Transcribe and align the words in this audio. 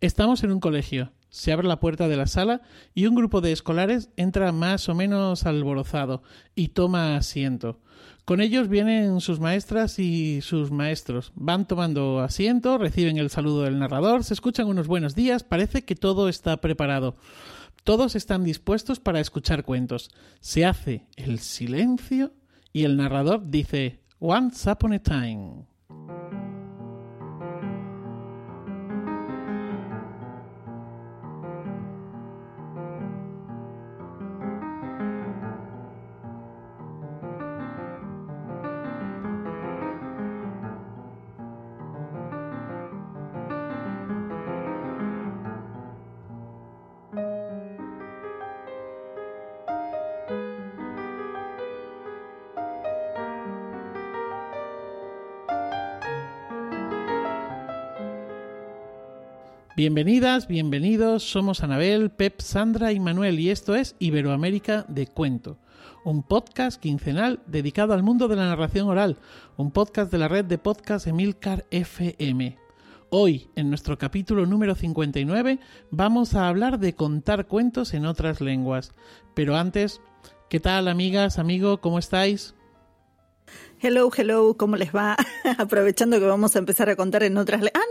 Estamos 0.00 0.42
en 0.44 0.50
un 0.50 0.60
colegio. 0.60 1.12
Se 1.28 1.52
abre 1.52 1.68
la 1.68 1.78
puerta 1.78 2.08
de 2.08 2.16
la 2.16 2.26
sala 2.26 2.62
y 2.94 3.04
un 3.04 3.14
grupo 3.14 3.42
de 3.42 3.52
escolares 3.52 4.08
entra 4.16 4.50
más 4.50 4.88
o 4.88 4.94
menos 4.94 5.44
alborozado 5.44 6.22
y 6.54 6.68
toma 6.68 7.16
asiento. 7.16 7.80
Con 8.24 8.40
ellos 8.40 8.68
vienen 8.68 9.20
sus 9.20 9.40
maestras 9.40 9.98
y 9.98 10.40
sus 10.40 10.70
maestros. 10.70 11.32
Van 11.34 11.68
tomando 11.68 12.20
asiento, 12.20 12.78
reciben 12.78 13.18
el 13.18 13.28
saludo 13.28 13.64
del 13.64 13.78
narrador, 13.78 14.24
se 14.24 14.32
escuchan 14.32 14.68
unos 14.68 14.86
buenos 14.86 15.14
días, 15.14 15.44
parece 15.44 15.84
que 15.84 15.96
todo 15.96 16.30
está 16.30 16.62
preparado. 16.62 17.16
Todos 17.84 18.16
están 18.16 18.42
dispuestos 18.42 19.00
para 19.00 19.20
escuchar 19.20 19.64
cuentos. 19.64 20.10
Se 20.40 20.64
hace 20.64 21.08
el 21.16 21.40
silencio 21.40 22.32
y 22.72 22.84
el 22.84 22.96
narrador 22.96 23.50
dice 23.50 24.00
Once 24.18 24.70
upon 24.70 24.94
a 24.94 25.02
time. 25.02 25.69
Bienvenidas, 59.80 60.46
bienvenidos, 60.46 61.22
somos 61.22 61.62
Anabel, 61.62 62.10
Pep, 62.10 62.42
Sandra 62.42 62.92
y 62.92 63.00
Manuel 63.00 63.40
y 63.40 63.48
esto 63.48 63.74
es 63.74 63.96
Iberoamérica 63.98 64.84
de 64.88 65.06
Cuento, 65.06 65.56
un 66.04 66.22
podcast 66.22 66.78
quincenal 66.78 67.40
dedicado 67.46 67.94
al 67.94 68.02
mundo 68.02 68.28
de 68.28 68.36
la 68.36 68.44
narración 68.44 68.88
oral, 68.88 69.16
un 69.56 69.70
podcast 69.70 70.12
de 70.12 70.18
la 70.18 70.28
red 70.28 70.44
de 70.44 70.58
podcast 70.58 71.06
Emilcar 71.06 71.64
FM. 71.70 72.58
Hoy, 73.08 73.48
en 73.56 73.70
nuestro 73.70 73.96
capítulo 73.96 74.44
número 74.44 74.74
59, 74.74 75.58
vamos 75.90 76.34
a 76.34 76.46
hablar 76.46 76.78
de 76.78 76.94
contar 76.94 77.46
cuentos 77.46 77.94
en 77.94 78.04
otras 78.04 78.42
lenguas. 78.42 78.92
Pero 79.34 79.56
antes, 79.56 80.02
¿qué 80.50 80.60
tal 80.60 80.88
amigas, 80.88 81.38
amigo? 81.38 81.80
¿Cómo 81.80 81.98
estáis? 81.98 82.54
Hello, 83.82 84.10
hello, 84.14 84.58
¿cómo 84.58 84.76
les 84.76 84.94
va? 84.94 85.16
Aprovechando 85.58 86.18
que 86.18 86.26
vamos 86.26 86.54
a 86.54 86.58
empezar 86.58 86.90
a 86.90 86.96
contar 86.96 87.22
en 87.22 87.38
otras... 87.38 87.62
Ah, 87.62 87.64
no, 87.64 87.70
no, 87.72 87.89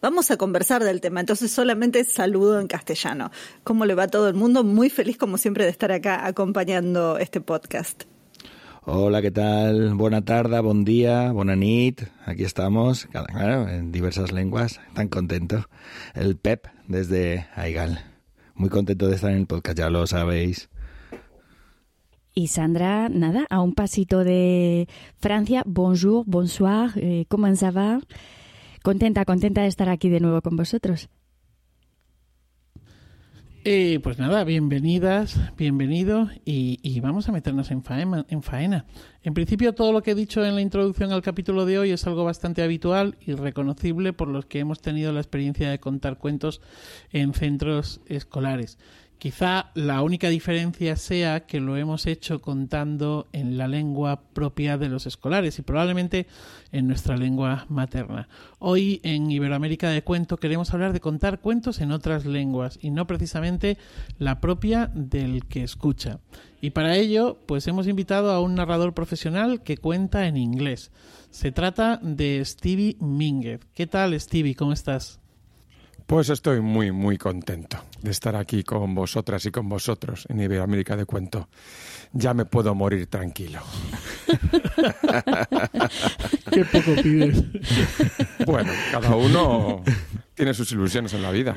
vamos 0.00 0.30
a 0.30 0.36
conversar 0.36 0.84
del 0.84 1.00
tema, 1.00 1.20
entonces 1.20 1.50
solamente 1.50 2.04
saludo 2.04 2.60
en 2.60 2.66
castellano. 2.66 3.30
¿Cómo 3.64 3.84
le 3.84 3.94
va 3.94 4.04
a 4.04 4.08
todo 4.08 4.28
el 4.28 4.34
mundo? 4.34 4.64
Muy 4.64 4.90
feliz 4.90 5.16
como 5.16 5.38
siempre 5.38 5.64
de 5.64 5.70
estar 5.70 5.92
acá 5.92 6.26
acompañando 6.26 7.18
este 7.18 7.40
podcast. 7.40 8.04
Hola, 8.84 9.20
¿qué 9.20 9.30
tal? 9.30 9.94
Buena 9.94 10.24
tarde, 10.24 10.58
buen 10.60 10.84
día, 10.84 11.32
buena 11.32 11.54
nit. 11.54 12.02
Aquí 12.24 12.44
estamos, 12.44 13.06
claro, 13.06 13.68
en 13.68 13.92
diversas 13.92 14.32
lenguas. 14.32 14.80
Tan 14.94 15.08
contento. 15.08 15.66
El 16.14 16.36
Pep 16.36 16.66
desde 16.88 17.46
Aigal. 17.54 18.04
Muy 18.54 18.70
contento 18.70 19.06
de 19.08 19.16
estar 19.16 19.30
en 19.30 19.38
el 19.38 19.46
podcast, 19.46 19.78
ya 19.78 19.90
lo 19.90 20.06
sabéis. 20.06 20.70
Y 22.34 22.48
Sandra, 22.48 23.08
nada, 23.08 23.46
a 23.50 23.60
un 23.60 23.74
pasito 23.74 24.24
de 24.24 24.88
Francia. 25.18 25.62
Bonjour, 25.66 26.24
bonsoir, 26.26 26.92
eh, 26.96 27.26
¿cómo 27.28 27.46
ça 27.54 27.70
va? 27.70 28.00
Contenta, 28.82 29.24
contenta 29.24 29.62
de 29.62 29.68
estar 29.68 29.88
aquí 29.88 30.08
de 30.08 30.20
nuevo 30.20 30.40
con 30.40 30.56
vosotros. 30.56 31.08
Eh, 33.62 34.00
pues 34.02 34.18
nada, 34.18 34.42
bienvenidas, 34.44 35.38
bienvenido 35.58 36.30
y, 36.46 36.98
vamos 37.00 37.28
a 37.28 37.32
meternos 37.32 37.70
en 37.70 37.82
faena, 37.82 38.24
en 38.30 38.42
faena. 38.42 38.86
En 39.22 39.34
principio 39.34 39.74
todo 39.74 39.92
lo 39.92 40.02
que 40.02 40.12
he 40.12 40.14
dicho 40.14 40.42
en 40.46 40.54
la 40.54 40.62
introducción 40.62 41.12
al 41.12 41.20
capítulo 41.20 41.66
de 41.66 41.78
hoy 41.78 41.90
es 41.90 42.06
algo 42.06 42.24
bastante 42.24 42.62
habitual 42.62 43.18
y 43.20 43.34
reconocible 43.34 44.14
por 44.14 44.28
los 44.28 44.46
que 44.46 44.60
hemos 44.60 44.80
tenido 44.80 45.12
la 45.12 45.20
experiencia 45.20 45.68
de 45.70 45.78
contar 45.78 46.16
cuentos 46.16 46.62
en 47.12 47.34
centros 47.34 48.00
escolares. 48.06 48.78
Quizá 49.20 49.70
la 49.74 50.00
única 50.00 50.30
diferencia 50.30 50.96
sea 50.96 51.40
que 51.40 51.60
lo 51.60 51.76
hemos 51.76 52.06
hecho 52.06 52.40
contando 52.40 53.28
en 53.34 53.58
la 53.58 53.68
lengua 53.68 54.22
propia 54.32 54.78
de 54.78 54.88
los 54.88 55.04
escolares 55.04 55.58
y 55.58 55.62
probablemente 55.62 56.26
en 56.72 56.88
nuestra 56.88 57.18
lengua 57.18 57.66
materna. 57.68 58.30
Hoy 58.60 58.98
en 59.02 59.30
Iberoamérica 59.30 59.90
de 59.90 60.02
Cuento 60.02 60.38
queremos 60.38 60.72
hablar 60.72 60.94
de 60.94 61.00
contar 61.00 61.40
cuentos 61.40 61.82
en 61.82 61.92
otras 61.92 62.24
lenguas 62.24 62.78
y 62.80 62.88
no 62.88 63.06
precisamente 63.06 63.76
la 64.18 64.40
propia 64.40 64.90
del 64.94 65.44
que 65.44 65.64
escucha. 65.64 66.20
Y 66.62 66.70
para 66.70 66.96
ello, 66.96 67.36
pues 67.44 67.66
hemos 67.66 67.88
invitado 67.88 68.32
a 68.32 68.40
un 68.40 68.54
narrador 68.54 68.94
profesional 68.94 69.62
que 69.62 69.76
cuenta 69.76 70.28
en 70.28 70.38
inglés. 70.38 70.92
Se 71.28 71.52
trata 71.52 72.00
de 72.02 72.42
Stevie 72.42 72.96
Mínguez. 73.00 73.60
¿Qué 73.74 73.86
tal, 73.86 74.18
Stevie? 74.18 74.54
¿Cómo 74.54 74.72
estás? 74.72 75.19
Pues 76.10 76.28
estoy 76.28 76.60
muy, 76.60 76.90
muy 76.90 77.18
contento 77.18 77.78
de 78.02 78.10
estar 78.10 78.34
aquí 78.34 78.64
con 78.64 78.96
vosotras 78.96 79.46
y 79.46 79.52
con 79.52 79.68
vosotros 79.68 80.26
en 80.28 80.40
Iberoamérica 80.40 80.96
de 80.96 81.06
Cuento. 81.06 81.48
Ya 82.12 82.34
me 82.34 82.46
puedo 82.46 82.74
morir 82.74 83.06
tranquilo. 83.06 83.60
Qué 86.50 86.64
poco 86.64 87.00
pides. 87.00 87.44
Bueno, 88.44 88.72
cada 88.90 89.14
uno 89.14 89.84
tiene 90.34 90.52
sus 90.52 90.72
ilusiones 90.72 91.14
en 91.14 91.22
la 91.22 91.30
vida. 91.30 91.54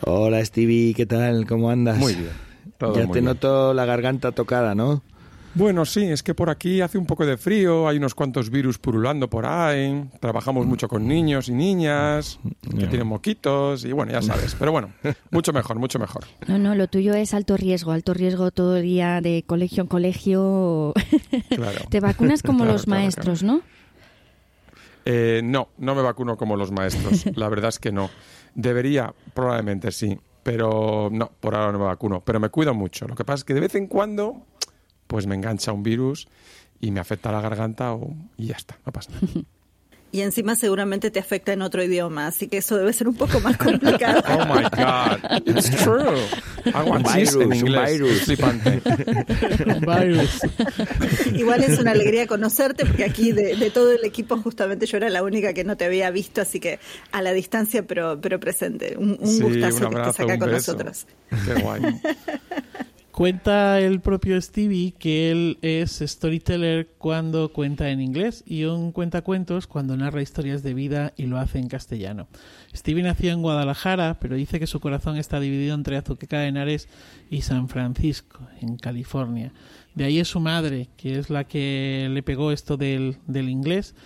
Hola 0.00 0.44
Stevie, 0.44 0.92
¿qué 0.94 1.06
tal? 1.06 1.46
¿Cómo 1.46 1.70
andas? 1.70 1.96
Muy 1.96 2.16
bien. 2.16 2.32
ya 2.92 3.06
te 3.06 3.22
noto 3.22 3.72
la 3.72 3.84
garganta 3.84 4.32
tocada, 4.32 4.74
¿no? 4.74 5.04
Bueno, 5.58 5.84
sí, 5.84 6.04
es 6.04 6.22
que 6.22 6.34
por 6.34 6.50
aquí 6.50 6.80
hace 6.82 6.98
un 6.98 7.04
poco 7.04 7.26
de 7.26 7.36
frío, 7.36 7.88
hay 7.88 7.96
unos 7.96 8.14
cuantos 8.14 8.48
virus 8.48 8.78
purulando 8.78 9.28
por 9.28 9.44
ahí, 9.44 10.08
trabajamos 10.20 10.66
mucho 10.66 10.86
con 10.86 11.08
niños 11.08 11.48
y 11.48 11.52
niñas 11.52 12.38
que 12.62 12.86
tienen 12.86 13.08
moquitos 13.08 13.84
y 13.84 13.90
bueno, 13.90 14.12
ya 14.12 14.22
sabes, 14.22 14.54
pero 14.56 14.70
bueno, 14.70 14.92
mucho 15.32 15.52
mejor, 15.52 15.80
mucho 15.80 15.98
mejor. 15.98 16.26
No, 16.46 16.58
no, 16.58 16.76
lo 16.76 16.86
tuyo 16.86 17.12
es 17.14 17.34
alto 17.34 17.56
riesgo, 17.56 17.90
alto 17.90 18.14
riesgo 18.14 18.52
todo 18.52 18.76
el 18.76 18.84
día 18.84 19.20
de 19.20 19.42
colegio 19.44 19.82
en 19.82 19.88
colegio. 19.88 20.94
Claro. 21.48 21.80
Te 21.90 21.98
vacunas 21.98 22.44
como 22.44 22.64
los 22.64 22.86
maestros, 22.86 23.42
¿no? 23.42 23.62
Eh, 25.06 25.40
no, 25.42 25.70
no 25.76 25.96
me 25.96 26.02
vacuno 26.02 26.36
como 26.36 26.54
los 26.54 26.70
maestros, 26.70 27.26
la 27.36 27.48
verdad 27.48 27.70
es 27.70 27.80
que 27.80 27.90
no. 27.90 28.10
Debería, 28.54 29.12
probablemente 29.34 29.90
sí, 29.90 30.16
pero 30.44 31.08
no, 31.10 31.32
por 31.40 31.56
ahora 31.56 31.72
no 31.72 31.80
me 31.80 31.86
vacuno, 31.86 32.22
pero 32.24 32.38
me 32.38 32.48
cuido 32.48 32.74
mucho. 32.74 33.08
Lo 33.08 33.16
que 33.16 33.24
pasa 33.24 33.40
es 33.40 33.44
que 33.44 33.54
de 33.54 33.60
vez 33.60 33.74
en 33.74 33.88
cuando 33.88 34.44
pues 35.08 35.26
me 35.26 35.34
engancha 35.34 35.72
un 35.72 35.82
virus 35.82 36.28
y 36.80 36.92
me 36.92 37.00
afecta 37.00 37.32
la 37.32 37.40
garganta 37.40 37.92
o, 37.92 38.14
y 38.36 38.46
ya 38.46 38.56
está, 38.56 38.78
no 38.86 38.92
pasa 38.92 39.10
nada. 39.12 39.44
Y 40.10 40.22
encima 40.22 40.56
seguramente 40.56 41.10
te 41.10 41.20
afecta 41.20 41.52
en 41.52 41.60
otro 41.60 41.82
idioma, 41.82 42.28
así 42.28 42.48
que 42.48 42.56
eso 42.58 42.78
debe 42.78 42.94
ser 42.94 43.08
un 43.08 43.14
poco 43.14 43.40
más 43.40 43.56
complicado. 43.58 44.22
oh 44.26 44.46
my 44.46 44.62
God, 44.62 45.46
it's 45.46 45.70
true. 45.70 46.16
un 46.74 47.02
virus, 47.02 47.34
en 47.34 47.52
inglés. 47.52 48.00
Un 49.66 49.80
virus. 49.80 50.40
Igual 51.34 51.62
es 51.62 51.78
una 51.78 51.90
alegría 51.90 52.26
conocerte, 52.26 52.86
porque 52.86 53.04
aquí 53.04 53.32
de, 53.32 53.70
todo 53.70 53.92
el 53.92 54.02
equipo 54.02 54.38
justamente 54.38 54.86
yo 54.86 54.96
era 54.96 55.10
la 55.10 55.22
única 55.22 55.52
que 55.52 55.64
no 55.64 55.76
te 55.76 55.84
había 55.84 56.10
visto, 56.10 56.40
así 56.40 56.58
que 56.58 56.78
a 57.12 57.20
la 57.20 57.34
distancia 57.34 57.82
pero, 57.86 58.18
pero 58.18 58.40
presente. 58.40 58.96
Un, 58.96 59.18
un 59.20 59.40
gustazo 59.40 59.90
que 59.90 59.96
estés 59.96 60.20
acá 60.20 60.38
con 60.38 60.50
nosotros. 60.50 61.06
Qué 61.44 61.60
guay. 61.60 61.82
Cuenta 63.18 63.80
el 63.80 64.00
propio 64.00 64.40
Stevie 64.40 64.92
que 64.92 65.32
él 65.32 65.58
es 65.60 66.00
storyteller 66.06 66.86
cuando 66.98 67.52
cuenta 67.52 67.90
en 67.90 68.00
inglés 68.00 68.44
y 68.46 68.62
un 68.62 68.92
cuentacuentos 68.92 69.66
cuando 69.66 69.96
narra 69.96 70.22
historias 70.22 70.62
de 70.62 70.72
vida 70.72 71.14
y 71.16 71.26
lo 71.26 71.38
hace 71.38 71.58
en 71.58 71.66
castellano. 71.66 72.28
Stevie 72.72 73.02
nació 73.02 73.32
en 73.32 73.42
Guadalajara, 73.42 74.18
pero 74.20 74.36
dice 74.36 74.60
que 74.60 74.68
su 74.68 74.78
corazón 74.78 75.16
está 75.16 75.40
dividido 75.40 75.74
entre 75.74 75.96
Azuqueca 75.96 76.38
de 76.38 76.46
Henares 76.46 76.88
y 77.28 77.42
San 77.42 77.68
Francisco, 77.68 78.38
en 78.60 78.76
California. 78.76 79.52
De 79.96 80.04
ahí 80.04 80.20
es 80.20 80.28
su 80.28 80.38
madre, 80.38 80.88
que 80.96 81.18
es 81.18 81.28
la 81.28 81.42
que 81.42 82.06
le 82.12 82.22
pegó 82.22 82.52
esto 82.52 82.76
del, 82.76 83.16
del 83.26 83.48
inglés 83.48 83.96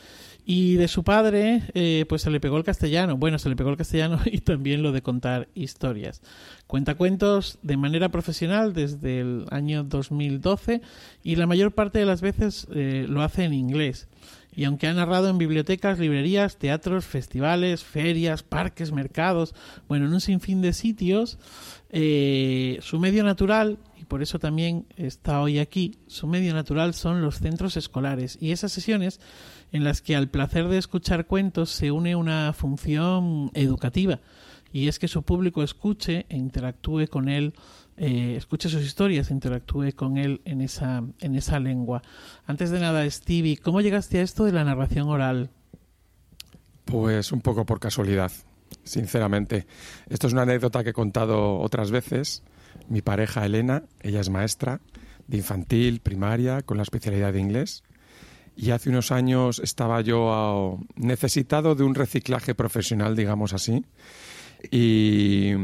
y 0.44 0.74
de 0.74 0.88
su 0.88 1.04
padre, 1.04 1.62
eh, 1.74 2.04
pues 2.08 2.22
se 2.22 2.30
le 2.30 2.40
pegó 2.40 2.56
el 2.56 2.64
castellano. 2.64 3.16
Bueno, 3.16 3.38
se 3.38 3.48
le 3.48 3.56
pegó 3.56 3.70
el 3.70 3.76
castellano 3.76 4.18
y 4.24 4.38
también 4.38 4.82
lo 4.82 4.92
de 4.92 5.02
contar 5.02 5.48
historias. 5.54 6.20
Cuenta 6.66 6.96
cuentos 6.96 7.58
de 7.62 7.76
manera 7.76 8.08
profesional 8.10 8.72
desde 8.72 9.20
el 9.20 9.46
año 9.50 9.84
2012 9.84 10.80
y 11.22 11.36
la 11.36 11.46
mayor 11.46 11.72
parte 11.72 12.00
de 12.00 12.06
las 12.06 12.20
veces 12.20 12.66
eh, 12.74 13.06
lo 13.08 13.22
hace 13.22 13.44
en 13.44 13.54
inglés. 13.54 14.08
Y 14.54 14.64
aunque 14.64 14.86
ha 14.86 14.92
narrado 14.92 15.30
en 15.30 15.38
bibliotecas, 15.38 15.98
librerías, 15.98 16.58
teatros, 16.58 17.06
festivales, 17.06 17.84
ferias, 17.84 18.42
parques, 18.42 18.92
mercados, 18.92 19.54
bueno, 19.88 20.06
en 20.06 20.12
un 20.12 20.20
sinfín 20.20 20.60
de 20.60 20.74
sitios, 20.74 21.38
eh, 21.90 22.78
su 22.82 22.98
medio 22.98 23.24
natural, 23.24 23.78
y 23.98 24.04
por 24.04 24.22
eso 24.22 24.38
también 24.38 24.84
está 24.96 25.40
hoy 25.40 25.58
aquí, 25.58 25.96
su 26.06 26.26
medio 26.26 26.52
natural 26.52 26.92
son 26.92 27.22
los 27.22 27.38
centros 27.38 27.78
escolares. 27.78 28.36
Y 28.42 28.52
esas 28.52 28.72
sesiones 28.72 29.20
en 29.72 29.84
las 29.84 30.02
que 30.02 30.14
al 30.14 30.28
placer 30.28 30.68
de 30.68 30.78
escuchar 30.78 31.26
cuentos 31.26 31.70
se 31.70 31.90
une 31.90 32.14
una 32.14 32.52
función 32.52 33.50
educativa 33.54 34.20
y 34.72 34.88
es 34.88 34.98
que 34.98 35.08
su 35.08 35.22
público 35.22 35.62
escuche 35.62 36.26
e 36.28 36.36
interactúe 36.36 37.06
con 37.08 37.28
él, 37.28 37.52
eh, 37.96 38.34
escuche 38.36 38.68
sus 38.68 38.82
historias, 38.82 39.30
interactúe 39.30 39.92
con 39.94 40.16
él 40.16 40.40
en 40.44 40.62
esa, 40.62 41.04
en 41.20 41.34
esa 41.34 41.60
lengua. 41.60 42.02
Antes 42.46 42.70
de 42.70 42.80
nada, 42.80 43.08
Stevie, 43.08 43.58
¿cómo 43.58 43.82
llegaste 43.82 44.18
a 44.18 44.22
esto 44.22 44.44
de 44.44 44.52
la 44.52 44.64
narración 44.64 45.08
oral? 45.08 45.50
Pues 46.86 47.32
un 47.32 47.42
poco 47.42 47.66
por 47.66 47.80
casualidad, 47.80 48.32
sinceramente. 48.82 49.66
Esto 50.08 50.26
es 50.26 50.32
una 50.32 50.42
anécdota 50.42 50.82
que 50.82 50.90
he 50.90 50.94
contado 50.94 51.58
otras 51.60 51.90
veces. 51.90 52.42
Mi 52.88 53.02
pareja 53.02 53.44
Elena, 53.44 53.84
ella 54.00 54.20
es 54.20 54.30
maestra 54.30 54.80
de 55.28 55.36
infantil, 55.36 56.00
primaria, 56.00 56.62
con 56.62 56.78
la 56.78 56.82
especialidad 56.82 57.32
de 57.32 57.40
inglés. 57.40 57.84
Y 58.56 58.70
hace 58.70 58.90
unos 58.90 59.12
años 59.12 59.60
estaba 59.60 60.00
yo 60.02 60.30
ah, 60.32 60.84
necesitado 60.96 61.74
de 61.74 61.84
un 61.84 61.94
reciclaje 61.94 62.54
profesional, 62.54 63.16
digamos 63.16 63.52
así. 63.52 63.84
Y, 64.70 65.54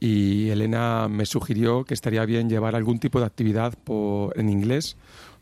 Elena 0.00 1.08
me 1.08 1.26
sugirió 1.26 1.84
que 1.84 1.94
estaría 1.94 2.24
bien 2.26 2.48
llevar 2.48 2.76
algún 2.76 2.98
tipo 2.98 3.20
de 3.20 3.26
actividad 3.26 3.74
en 4.34 4.48
inglés 4.48 4.96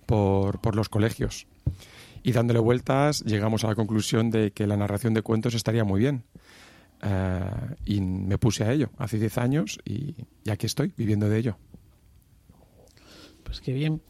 por, 0.07 0.77
los 0.77 0.89
colegios. 0.89 1.47
Y 2.23 2.33
dándole 2.33 2.61
vueltas 2.61 3.23
llegamos 3.25 3.65
a 3.65 3.69
la 3.69 3.75
conclusión 3.75 4.31
de 4.31 4.53
que 4.53 4.67
la 4.67 4.77
narración 4.77 5.15
de 5.15 5.23
cuentos 5.23 5.55
estaría 5.55 5.85
muy 5.85 6.01
bien. 6.01 6.25
Eh, 7.03 7.41
y 7.87 8.01
me 8.01 8.39
puse 8.39 8.63
a 8.63 8.73
ello 8.73 8.91
hace 8.99 9.19
10 9.19 9.39
años 9.39 9.81
y, 9.85 10.15
y 10.45 10.51
aquí 10.51 10.67
estoy 10.67 10.93
viviendo 10.97 11.29
de 11.29 11.39
ello. 11.39 11.57
Pues 13.43 13.61
qué 13.61 13.73
bien. 13.73 14.01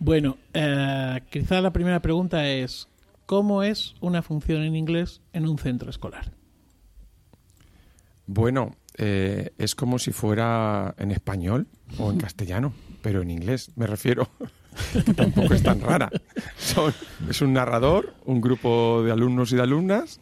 Bueno, 0.00 0.38
eh, 0.54 1.20
quizá 1.28 1.60
la 1.60 1.74
primera 1.74 2.00
pregunta 2.00 2.48
es, 2.48 2.88
¿cómo 3.26 3.62
es 3.62 3.94
una 4.00 4.22
función 4.22 4.62
en 4.62 4.74
inglés 4.74 5.20
en 5.34 5.46
un 5.46 5.58
centro 5.58 5.90
escolar? 5.90 6.32
Bueno, 8.26 8.76
eh, 8.96 9.52
es 9.58 9.74
como 9.74 9.98
si 9.98 10.12
fuera 10.12 10.94
en 10.96 11.10
español 11.10 11.66
o 11.98 12.10
en 12.10 12.18
castellano, 12.18 12.72
pero 13.02 13.20
en 13.20 13.30
inglés, 13.30 13.72
me 13.76 13.86
refiero. 13.86 14.30
tampoco 15.16 15.52
es 15.52 15.62
tan 15.62 15.82
rara. 15.82 16.08
es 17.28 17.42
un 17.42 17.52
narrador, 17.52 18.14
un 18.24 18.40
grupo 18.40 19.02
de 19.04 19.12
alumnos 19.12 19.52
y 19.52 19.56
de 19.56 19.62
alumnas, 19.62 20.18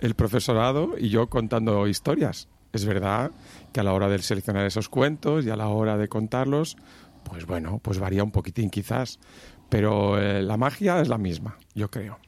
el 0.00 0.16
profesorado 0.16 0.98
y 0.98 1.10
yo 1.10 1.28
contando 1.28 1.86
historias. 1.86 2.48
Es 2.72 2.86
verdad 2.86 3.30
que 3.72 3.78
a 3.78 3.84
la 3.84 3.92
hora 3.92 4.08
de 4.08 4.18
seleccionar 4.18 4.66
esos 4.66 4.88
cuentos 4.88 5.46
y 5.46 5.50
a 5.50 5.56
la 5.56 5.68
hora 5.68 5.96
de 5.96 6.08
contarlos, 6.08 6.76
pues 7.24 7.46
bueno, 7.46 7.80
pues 7.82 7.98
varía 7.98 8.24
un 8.24 8.30
poquitín 8.30 8.70
quizás, 8.70 9.18
pero 9.68 10.20
eh, 10.20 10.42
la 10.42 10.56
magia 10.56 11.00
es 11.00 11.08
la 11.08 11.18
misma, 11.18 11.56
yo 11.74 11.90
creo. 11.90 12.18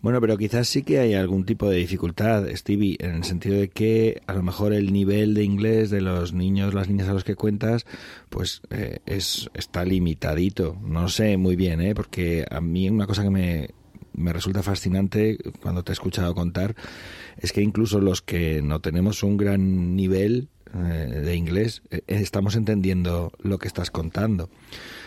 Bueno, 0.00 0.20
pero 0.20 0.36
quizás 0.36 0.66
sí 0.66 0.82
que 0.82 0.98
hay 0.98 1.14
algún 1.14 1.44
tipo 1.44 1.70
de 1.70 1.76
dificultad, 1.76 2.44
Stevie, 2.54 2.96
en 2.98 3.14
el 3.14 3.24
sentido 3.24 3.56
de 3.56 3.68
que 3.68 4.20
a 4.26 4.34
lo 4.34 4.42
mejor 4.42 4.72
el 4.72 4.92
nivel 4.92 5.34
de 5.34 5.44
inglés 5.44 5.90
de 5.90 6.00
los 6.00 6.32
niños, 6.32 6.74
las 6.74 6.88
niñas 6.88 7.08
a 7.08 7.12
los 7.12 7.22
que 7.22 7.36
cuentas, 7.36 7.86
pues 8.28 8.62
eh, 8.70 8.98
es 9.06 9.48
está 9.54 9.84
limitadito. 9.84 10.76
No 10.82 11.08
sé 11.08 11.36
muy 11.36 11.54
bien, 11.54 11.80
¿eh? 11.80 11.94
Porque 11.94 12.44
a 12.50 12.60
mí 12.60 12.90
una 12.90 13.06
cosa 13.06 13.22
que 13.22 13.30
me, 13.30 13.70
me 14.12 14.32
resulta 14.32 14.62
fascinante 14.62 15.38
cuando 15.60 15.84
te 15.84 15.92
he 15.92 15.94
escuchado 15.94 16.34
contar 16.34 16.74
es 17.38 17.52
que 17.52 17.62
incluso 17.62 18.00
los 18.00 18.22
que 18.22 18.60
no 18.62 18.80
tenemos 18.80 19.22
un 19.22 19.36
gran 19.36 19.94
nivel 19.96 20.48
de 20.78 21.36
inglés, 21.36 21.82
eh, 21.90 22.02
estamos 22.06 22.56
entendiendo 22.56 23.32
lo 23.40 23.58
que 23.58 23.68
estás 23.68 23.90
contando. 23.90 24.48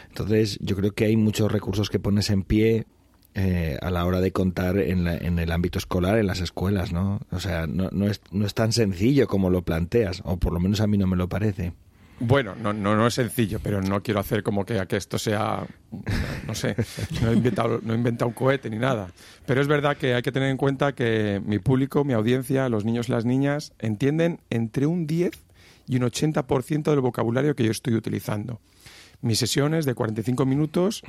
Entonces, 0.09 0.57
yo 0.61 0.75
creo 0.75 0.91
que 0.91 1.05
hay 1.05 1.17
muchos 1.17 1.51
recursos 1.51 1.89
que 1.89 1.99
pones 1.99 2.29
en 2.29 2.43
pie 2.43 2.85
eh, 3.33 3.77
a 3.81 3.91
la 3.91 4.05
hora 4.05 4.21
de 4.21 4.31
contar 4.31 4.77
en, 4.77 5.07
en, 5.07 5.39
el 5.39 5.51
ámbito 5.51 5.77
escolar, 5.77 6.17
en 6.17 6.27
las 6.27 6.39
escuelas, 6.39 6.93
¿no? 6.93 7.19
O 7.31 7.39
sea, 7.39 7.67
no, 7.67 7.89
no, 7.91 8.07
es, 8.07 8.21
no 8.31 8.45
es 8.45 8.53
tan 8.53 8.71
sencillo 8.71 9.27
como 9.27 9.49
lo 9.49 9.63
planteas, 9.63 10.21
o 10.23 10.37
por 10.37 10.53
lo 10.53 10.61
menos 10.61 10.79
a 10.79 10.87
mí 10.87 10.97
no 10.97 11.05
me 11.05 11.17
lo 11.17 11.27
parece. 11.27 11.73
Bueno, 12.19 12.55
no, 12.55 12.71
no, 12.71 12.95
no 12.95 13.07
es 13.07 13.15
sencillo, 13.15 13.59
pero 13.61 13.81
no 13.81 14.01
quiero 14.01 14.21
hacer 14.21 14.41
como 14.41 14.65
que, 14.65 14.81
que 14.87 14.95
esto 14.95 15.19
sea, 15.19 15.67
no 16.47 16.55
sé, 16.55 16.77
no 17.21 17.31
he, 17.31 17.33
inventado, 17.33 17.81
no 17.83 17.91
he 17.91 17.97
inventado 17.97 18.29
un 18.29 18.33
cohete 18.33 18.69
ni 18.69 18.77
nada. 18.77 19.09
Pero 19.45 19.59
es 19.59 19.67
verdad 19.67 19.97
que 19.97 20.13
hay 20.13 20.21
que 20.21 20.31
tener 20.31 20.49
en 20.49 20.55
cuenta 20.55 20.95
que 20.95 21.41
mi 21.45 21.59
público, 21.59 22.05
mi 22.05 22.13
audiencia, 22.13 22.69
los 22.69 22.85
niños 22.85 23.09
y 23.09 23.11
las 23.11 23.25
niñas 23.25 23.73
entienden 23.79 24.39
entre 24.49 24.85
un 24.85 25.07
10 25.07 25.44
y 25.87 25.97
un 25.97 26.03
80% 26.03 26.83
del 26.83 27.01
vocabulario 27.01 27.55
que 27.55 27.63
yo 27.63 27.71
estoy 27.71 27.95
utilizando. 27.95 28.61
Mis 29.21 29.39
sesiones 29.39 29.85
de 29.85 29.95
45 29.95 30.45
minutos 30.45 31.03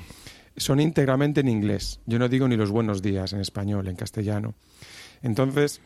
son 0.56 0.81
íntegramente 0.81 1.40
en 1.40 1.49
inglés. 1.49 2.00
Yo 2.06 2.19
no 2.19 2.28
digo 2.28 2.49
ni 2.49 2.56
los 2.56 2.70
buenos 2.70 3.02
días 3.02 3.32
en 3.32 3.40
español, 3.40 3.88
en 3.88 3.96
castellano. 3.96 4.55
Entonces, 5.23 5.81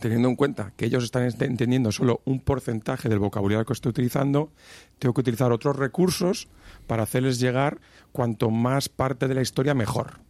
teniendo 0.00 0.28
en 0.28 0.36
cuenta 0.36 0.72
que 0.76 0.86
ellos 0.86 1.04
están 1.04 1.24
entendiendo 1.24 1.92
solo 1.92 2.22
un 2.24 2.40
porcentaje 2.40 3.08
del 3.08 3.18
vocabulario 3.18 3.64
que 3.64 3.72
estoy 3.72 3.90
utilizando, 3.90 4.52
tengo 4.98 5.14
que 5.14 5.20
utilizar 5.20 5.52
otros 5.52 5.76
recursos 5.76 6.48
para 6.86 7.04
hacerles 7.04 7.38
llegar 7.38 7.80
cuanto 8.10 8.50
más 8.50 8.88
parte 8.88 9.28
de 9.28 9.34
la 9.34 9.42
historia 9.42 9.74
mejor. 9.74 10.20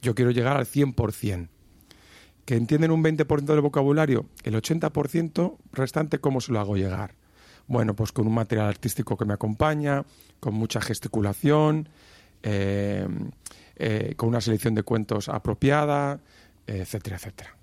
Yo 0.00 0.14
quiero 0.14 0.30
llegar 0.30 0.56
al 0.56 0.66
100% 0.66 1.48
que 2.48 2.56
entienden 2.56 2.92
un 2.92 3.04
20% 3.04 3.44
del 3.44 3.60
vocabulario, 3.60 4.24
el 4.42 4.54
80% 4.54 5.58
restante, 5.70 6.18
¿cómo 6.18 6.40
se 6.40 6.50
lo 6.50 6.58
hago 6.58 6.78
llegar? 6.78 7.14
Bueno, 7.66 7.94
pues 7.94 8.10
con 8.10 8.26
un 8.26 8.32
material 8.32 8.68
artístico 8.68 9.18
que 9.18 9.26
me 9.26 9.34
acompaña, 9.34 10.06
con 10.40 10.54
mucha 10.54 10.80
gesticulación, 10.80 11.90
eh, 12.42 13.06
eh, 13.76 14.14
con 14.16 14.30
una 14.30 14.40
selección 14.40 14.74
de 14.74 14.82
cuentos 14.82 15.28
apropiada, 15.28 16.20
etcétera, 16.66 17.16
etcétera. 17.16 17.57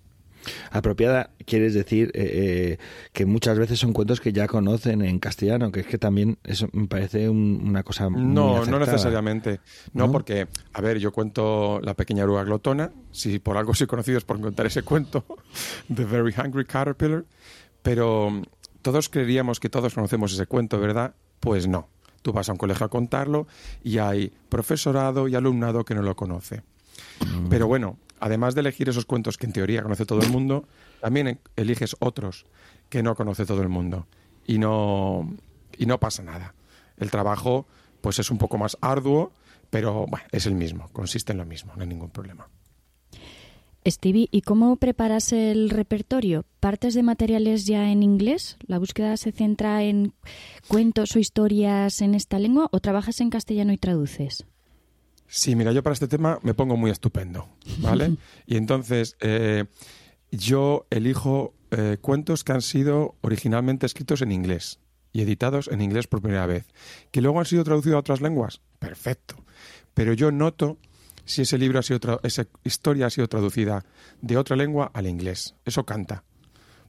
Apropiada, 0.71 1.31
quieres 1.45 1.73
decir 1.73 2.11
eh, 2.13 2.29
eh, 2.33 2.77
que 3.13 3.25
muchas 3.25 3.57
veces 3.57 3.79
son 3.79 3.93
cuentos 3.93 4.21
que 4.21 4.33
ya 4.33 4.47
conocen 4.47 5.01
en 5.01 5.19
castellano, 5.19 5.71
que 5.71 5.81
es 5.81 5.87
que 5.87 5.97
también 5.97 6.37
eso 6.43 6.67
me 6.73 6.87
parece 6.87 7.29
una 7.29 7.83
cosa 7.83 8.09
muy 8.09 8.21
No, 8.21 8.65
no 8.65 8.79
necesariamente. 8.79 9.59
No, 9.93 10.11
porque, 10.11 10.47
a 10.73 10.81
ver, 10.81 10.99
yo 10.99 11.11
cuento 11.11 11.79
La 11.81 11.93
pequeña 11.93 12.23
oruga 12.23 12.43
glotona, 12.43 12.91
si 13.11 13.39
por 13.39 13.57
algo 13.57 13.73
soy 13.73 13.87
conocido 13.87 14.17
es 14.17 14.23
por 14.23 14.39
contar 14.39 14.65
ese 14.65 14.83
cuento, 14.83 15.25
The 15.93 16.05
Very 16.05 16.33
Hungry 16.37 16.65
Caterpillar, 16.65 17.25
pero 17.81 18.41
todos 18.81 19.09
creeríamos 19.09 19.59
que 19.59 19.69
todos 19.69 19.93
conocemos 19.93 20.33
ese 20.33 20.45
cuento, 20.45 20.79
¿verdad? 20.79 21.15
Pues 21.39 21.67
no. 21.67 21.89
Tú 22.21 22.33
vas 22.33 22.49
a 22.49 22.53
un 22.53 22.57
colegio 22.57 22.85
a 22.85 22.89
contarlo 22.89 23.47
y 23.83 23.99
hay 23.99 24.31
profesorado 24.49 25.27
y 25.27 25.35
alumnado 25.35 25.85
que 25.85 25.93
no 25.93 26.01
lo 26.01 26.15
conoce. 26.15 26.63
Mm. 27.19 27.49
Pero 27.49 27.67
bueno, 27.67 27.97
además 28.19 28.55
de 28.55 28.61
elegir 28.61 28.89
esos 28.89 29.05
cuentos 29.05 29.37
que 29.37 29.45
en 29.45 29.53
teoría 29.53 29.83
conoce 29.83 30.05
todo 30.05 30.21
el 30.21 30.29
mundo, 30.29 30.67
también 31.01 31.39
eliges 31.55 31.95
otros 31.99 32.45
que 32.89 33.03
no 33.03 33.15
conoce 33.15 33.45
todo 33.45 33.61
el 33.61 33.69
mundo. 33.69 34.07
Y 34.45 34.57
no, 34.57 35.35
y 35.77 35.85
no 35.85 35.99
pasa 35.99 36.23
nada. 36.23 36.53
El 36.97 37.11
trabajo 37.11 37.67
pues 38.01 38.19
es 38.19 38.29
un 38.29 38.37
poco 38.37 38.57
más 38.57 38.77
arduo, 38.81 39.31
pero 39.69 40.05
bueno, 40.07 40.25
es 40.31 40.45
el 40.45 40.53
mismo, 40.53 40.89
consiste 40.93 41.31
en 41.31 41.39
lo 41.39 41.45
mismo, 41.45 41.73
no 41.75 41.81
hay 41.81 41.87
ningún 41.87 42.11
problema. 42.11 42.47
Stevie, 43.87 44.29
¿y 44.31 44.41
cómo 44.41 44.77
preparas 44.77 45.31
el 45.31 45.69
repertorio? 45.69 46.45
¿Partes 46.59 46.95
de 46.95 47.03
materiales 47.03 47.65
ya 47.65 47.91
en 47.91 48.01
inglés? 48.01 48.57
¿La 48.65 48.79
búsqueda 48.79 49.15
se 49.17 49.31
centra 49.31 49.83
en 49.83 50.13
cuentos 50.67 51.15
o 51.15 51.19
historias 51.19 52.01
en 52.01 52.15
esta 52.15 52.39
lengua 52.39 52.67
o 52.71 52.79
trabajas 52.79 53.21
en 53.21 53.29
castellano 53.29 53.73
y 53.73 53.77
traduces? 53.77 54.45
Sí, 55.35 55.53
mira, 55.57 55.73
yo 55.73 55.83
para 55.83 55.91
este 55.93 56.07
tema 56.07 56.39
me 56.43 56.53
pongo 56.53 56.77
muy 56.77 56.91
estupendo, 56.91 57.49
¿vale? 57.79 58.15
y 58.47 58.55
entonces 58.55 59.17
eh, 59.19 59.65
yo 60.31 60.87
elijo 60.89 61.53
eh, 61.71 61.97
cuentos 61.99 62.45
que 62.45 62.53
han 62.53 62.61
sido 62.61 63.15
originalmente 63.19 63.85
escritos 63.85 64.21
en 64.21 64.31
inglés 64.31 64.79
y 65.11 65.23
editados 65.23 65.67
en 65.67 65.81
inglés 65.81 66.07
por 66.07 66.21
primera 66.21 66.45
vez, 66.45 66.65
que 67.11 67.19
luego 67.19 67.39
han 67.39 67.45
sido 67.45 67.65
traducidos 67.65 67.97
a 67.97 67.99
otras 67.99 68.21
lenguas, 68.21 68.61
perfecto. 68.79 69.35
Pero 69.93 70.13
yo 70.13 70.31
noto 70.31 70.77
si 71.25 71.41
ese 71.41 71.57
libro 71.57 71.79
ha 71.79 71.83
sido 71.83 71.99
esa 72.23 72.47
historia 72.63 73.07
ha 73.07 73.09
sido 73.09 73.27
traducida 73.27 73.83
de 74.21 74.37
otra 74.37 74.55
lengua 74.55 74.89
al 74.93 75.05
inglés. 75.05 75.55
Eso 75.65 75.85
canta 75.85 76.23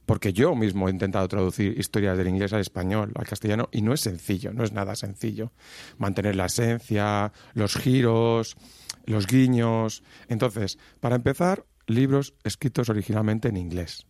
porque 0.07 0.31
yo 0.31 0.55
mismo 0.55 0.87
he 0.87 0.91
intentado 0.91 1.27
traducir 1.27 1.77
historias 1.77 2.17
del 2.17 2.29
inglés 2.29 2.53
al 2.53 2.61
español, 2.61 3.11
al 3.15 3.27
castellano, 3.27 3.67
y 3.73 3.81
no 3.81 3.93
es 3.93 3.99
sencillo, 3.99 4.53
no 4.53 4.63
es 4.63 4.71
nada 4.71 4.95
sencillo. 4.95 5.51
Mantener 5.97 6.37
la 6.37 6.45
esencia, 6.45 7.33
los 7.53 7.75
giros, 7.75 8.55
los 9.05 9.27
guiños. 9.27 10.03
Entonces, 10.29 10.79
para 11.01 11.17
empezar, 11.17 11.65
libros 11.87 12.35
escritos 12.45 12.87
originalmente 12.87 13.49
en 13.49 13.57
inglés. 13.57 14.07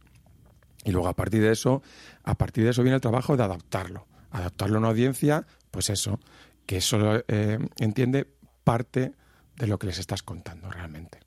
Y 0.86 0.92
luego 0.92 1.08
a 1.08 1.16
partir 1.16 1.42
de 1.42 1.52
eso, 1.52 1.82
a 2.24 2.38
partir 2.38 2.64
de 2.64 2.70
eso 2.70 2.84
viene 2.84 2.96
el 2.96 3.02
trabajo 3.02 3.36
de 3.36 3.44
adaptarlo. 3.44 4.06
Adaptarlo 4.30 4.76
a 4.76 4.80
una 4.80 4.90
audiencia, 4.90 5.48
pues 5.72 5.90
eso, 5.90 6.20
que 6.68 6.80
solo 6.80 7.24
eh, 7.28 7.58
entiende 7.80 8.28
parte 8.64 9.14
de 9.56 9.66
lo 9.66 9.80
que 9.80 9.88
les 9.88 9.98
estás 9.98 10.22
contando 10.22 10.70
realmente. 10.70 11.27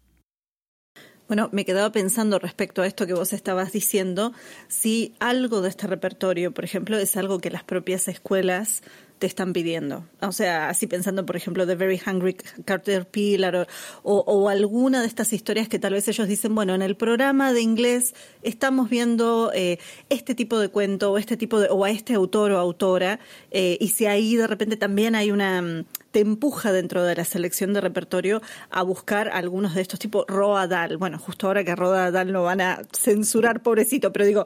Bueno, 1.31 1.49
me 1.53 1.65
quedaba 1.65 1.93
pensando 1.93 2.41
respecto 2.41 2.83
a 2.83 2.89
esto 2.89 3.07
que 3.07 3.15
vos 3.15 3.33
estabas 3.33 3.71
diciendo, 3.71 4.33
si 4.67 5.15
algo 5.21 5.61
de 5.61 5.69
este 5.69 5.87
repertorio, 5.87 6.53
por 6.53 6.65
ejemplo, 6.65 6.99
es 6.99 7.17
algo 7.17 7.39
que 7.39 7.53
las 7.53 7.63
propias 7.63 8.09
escuelas 8.09 8.83
te 9.21 9.27
están 9.27 9.53
pidiendo. 9.53 10.09
O 10.23 10.33
sea, 10.33 10.71
así 10.71 10.87
pensando, 10.87 11.27
por 11.27 11.37
ejemplo, 11.37 11.67
The 11.67 11.75
Very 11.75 12.01
Hungry 12.05 12.39
Caterpillar 12.65 13.69
o, 14.03 14.15
o, 14.21 14.49
alguna 14.49 15.03
de 15.03 15.07
estas 15.07 15.35
historias 15.35 15.69
que 15.69 15.79
tal 15.79 15.93
vez 15.93 16.09
ellos 16.09 16.27
dicen, 16.27 16.55
bueno, 16.55 16.75
en 16.75 16.81
el 16.81 16.97
programa 16.97 17.53
de 17.53 17.61
inglés 17.61 18.15
estamos 18.43 18.89
viendo 18.89 19.53
eh, 19.55 19.79
este 20.09 20.35
tipo 20.35 20.59
de 20.59 20.71
cuento 20.71 21.13
o 21.13 21.19
este 21.19 21.37
tipo 21.37 21.61
de, 21.61 21.69
o 21.69 21.85
a 21.85 21.91
este 21.91 22.15
autor 22.15 22.53
o 22.53 22.59
autora, 22.59 23.21
eh, 23.51 23.77
y 23.79 23.89
si 23.89 24.07
ahí 24.07 24.37
de 24.37 24.47
repente 24.47 24.79
también 24.79 25.15
hay 25.15 25.31
una 25.31 25.85
te 26.11 26.21
empuja 26.21 26.73
dentro 26.73 27.05
de 27.05 27.15
la 27.15 27.25
selección 27.25 27.73
de 27.73 27.81
repertorio 27.81 28.43
a 28.71 28.83
buscar 28.83 29.29
algunos 29.29 29.75
de 29.75 29.83
estos 29.83 30.01
tipos 30.01 30.25
Roald 30.27 30.71
Dahl. 30.71 30.97
Bueno, 30.97 31.19
justo 31.19 31.47
ahora 31.47 31.63
que 31.63 31.71
a 31.71 31.77
Roald 31.77 32.13
Dahl 32.13 32.33
lo 32.33 32.43
van 32.43 32.61
a 32.61 32.83
censurar, 32.93 33.63
pobrecito, 33.63 34.13
pero 34.13 34.25
digo, 34.25 34.45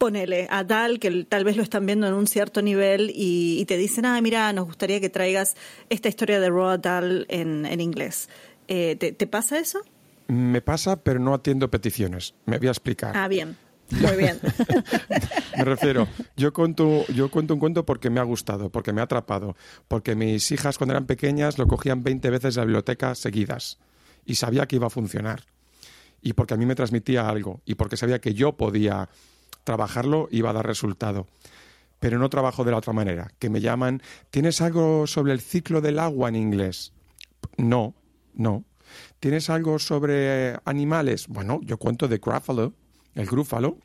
ponele 0.00 0.48
a 0.50 0.64
Dahl, 0.64 0.98
que 0.98 1.24
tal 1.24 1.44
vez 1.44 1.56
lo 1.58 1.62
están 1.62 1.84
viendo 1.84 2.08
en 2.08 2.14
un 2.14 2.26
cierto 2.26 2.62
nivel 2.62 3.12
y, 3.14 3.64
te 3.66 3.76
dicen, 3.76 4.06
ah, 4.06 4.20
mira, 4.22 4.50
nos 4.54 4.64
gustaría 4.64 4.98
que 4.98 5.10
traigas 5.10 5.56
esta 5.90 6.08
historia 6.08 6.40
de 6.40 6.48
Roald 6.48 6.82
Dahl 6.82 7.26
en, 7.28 7.66
en 7.66 7.80
inglés. 7.80 8.30
Eh, 8.66 8.96
¿te, 8.98 9.12
¿Te 9.12 9.26
pasa 9.26 9.58
eso? 9.58 9.80
Me 10.26 10.62
pasa, 10.62 10.96
pero 10.96 11.20
no 11.20 11.34
atiendo 11.34 11.70
peticiones. 11.70 12.34
Me 12.46 12.58
voy 12.58 12.68
a 12.68 12.70
explicar. 12.70 13.14
Ah, 13.14 13.28
bien. 13.28 13.56
Muy 13.90 14.16
bien. 14.16 14.40
me 15.58 15.64
refiero, 15.64 16.08
yo 16.34 16.52
cuento, 16.52 17.04
yo 17.08 17.30
cuento 17.30 17.54
un 17.54 17.60
cuento 17.60 17.84
porque 17.84 18.08
me 18.08 18.20
ha 18.20 18.24
gustado, 18.24 18.70
porque 18.70 18.92
me 18.94 19.02
ha 19.02 19.04
atrapado, 19.04 19.54
porque 19.86 20.14
mis 20.14 20.50
hijas 20.50 20.78
cuando 20.78 20.94
eran 20.94 21.06
pequeñas 21.06 21.58
lo 21.58 21.66
cogían 21.66 22.02
20 22.02 22.30
veces 22.30 22.54
de 22.54 22.60
la 22.60 22.64
biblioteca 22.64 23.14
seguidas 23.14 23.78
y 24.24 24.36
sabía 24.36 24.66
que 24.66 24.76
iba 24.76 24.86
a 24.86 24.90
funcionar. 24.90 25.42
Y 26.22 26.32
porque 26.34 26.54
a 26.54 26.56
mí 26.56 26.64
me 26.64 26.74
transmitía 26.74 27.28
algo 27.28 27.60
y 27.66 27.74
porque 27.74 27.96
sabía 27.96 28.20
que 28.20 28.32
yo 28.32 28.56
podía 28.56 29.08
trabajarlo 29.64 30.28
y 30.30 30.38
iba 30.38 30.50
a 30.50 30.54
dar 30.54 30.66
resultado. 30.66 31.26
Pero 31.98 32.18
no 32.18 32.30
trabajo 32.30 32.64
de 32.64 32.70
la 32.70 32.78
otra 32.78 32.92
manera, 32.92 33.30
que 33.38 33.50
me 33.50 33.60
llaman, 33.60 34.02
¿tienes 34.30 34.60
algo 34.60 35.06
sobre 35.06 35.32
el 35.32 35.40
ciclo 35.40 35.80
del 35.80 35.98
agua 35.98 36.28
en 36.28 36.36
inglés? 36.36 36.92
No, 37.56 37.94
no. 38.34 38.64
¿Tienes 39.20 39.50
algo 39.50 39.78
sobre 39.78 40.58
animales? 40.64 41.28
Bueno, 41.28 41.60
yo 41.62 41.78
cuento 41.78 42.08
de 42.08 42.18
Gruffalo, 42.18 42.72
el 43.14 43.26
grúfalo, 43.26 43.78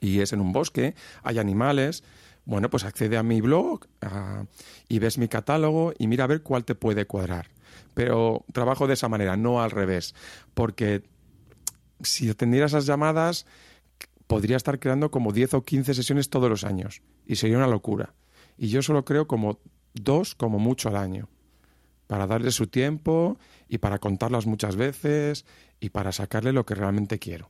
y 0.00 0.20
es 0.20 0.32
en 0.32 0.40
un 0.40 0.52
bosque, 0.52 0.94
hay 1.22 1.38
animales. 1.38 2.02
Bueno, 2.46 2.68
pues 2.68 2.84
accede 2.84 3.16
a 3.16 3.22
mi 3.22 3.40
blog 3.40 3.86
y 4.88 4.98
ves 4.98 5.18
mi 5.18 5.28
catálogo 5.28 5.94
y 5.98 6.08
mira 6.08 6.24
a 6.24 6.26
ver 6.26 6.42
cuál 6.42 6.64
te 6.64 6.74
puede 6.74 7.06
cuadrar. 7.06 7.48
Pero 7.94 8.44
trabajo 8.52 8.86
de 8.86 8.94
esa 8.94 9.08
manera, 9.08 9.36
no 9.36 9.62
al 9.62 9.70
revés, 9.70 10.14
porque 10.52 11.04
si 12.02 12.28
atendiera 12.28 12.66
esas 12.66 12.86
llamadas 12.86 13.46
podría 14.26 14.56
estar 14.56 14.78
creando 14.78 15.10
como 15.10 15.32
10 15.32 15.54
o 15.54 15.64
15 15.64 15.94
sesiones 15.94 16.30
todos 16.30 16.48
los 16.48 16.64
años 16.64 17.02
y 17.26 17.36
sería 17.36 17.56
una 17.56 17.66
locura. 17.66 18.14
Y 18.56 18.68
yo 18.68 18.82
solo 18.82 19.04
creo 19.04 19.26
como 19.26 19.58
dos, 19.94 20.34
como 20.34 20.58
mucho 20.58 20.88
al 20.88 20.96
año, 20.96 21.28
para 22.06 22.26
darle 22.26 22.50
su 22.50 22.66
tiempo 22.66 23.38
y 23.68 23.78
para 23.78 23.98
contarlas 23.98 24.46
muchas 24.46 24.76
veces 24.76 25.44
y 25.80 25.90
para 25.90 26.12
sacarle 26.12 26.52
lo 26.52 26.66
que 26.66 26.74
realmente 26.74 27.18
quiero. 27.18 27.48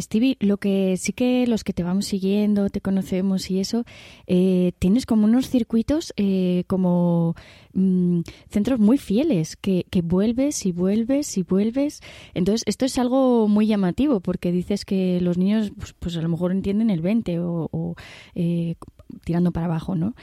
Stevie, 0.00 0.36
lo 0.40 0.56
que 0.58 0.96
sí 0.96 1.12
que 1.12 1.46
los 1.46 1.64
que 1.64 1.72
te 1.72 1.82
vamos 1.82 2.06
siguiendo, 2.06 2.68
te 2.70 2.80
conocemos 2.80 3.50
y 3.50 3.60
eso, 3.60 3.84
eh, 4.26 4.72
tienes 4.78 5.06
como 5.06 5.24
unos 5.24 5.48
circuitos, 5.48 6.12
eh, 6.16 6.64
como 6.66 7.34
mm, 7.72 8.20
centros 8.50 8.80
muy 8.80 8.98
fieles, 8.98 9.56
que, 9.56 9.86
que, 9.90 10.02
vuelves 10.02 10.66
y 10.66 10.72
vuelves 10.72 11.36
y 11.38 11.42
vuelves. 11.42 12.00
Entonces, 12.34 12.62
esto 12.66 12.84
es 12.84 12.98
algo 12.98 13.48
muy 13.48 13.66
llamativo, 13.66 14.20
porque 14.20 14.52
dices 14.52 14.84
que 14.84 15.20
los 15.20 15.38
niños, 15.38 15.72
pues, 15.76 15.94
pues 15.98 16.16
a 16.16 16.22
lo 16.22 16.28
mejor 16.28 16.52
entienden 16.52 16.90
el 16.90 17.00
20 17.00 17.40
o, 17.40 17.68
o 17.72 17.94
eh, 18.34 18.76
tirando 19.24 19.52
para 19.52 19.66
abajo, 19.66 19.94
¿no? 19.94 20.14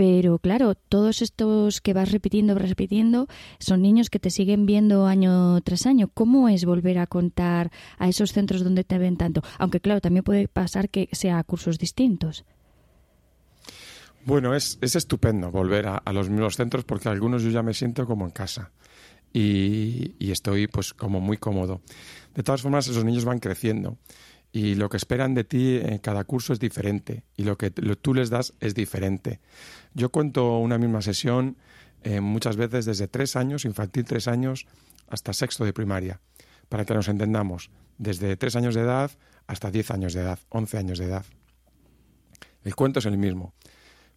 Pero 0.00 0.38
claro, 0.38 0.76
todos 0.76 1.20
estos 1.20 1.82
que 1.82 1.92
vas 1.92 2.10
repitiendo, 2.10 2.54
repitiendo, 2.54 3.26
son 3.58 3.82
niños 3.82 4.08
que 4.08 4.18
te 4.18 4.30
siguen 4.30 4.64
viendo 4.64 5.04
año 5.04 5.60
tras 5.60 5.84
año. 5.84 6.08
¿Cómo 6.08 6.48
es 6.48 6.64
volver 6.64 6.96
a 6.96 7.06
contar 7.06 7.70
a 7.98 8.08
esos 8.08 8.32
centros 8.32 8.64
donde 8.64 8.82
te 8.82 8.96
ven 8.96 9.18
tanto? 9.18 9.42
Aunque 9.58 9.78
claro, 9.78 10.00
también 10.00 10.24
puede 10.24 10.48
pasar 10.48 10.88
que 10.88 11.10
sea 11.12 11.44
cursos 11.44 11.78
distintos. 11.78 12.46
Bueno, 14.24 14.54
es, 14.54 14.78
es 14.80 14.96
estupendo 14.96 15.50
volver 15.50 15.86
a, 15.86 16.02
los 16.14 16.30
mismos 16.30 16.56
centros 16.56 16.84
porque 16.84 17.10
algunos 17.10 17.42
yo 17.42 17.50
ya 17.50 17.62
me 17.62 17.74
siento 17.74 18.06
como 18.06 18.24
en 18.24 18.30
casa 18.30 18.72
y, 19.34 20.14
y 20.18 20.30
estoy 20.30 20.66
pues 20.66 20.94
como 20.94 21.20
muy 21.20 21.36
cómodo. 21.36 21.82
De 22.34 22.42
todas 22.42 22.62
formas, 22.62 22.88
esos 22.88 23.04
niños 23.04 23.26
van 23.26 23.38
creciendo 23.38 23.98
y 24.52 24.74
lo 24.74 24.88
que 24.88 24.96
esperan 24.96 25.34
de 25.34 25.44
ti 25.44 25.78
en 25.82 25.98
cada 25.98 26.24
curso 26.24 26.52
es 26.52 26.58
diferente 26.58 27.24
y 27.36 27.44
lo 27.44 27.56
que 27.56 27.70
tú 27.70 28.14
les 28.14 28.30
das 28.30 28.54
es 28.60 28.74
diferente. 28.74 29.40
Yo 29.94 30.10
cuento 30.10 30.58
una 30.58 30.78
misma 30.78 31.02
sesión 31.02 31.56
eh, 32.02 32.20
muchas 32.20 32.56
veces 32.56 32.84
desde 32.84 33.08
tres 33.08 33.36
años, 33.36 33.64
infantil 33.64 34.04
tres 34.04 34.26
años, 34.26 34.66
hasta 35.08 35.32
sexto 35.32 35.64
de 35.64 35.72
primaria, 35.72 36.20
para 36.68 36.84
que 36.84 36.94
nos 36.94 37.08
entendamos, 37.08 37.70
desde 37.98 38.36
tres 38.36 38.56
años 38.56 38.74
de 38.74 38.82
edad 38.82 39.10
hasta 39.46 39.70
diez 39.70 39.90
años 39.90 40.14
de 40.14 40.22
edad, 40.22 40.38
once 40.48 40.78
años 40.78 40.98
de 40.98 41.06
edad. 41.06 41.24
El 42.64 42.74
cuento 42.74 42.98
es 43.00 43.06
el 43.06 43.18
mismo, 43.18 43.54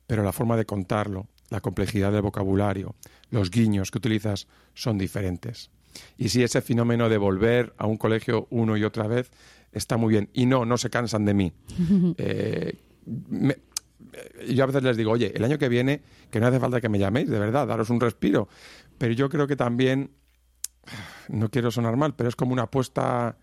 pero 0.08 0.24
la 0.24 0.32
forma 0.32 0.56
de 0.58 0.66
contarlo, 0.66 1.28
la 1.50 1.62
complejidad 1.62 2.12
del 2.12 2.22
vocabulario, 2.22 2.96
los 3.30 3.52
guiños 3.52 3.92
que 3.92 3.98
utilizas 3.98 4.48
son 4.74 4.98
diferentes. 4.98 5.72
Y 6.18 6.30
si 6.30 6.44
ese 6.44 6.62
fenómeno 6.62 7.10
de 7.10 7.18
volver 7.18 7.74
a 7.78 7.86
un 7.86 7.98
colegio 7.98 8.48
uno 8.50 8.78
y 8.78 8.84
otra 8.84 9.08
vez 9.08 9.32
está 9.74 9.98
muy 9.98 10.12
bien. 10.12 10.30
Y 10.34 10.46
no, 10.46 10.66
no 10.66 10.78
se 10.78 10.90
cansan 10.90 11.26
de 11.26 11.34
mí. 11.34 11.54
Eh, 13.06 14.48
yo 14.48 14.64
a 14.64 14.68
veces 14.68 14.84
les 14.84 14.98
digo, 14.98 15.12
oye, 15.12 15.34
el 15.36 15.44
año 15.44 15.58
que 15.58 15.70
viene, 15.70 16.02
que 16.30 16.40
no 16.40 16.48
hace 16.48 16.60
falta 16.60 16.82
que 16.82 16.90
me 16.90 17.00
llaméis, 17.00 17.30
de 17.30 17.40
verdad, 17.40 17.68
daros 17.68 17.90
un 17.90 18.00
respiro. 18.00 18.48
Pero 18.98 19.14
yo 19.14 19.30
creo 19.30 19.48
que 19.48 19.56
también, 19.56 20.12
no 21.30 21.50
quiero 21.50 21.72
sonar 21.72 21.98
mal, 21.98 22.16
pero 22.16 22.30
es 22.30 22.36
como 22.36 22.54
una 22.54 22.64
apuesta... 22.64 23.38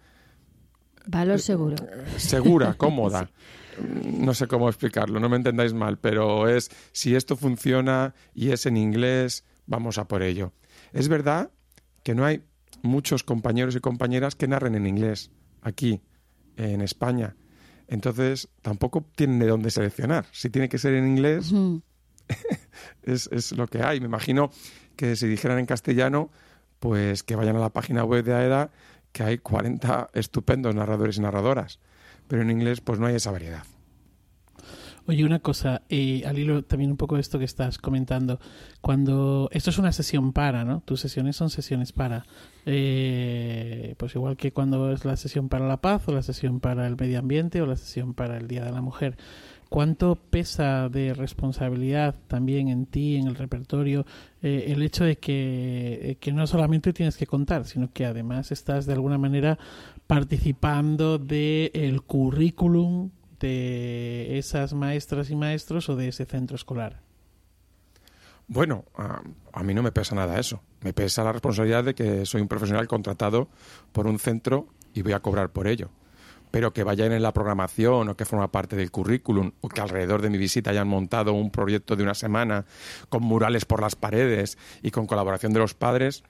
Valor 1.06 1.37
eh, 1.37 1.40
seguro. 1.40 1.76
Segura, 2.16 2.75
cómoda. 2.78 3.30
No 4.04 4.34
sé 4.34 4.46
cómo 4.46 4.68
explicarlo, 4.68 5.20
no 5.20 5.28
me 5.28 5.37
entendáis 5.37 5.72
mal, 5.72 5.99
pero 5.99 6.49
es, 6.49 6.70
si 6.92 7.14
esto 7.14 7.37
funciona 7.37 8.14
y 8.34 8.50
es 8.50 8.66
en 8.66 8.76
inglés, 8.76 9.44
vamos 9.66 9.99
a 9.99 10.06
por 10.06 10.22
ello. 10.22 10.52
Es 10.92 11.08
verdad 11.08 11.50
que 12.02 12.14
no 12.14 12.25
hay 12.25 12.42
muchos 12.82 13.25
compañeros 13.25 13.75
y 13.76 13.80
compañeras 13.80 14.34
que 14.34 14.49
narren 14.49 14.75
en 14.75 14.87
inglés 14.87 15.30
aquí 15.62 16.02
en 16.57 16.80
España. 16.80 17.37
Entonces, 17.88 18.49
tampoco 18.62 19.04
tienen 19.16 19.38
de 19.38 19.49
dónde 19.49 19.71
seleccionar. 19.71 20.26
Si 20.30 20.50
tiene 20.50 20.69
que 20.69 20.78
ser 20.78 20.95
en 20.95 21.09
inglés, 21.09 21.52
es, 23.02 23.28
es, 23.33 23.52
lo 23.52 23.66
que 23.66 23.83
hay. 23.83 24.00
Me 24.00 24.07
imagino 24.07 24.50
que 24.97 25.16
si 25.16 25.26
dijeran 25.26 25.59
en 25.59 25.66
castellano, 25.66 26.30
pues 26.78 27.23
que 27.23 27.37
vayan 27.37 27.57
a 27.57 27.61
la 27.61 27.71
página 27.71 28.04
web 28.04 28.25
de 28.25 28.35
AEDA, 28.35 28.71
que 29.12 29.25
hay 29.25 29.38
40 29.38 30.11
estupendos 30.14 30.75
narradores 30.75 31.19
y 31.19 31.21
narradoras. 31.21 31.80
Pero 32.28 32.42
en 32.42 32.50
inglés, 32.50 32.80
pues 32.80 33.00
no 33.00 33.07
hay 33.07 33.16
esa 33.16 33.33
variedad. 33.33 33.64
Oye, 35.07 35.25
una 35.25 35.38
cosa, 35.38 35.83
eh, 35.88 36.23
al 36.26 36.38
hilo 36.38 36.62
también 36.62 36.90
un 36.90 36.97
poco 36.97 37.14
de 37.14 37.23
esto 37.23 37.38
que 37.38 37.45
estás 37.45 37.78
comentando, 37.78 38.38
cuando 38.80 39.49
esto 39.52 39.71
es 39.71 39.78
una 39.78 39.92
sesión 39.92 40.33
para, 40.33 40.64
¿no? 40.64 40.83
Tus 40.85 41.00
sesiones 41.00 41.37
son 41.37 41.50
sesiones 41.50 41.92
para, 41.92 42.26
eh, 42.66 43.95
pues 43.99 44.14
igual 44.14 44.37
que 44.37 44.52
cuando 44.52 44.92
es 44.92 45.04
la 45.04 45.16
sesión 45.16 45.49
para 45.49 45.66
la 45.66 45.80
paz 45.80 46.07
o 46.07 46.12
la 46.12 46.23
sesión 46.23 46.61
para 46.61 46.87
el 46.87 46.97
medio 46.97 47.19
ambiente 47.19 47.62
o 47.62 47.66
la 47.66 47.76
sesión 47.76 48.14
para 48.14 48.37
el 48.37 48.47
Día 48.47 48.64
de 48.64 48.73
la 48.73 48.83
Mujer. 48.83 49.16
¿Cuánto 49.71 50.16
pesa 50.16 50.88
de 50.88 51.14
responsabilidad 51.14 52.16
también 52.26 52.69
en 52.69 52.87
ti, 52.87 53.16
en 53.16 53.28
el 53.28 53.37
repertorio, 53.37 54.04
eh, 54.42 54.64
el 54.69 54.83
hecho 54.83 55.04
de 55.04 55.19
que, 55.19 56.19
que 56.21 56.33
no 56.33 56.47
solamente 56.49 56.92
tienes 56.92 57.16
que 57.16 57.26
contar, 57.26 57.64
sino 57.66 57.92
que 57.92 58.04
además 58.04 58.50
estás 58.50 58.85
de 58.87 58.95
alguna 58.95 59.16
manera 59.16 59.59
participando 60.09 61.19
del 61.19 61.71
el 61.73 62.02
currículum 62.02 63.11
de 63.40 64.38
esas 64.38 64.75
maestras 64.75 65.30
y 65.30 65.37
maestros 65.37 65.88
o 65.88 65.97
de 65.97 66.09
ese 66.09 66.26
centro 66.26 66.56
escolar? 66.56 67.00
Bueno, 68.52 68.85
a, 68.97 69.62
mí 69.62 69.75
no 69.75 69.82
me 69.82 69.92
pesa 69.92 70.16
nada 70.16 70.40
eso. 70.40 70.61
Me 70.80 70.92
pesa 70.92 71.23
la 71.23 71.30
responsabilidad 71.32 71.85
de 71.85 71.94
que 71.94 72.26
soy 72.26 72.40
un 72.40 72.49
profesional 72.49 72.88
contratado 72.88 73.49
por 73.92 74.09
un 74.09 74.18
centro 74.18 74.66
y 74.92 75.02
voy 75.02 75.12
a 75.12 75.20
cobrar 75.20 75.50
por 75.50 75.68
ello. 75.68 75.90
Pero 76.50 76.73
que 76.73 76.82
vayan 76.82 77.12
en 77.12 77.23
la 77.23 77.32
programación 77.32 78.09
o 78.09 78.16
que 78.16 78.25
forma 78.25 78.50
parte 78.50 78.75
del 78.75 78.90
currículum 78.90 79.52
o 79.61 79.68
que 79.68 79.80
alrededor 79.80 80.20
de 80.20 80.30
mi 80.30 80.37
visita 80.37 80.70
hayan 80.70 80.88
montado 80.88 81.32
un 81.32 81.52
proyecto 81.52 81.94
de 81.94 82.02
una 82.02 82.14
semana 82.14 82.64
con 83.09 83.23
murales 83.23 83.64
por 83.66 83.80
las 83.80 83.94
paredes 83.94 84.59
y 84.82 84.90
con 84.90 85.06
colaboración 85.06 85.52
de 85.52 85.61
los 85.61 85.75
padres, 85.75 86.25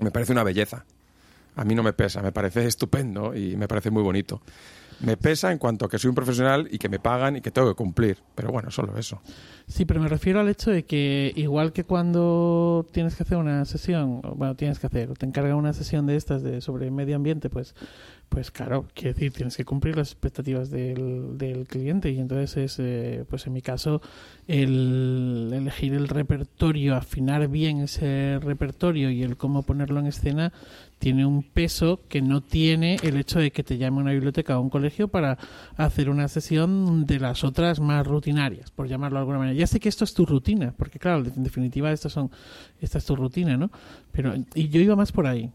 me 0.00 0.10
parece 0.10 0.32
una 0.32 0.42
belleza. 0.42 0.84
A 1.54 1.64
mí 1.64 1.76
no 1.76 1.84
me 1.84 1.92
pesa, 1.92 2.20
me 2.20 2.32
parece 2.32 2.66
estupendo 2.66 3.32
y 3.32 3.56
me 3.56 3.68
parece 3.68 3.90
muy 3.90 4.02
bonito. 4.02 4.42
Me 5.00 5.16
pesa 5.16 5.52
en 5.52 5.58
cuanto 5.58 5.84
a 5.84 5.88
que 5.88 5.98
soy 5.98 6.08
un 6.08 6.14
profesional 6.14 6.68
y 6.70 6.78
que 6.78 6.88
me 6.88 6.98
pagan 6.98 7.36
y 7.36 7.40
que 7.40 7.50
tengo 7.50 7.68
que 7.68 7.74
cumplir. 7.74 8.18
Pero 8.34 8.50
bueno, 8.50 8.70
solo 8.70 8.96
eso. 8.96 9.20
Sí, 9.66 9.84
pero 9.84 10.00
me 10.00 10.08
refiero 10.08 10.40
al 10.40 10.48
hecho 10.48 10.70
de 10.70 10.84
que 10.84 11.32
igual 11.36 11.72
que 11.72 11.84
cuando 11.84 12.86
tienes 12.92 13.16
que 13.16 13.22
hacer 13.22 13.38
una 13.38 13.64
sesión, 13.64 14.20
bueno, 14.36 14.54
tienes 14.56 14.78
que 14.78 14.86
hacer, 14.86 15.16
te 15.16 15.26
encarga 15.26 15.56
una 15.56 15.72
sesión 15.72 16.06
de 16.06 16.16
estas 16.16 16.42
de 16.42 16.60
sobre 16.60 16.90
medio 16.90 17.16
ambiente, 17.16 17.48
pues 17.48 17.74
pues 18.28 18.50
claro, 18.50 18.86
quiere 18.94 19.14
decir, 19.14 19.32
tienes 19.32 19.56
que 19.56 19.64
cumplir 19.64 19.96
las 19.96 20.10
expectativas 20.10 20.68
del, 20.70 21.38
del 21.38 21.66
cliente 21.66 22.10
y 22.10 22.18
entonces 22.18 22.56
es, 22.56 22.76
eh, 22.80 23.24
pues 23.28 23.46
en 23.46 23.52
mi 23.52 23.62
caso, 23.62 24.02
el 24.48 25.50
elegir 25.54 25.94
el 25.94 26.08
repertorio, 26.08 26.96
afinar 26.96 27.46
bien 27.46 27.78
ese 27.78 28.40
repertorio 28.42 29.10
y 29.10 29.22
el 29.22 29.36
cómo 29.36 29.62
ponerlo 29.62 30.00
en 30.00 30.06
escena 30.06 30.52
tiene 31.04 31.26
un 31.26 31.42
peso 31.42 32.00
que 32.08 32.22
no 32.22 32.40
tiene 32.40 32.96
el 33.02 33.18
hecho 33.18 33.38
de 33.38 33.50
que 33.50 33.62
te 33.62 33.76
llame 33.76 33.98
una 33.98 34.12
biblioteca 34.12 34.58
o 34.58 34.62
un 34.62 34.70
colegio 34.70 35.08
para 35.08 35.36
hacer 35.76 36.08
una 36.08 36.28
sesión 36.28 37.04
de 37.04 37.20
las 37.20 37.44
otras 37.44 37.78
más 37.78 38.06
rutinarias, 38.06 38.70
por 38.70 38.88
llamarlo 38.88 39.18
de 39.18 39.20
alguna 39.20 39.38
manera. 39.38 39.54
Ya 39.54 39.66
sé 39.66 39.80
que 39.80 39.90
esto 39.90 40.04
es 40.04 40.14
tu 40.14 40.24
rutina, 40.24 40.72
porque 40.74 40.98
claro, 40.98 41.22
en 41.22 41.42
definitiva 41.42 41.92
esto 41.92 42.08
son, 42.08 42.30
esta 42.80 42.96
es 42.96 43.04
tu 43.04 43.16
rutina, 43.16 43.58
¿no? 43.58 43.70
Pero, 44.12 44.32
y 44.54 44.70
yo 44.70 44.80
iba 44.80 44.96
más 44.96 45.12
por 45.12 45.26
ahí. 45.26 45.52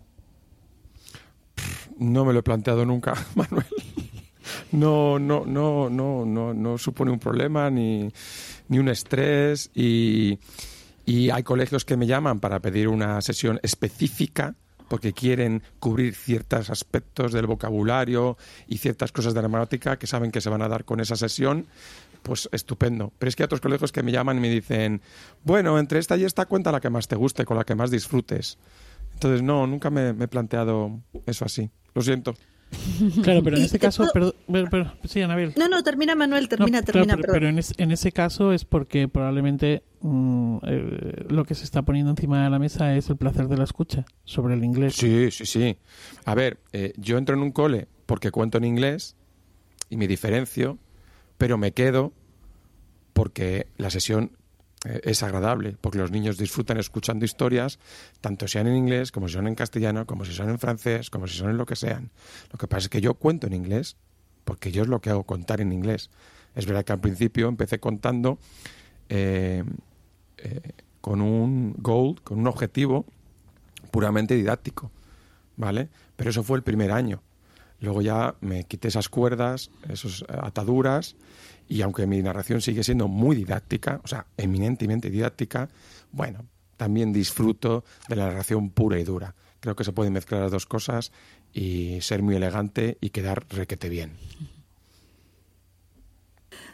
No 1.97 2.25
me 2.25 2.33
lo 2.33 2.41
he 2.41 2.43
planteado 2.43 2.85
nunca, 2.85 3.15
Manuel. 3.33 3.65
No, 4.71 5.17
no, 5.17 5.45
no, 5.47 5.89
no, 5.89 6.25
no, 6.27 6.53
no 6.53 6.77
supone 6.77 7.09
un 7.09 7.17
problema 7.17 7.71
ni, 7.71 8.07
ni 8.67 8.77
un 8.77 8.87
estrés 8.87 9.71
y, 9.73 10.37
y 11.07 11.31
hay 11.31 11.41
colegios 11.41 11.85
que 11.85 11.97
me 11.97 12.05
llaman 12.05 12.39
para 12.39 12.59
pedir 12.59 12.87
una 12.87 13.19
sesión 13.21 13.59
específica 13.63 14.55
porque 14.89 15.13
quieren 15.13 15.63
cubrir 15.79 16.15
ciertos 16.15 16.69
aspectos 16.69 17.31
del 17.31 17.47
vocabulario 17.47 18.37
y 18.67 18.79
ciertas 18.79 19.11
cosas 19.11 19.33
de 19.33 19.41
la 19.41 19.47
gramática 19.47 19.97
que 19.97 20.07
saben 20.07 20.31
que 20.31 20.41
se 20.41 20.49
van 20.49 20.61
a 20.61 20.67
dar 20.67 20.83
con 20.83 20.99
esa 20.99 21.15
sesión, 21.15 21.67
pues 22.23 22.49
estupendo. 22.51 23.13
Pero 23.17 23.29
es 23.29 23.35
que 23.35 23.43
hay 23.43 23.45
otros 23.45 23.61
colegios 23.61 23.91
que 23.91 24.03
me 24.03 24.11
llaman 24.11 24.37
y 24.37 24.41
me 24.41 24.49
dicen, 24.49 25.01
bueno, 25.43 25.79
entre 25.79 25.99
esta 25.99 26.17
y 26.17 26.25
esta 26.25 26.45
cuenta 26.45 26.71
la 26.71 26.81
que 26.81 26.89
más 26.89 27.07
te 27.07 27.15
guste, 27.15 27.45
con 27.45 27.57
la 27.57 27.63
que 27.63 27.75
más 27.75 27.91
disfrutes. 27.91 28.57
Entonces, 29.13 29.41
no, 29.41 29.67
nunca 29.67 29.89
me, 29.89 30.13
me 30.13 30.25
he 30.25 30.27
planteado 30.27 30.99
eso 31.25 31.45
así. 31.45 31.69
Lo 31.93 32.01
siento. 32.01 32.33
Claro, 33.23 33.41
pero 33.43 33.55
en 33.57 33.63
Y 33.63 33.65
ese 33.65 33.79
te 33.79 33.87
caso, 33.87 34.07
puedo- 34.11 34.33
perdón, 34.47 34.67
pero- 34.69 34.93
sí, 35.05 35.21
Anabel. 35.21 35.53
No, 35.57 35.67
no, 35.67 35.81
termina 35.83 36.15
Manuel, 36.15 36.47
termina, 36.49 36.79
No, 36.79 36.85
claro, 36.85 37.07
termina, 37.07 37.31
pero, 37.33 37.47
en, 37.47 37.57
es- 37.59 37.73
en 37.77 37.91
ese 37.91 38.11
caso 38.11 38.51
es 38.53 38.65
porque 38.65 39.07
probablemente 39.07 39.83
mm, 40.01 40.57
eh, 40.63 41.25
lo 41.29 41.45
que 41.45 41.55
se 41.55 41.63
está 41.63 41.81
poniendo 41.81 42.11
encima 42.11 42.43
de 42.43 42.49
la 42.49 42.59
mesa 42.59 42.95
es 42.95 43.09
el 43.09 43.17
placer 43.17 43.47
de 43.47 43.57
la 43.57 43.63
escucha 43.63 44.05
sobre 44.23 44.53
el 44.53 44.63
inglés. 44.63 44.95
Sí, 44.95 45.29
sí, 45.31 45.45
sí. 45.45 45.77
A 46.25 46.35
ver, 46.35 46.59
eh, 46.73 46.93
yo 46.97 47.17
entro 47.17 47.35
en 47.35 47.41
un 47.41 47.51
cole 47.51 47.87
porque 48.05 48.31
cuento 48.31 48.57
en 48.59 48.65
inglés 48.65 49.15
y 49.89 49.97
me 49.97 50.07
diferencio, 50.07 50.77
pero 51.37 51.57
me 51.57 51.71
quedo 51.73 52.13
porque 53.13 53.67
la 53.77 53.89
sesión 53.89 54.31
es 54.85 55.23
agradable, 55.23 55.75
porque 55.81 55.97
los 55.97 56.11
niños 56.11 56.37
disfrutan 56.37 56.77
escuchando 56.77 57.25
historias, 57.25 57.79
tanto 58.21 58.47
sean 58.47 58.67
en 58.67 58.77
inglés, 58.77 59.11
como 59.11 59.27
si 59.27 59.33
son 59.33 59.47
en 59.47 59.55
castellano, 59.55 60.05
como 60.05 60.23
si 60.23 60.33
son 60.33 60.49
en 60.49 60.59
francés, 60.59 61.09
como 61.09 61.27
si 61.27 61.37
son 61.37 61.49
en 61.49 61.57
lo 61.57 61.65
que 61.65 61.75
sean. 61.75 62.11
Lo 62.51 62.57
que 62.57 62.67
pasa 62.67 62.85
es 62.85 62.89
que 62.89 63.01
yo 63.01 63.15
cuento 63.15 63.47
en 63.47 63.53
inglés, 63.53 63.97
porque 64.45 64.71
yo 64.71 64.83
es 64.83 64.87
lo 64.87 65.01
que 65.01 65.09
hago, 65.09 65.23
contar 65.23 65.59
en 65.59 65.73
inglés. 65.73 66.09
Es 66.55 66.65
verdad 66.65 66.85
que 66.85 66.93
al 66.93 66.99
principio 66.99 67.47
empecé 67.47 67.79
contando 67.79 68.39
eh, 69.09 69.63
eh, 70.37 70.71
con 71.01 71.21
un 71.21 71.75
goal, 71.77 72.21
con 72.23 72.39
un 72.39 72.47
objetivo 72.47 73.05
puramente 73.91 74.35
didáctico, 74.35 74.91
¿vale? 75.57 75.89
Pero 76.15 76.29
eso 76.29 76.43
fue 76.43 76.57
el 76.57 76.63
primer 76.63 76.91
año. 76.91 77.21
Luego 77.81 78.01
ya 78.01 78.35
me 78.41 78.65
quité 78.65 78.89
esas 78.89 79.09
cuerdas, 79.09 79.71
esas 79.87 80.23
ataduras, 80.27 81.15
y 81.69 81.83
aunque 81.83 82.07
mi 82.07 82.21
narración 82.21 82.61
sigue 82.61 82.83
siendo 82.83 83.07
muy 83.07 83.35
didáctica, 83.35 84.01
o 84.03 84.07
sea, 84.07 84.25
eminentemente 84.35 85.09
didáctica, 85.11 85.69
bueno, 86.11 86.45
también 86.75 87.13
disfruto 87.13 87.85
de 88.09 88.15
la 88.15 88.25
narración 88.25 88.71
pura 88.71 88.99
y 88.99 89.03
dura. 89.03 89.35
Creo 89.59 89.75
que 89.75 89.83
se 89.83 89.93
pueden 89.93 90.13
mezclar 90.13 90.41
las 90.41 90.51
dos 90.51 90.65
cosas 90.65 91.11
y 91.53 92.01
ser 92.01 92.23
muy 92.23 92.35
elegante 92.35 92.97
y 93.01 93.11
quedar 93.11 93.45
requete 93.49 93.87
bien. 93.87 94.13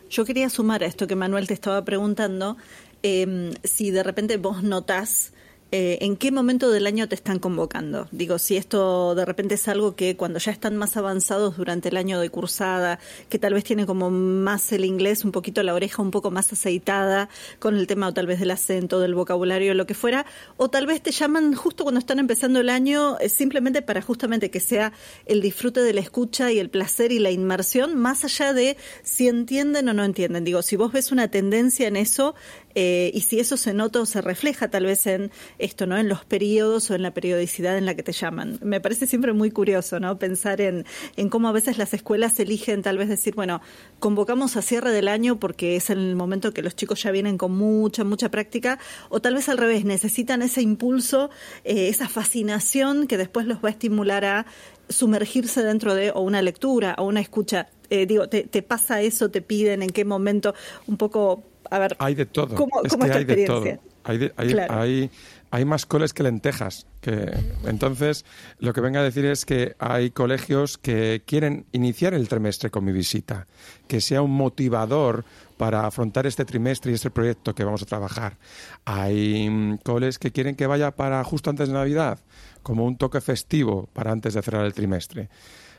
Yo 0.09 0.23
quería 0.23 0.49
sumar 0.49 0.83
a 0.83 0.85
esto 0.85 1.07
que 1.07 1.15
Manuel 1.15 1.47
te 1.47 1.53
estaba 1.53 1.83
preguntando, 1.83 2.57
eh, 3.03 3.51
si 3.63 3.91
de 3.91 4.03
repente 4.03 4.37
vos 4.37 4.63
notás 4.63 5.33
eh, 5.71 5.97
en 6.01 6.15
qué 6.15 6.31
momento 6.31 6.69
del 6.69 6.85
año 6.85 7.09
te 7.09 7.15
están 7.15 7.39
convocando. 7.39 8.07
Digo, 8.11 8.37
si 8.37 8.55
esto 8.55 9.15
de 9.15 9.25
repente 9.25 9.55
es 9.55 9.67
algo 9.67 9.95
que 9.95 10.15
cuando 10.15 10.39
ya 10.39 10.51
están 10.51 10.77
más 10.77 10.95
avanzados 10.95 11.57
durante 11.57 11.89
el 11.89 11.97
año 11.97 12.19
de 12.19 12.29
cursada, 12.29 12.99
que 13.29 13.39
tal 13.39 13.55
vez 13.55 13.63
tiene 13.63 13.85
como 13.85 14.11
más 14.11 14.71
el 14.71 14.85
inglés, 14.85 15.25
un 15.25 15.31
poquito 15.31 15.63
la 15.63 15.73
oreja 15.73 16.01
un 16.01 16.11
poco 16.11 16.29
más 16.29 16.53
aceitada 16.53 17.29
con 17.59 17.75
el 17.75 17.87
tema 17.87 18.07
o 18.07 18.13
tal 18.13 18.27
vez 18.27 18.39
del 18.39 18.51
acento, 18.51 18.99
del 18.99 19.15
vocabulario, 19.15 19.73
lo 19.73 19.87
que 19.87 19.95
fuera, 19.95 20.25
o 20.57 20.69
tal 20.69 20.85
vez 20.85 21.01
te 21.01 21.11
llaman 21.11 21.53
justo 21.55 21.83
cuando 21.83 21.99
están 21.99 22.19
empezando 22.19 22.59
el 22.59 22.69
año 22.69 23.17
eh, 23.19 23.27
simplemente 23.27 23.81
para 23.81 24.01
justamente 24.01 24.51
que 24.51 24.59
sea 24.59 24.93
el 25.25 25.41
disfrute 25.41 25.81
de 25.81 25.93
la 25.93 26.01
escucha 26.01 26.51
y 26.51 26.59
el 26.59 26.69
placer 26.69 27.11
y 27.11 27.19
la 27.19 27.31
inmersión, 27.31 27.97
más 27.97 28.23
allá 28.23 28.53
de 28.53 28.77
si 29.03 29.27
entienden 29.27 29.89
o 29.89 29.93
no 29.93 30.03
entienden. 30.03 30.43
Digo, 30.43 30.61
si 30.61 30.75
vos 30.75 30.91
ves 30.91 31.11
una 31.11 31.27
tendencia 31.27 31.87
en 31.87 31.95
eso 31.95 32.35
eh, 32.75 33.11
y 33.13 33.21
si 33.21 33.39
eso 33.39 33.57
se 33.57 33.73
nota 33.73 34.01
o 34.01 34.05
se 34.05 34.21
refleja 34.21 34.69
tal 34.69 34.85
vez 34.85 35.07
en 35.07 35.31
esto, 35.57 35.87
¿no? 35.87 35.97
En 35.97 36.09
los 36.09 36.25
periodos 36.25 36.91
o 36.91 36.95
en 36.95 37.01
la 37.01 37.13
periodicidad 37.13 37.77
en 37.77 37.85
la 37.85 37.95
que 37.95 38.03
te 38.03 38.11
llaman. 38.11 38.59
Me 38.61 38.81
parece 38.81 39.07
siempre 39.07 39.33
muy 39.33 39.51
curioso, 39.51 39.99
¿no? 39.99 40.19
Pensar 40.19 40.61
en, 40.61 40.85
en 41.15 41.29
cómo 41.29 41.47
a 41.47 41.51
veces 41.51 41.77
las 41.77 41.93
escuelas 41.93 42.39
eligen 42.39 42.81
tal 42.81 42.97
vez 42.97 43.09
decir, 43.09 43.35
bueno, 43.35 43.61
convocamos 43.99 44.57
a 44.57 44.61
cierre 44.61 44.91
del 44.91 45.07
año 45.07 45.39
porque 45.39 45.75
es 45.75 45.89
el 45.89 46.15
momento 46.15 46.53
que 46.53 46.61
los 46.61 46.75
chicos 46.75 47.01
ya 47.01 47.11
vienen 47.11 47.37
con 47.37 47.53
mucha, 47.53 48.03
mucha 48.03 48.29
práctica, 48.29 48.79
o 49.09 49.21
tal 49.21 49.35
vez 49.35 49.49
al 49.49 49.57
revés, 49.57 49.85
necesitan 49.85 50.41
ese 50.41 50.61
impulso, 50.61 51.29
eh, 51.63 51.87
esa 51.87 52.09
fascinación 52.09 53.07
que 53.07 53.17
después 53.17 53.47
los 53.47 53.57
va 53.63 53.69
a 53.69 53.71
estimular 53.71 54.25
a 54.25 54.45
sumergirse 54.89 55.63
dentro 55.63 55.95
de 55.95 56.11
o 56.11 56.21
una 56.21 56.41
lectura 56.41 56.95
o 56.97 57.05
una 57.05 57.21
escucha. 57.21 57.67
Eh, 57.89 58.05
digo, 58.05 58.27
te, 58.29 58.43
te 58.43 58.61
pasa 58.61 59.01
eso? 59.01 59.29
¿Te 59.29 59.41
piden? 59.41 59.81
¿En 59.81 59.89
qué 59.89 60.05
momento? 60.05 60.53
Un 60.87 60.97
poco, 60.97 61.43
a 61.71 61.79
ver, 61.79 61.95
Hay 61.99 62.15
de 62.15 62.25
todo. 62.25 62.55
¿cómo, 62.55 62.81
es 62.83 62.91
cómo 62.91 63.05
que 63.05 63.09
es 63.11 63.13
tu 63.13 63.17
hay 63.17 63.25
de 63.25 63.45
todo. 63.45 63.65
Hay, 64.03 64.17
de- 64.19 64.33
hay, 64.37 64.47
Claro. 64.49 64.79
hay, 64.79 65.09
hay 65.51 65.65
más 65.65 65.85
coles 65.85 66.13
que 66.13 66.23
lentejas. 66.23 66.85
Que, 67.01 67.31
entonces, 67.65 68.23
lo 68.59 68.73
que 68.73 68.81
venga 68.81 68.99
a 68.99 69.03
decir 69.03 69.25
es 69.25 69.45
que 69.45 69.75
hay 69.79 70.11
colegios 70.11 70.77
que 70.77 71.23
quieren 71.25 71.65
iniciar 71.71 72.13
el 72.13 72.27
trimestre 72.27 72.69
con 72.69 72.83
mi 72.85 72.91
visita, 72.91 73.47
que 73.87 74.01
sea 74.01 74.21
un 74.21 74.31
motivador 74.31 75.25
para 75.57 75.85
afrontar 75.87 76.27
este 76.27 76.45
trimestre 76.45 76.91
y 76.91 76.95
este 76.95 77.09
proyecto 77.11 77.55
que 77.55 77.63
vamos 77.63 77.81
a 77.81 77.85
trabajar. 77.85 78.37
Hay 78.85 79.49
mm, 79.49 79.77
coles 79.77 80.19
que 80.19 80.31
quieren 80.31 80.55
que 80.55 80.67
vaya 80.67 80.91
para 80.91 81.23
justo 81.23 81.49
antes 81.49 81.67
de 81.69 81.73
Navidad, 81.73 82.19
como 82.63 82.85
un 82.85 82.97
toque 82.97 83.21
festivo 83.21 83.87
para 83.93 84.11
antes 84.11 84.33
de 84.33 84.41
cerrar 84.41 84.65
el 84.65 84.73
trimestre. 84.73 85.29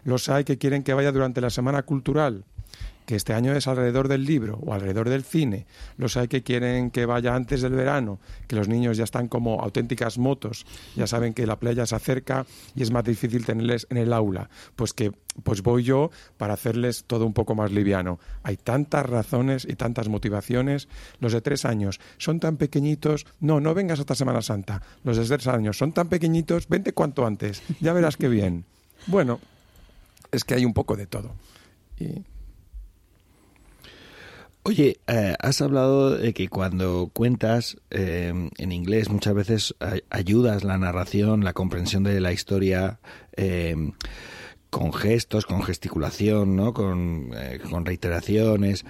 Los 0.05 0.29
hay 0.29 0.45
que 0.45 0.57
quieren 0.59 0.83
que 0.85 0.95
vaya 0.95 1.11
durante 1.13 1.41
la 1.41 1.51
semana 1.51 1.83
cultural, 1.83 2.45
que 3.07 3.17
este 3.17 3.33
año 3.33 3.55
es 3.55 3.67
alrededor 3.67 4.09
del 4.09 4.25
libro 4.25 4.59
o 4.67 4.75
alrededor 4.75 5.09
del 5.09 5.25
cine. 5.25 5.67
Los 5.97 6.17
hay 6.17 6.29
que 6.29 6.43
quieren 6.43 6.91
que 6.91 7.07
vaya 7.07 7.35
antes 7.35 7.63
del 7.63 7.73
verano, 7.73 8.19
que 8.49 8.57
los 8.57 8.69
niños 8.69 8.97
ya 8.97 9.05
están 9.05 9.29
como 9.29 9.61
auténticas 9.63 10.19
motos, 10.19 10.67
ya 10.97 11.07
saben 11.07 11.33
que 11.33 11.47
la 11.47 11.59
playa 11.59 11.87
se 11.87 11.95
acerca 11.95 12.47
y 12.75 12.83
es 12.83 12.91
más 12.91 13.05
difícil 13.05 13.47
tenerles 13.47 13.87
en 13.91 13.97
el 13.97 14.13
aula. 14.13 14.51
Pues 14.75 14.93
que 14.93 15.13
pues 15.43 15.63
voy 15.63 15.85
yo 15.85 16.11
para 16.37 16.55
hacerles 16.55 17.05
todo 17.05 17.27
un 17.27 17.33
poco 17.33 17.55
más 17.55 17.71
liviano. 17.71 18.19
Hay 18.43 18.57
tantas 18.57 19.07
razones 19.07 19.67
y 19.69 19.77
tantas 19.77 20.09
motivaciones. 20.09 20.89
Los 21.21 21.33
de 21.33 21.41
tres 21.41 21.65
años 21.65 22.01
son 22.19 22.41
tan 22.41 22.57
pequeñitos. 22.57 23.27
No, 23.41 23.61
no 23.61 23.75
vengas 23.75 24.01
hasta 24.01 24.15
Semana 24.15 24.43
Santa. 24.43 24.83
Los 25.05 25.17
de 25.17 25.25
tres 25.27 25.47
años 25.47 25.79
son 25.79 25.93
tan 25.93 26.09
pequeñitos. 26.09 26.69
Vente 26.69 26.93
cuanto 26.93 27.27
antes. 27.27 27.63
Ya 27.81 27.93
verás 27.93 28.17
qué 28.17 28.29
bien. 28.29 28.65
Bueno, 29.07 29.41
es 30.33 30.45
que 30.45 30.55
hay 30.55 30.65
un 30.65 30.75
poco 30.75 30.97
de 30.97 31.07
todo. 31.07 31.35
Y 31.99 32.25
Oye, 34.69 34.99
eh, 35.07 35.35
has 35.39 35.61
hablado 35.61 36.17
de 36.19 36.35
que 36.35 36.49
cuando 36.49 37.09
cuentas 37.13 37.77
eh, 37.91 38.33
en 38.59 38.73
inglés 38.73 39.09
muchas 39.11 39.33
veces 39.33 39.75
ay- 39.79 40.03
ayudas 40.11 40.65
la 40.65 40.77
narración, 40.77 41.45
la 41.45 41.53
comprensión 41.53 42.03
de 42.03 42.21
la 42.21 42.33
historia 42.33 42.99
eh, 43.37 43.77
con 44.69 44.93
gestos, 44.93 45.47
con 45.47 45.63
gesticulación, 45.63 46.57
¿no? 46.57 46.75
con, 46.75 47.31
eh, 47.37 47.61
con 47.71 47.87
reiteraciones. 47.87 48.85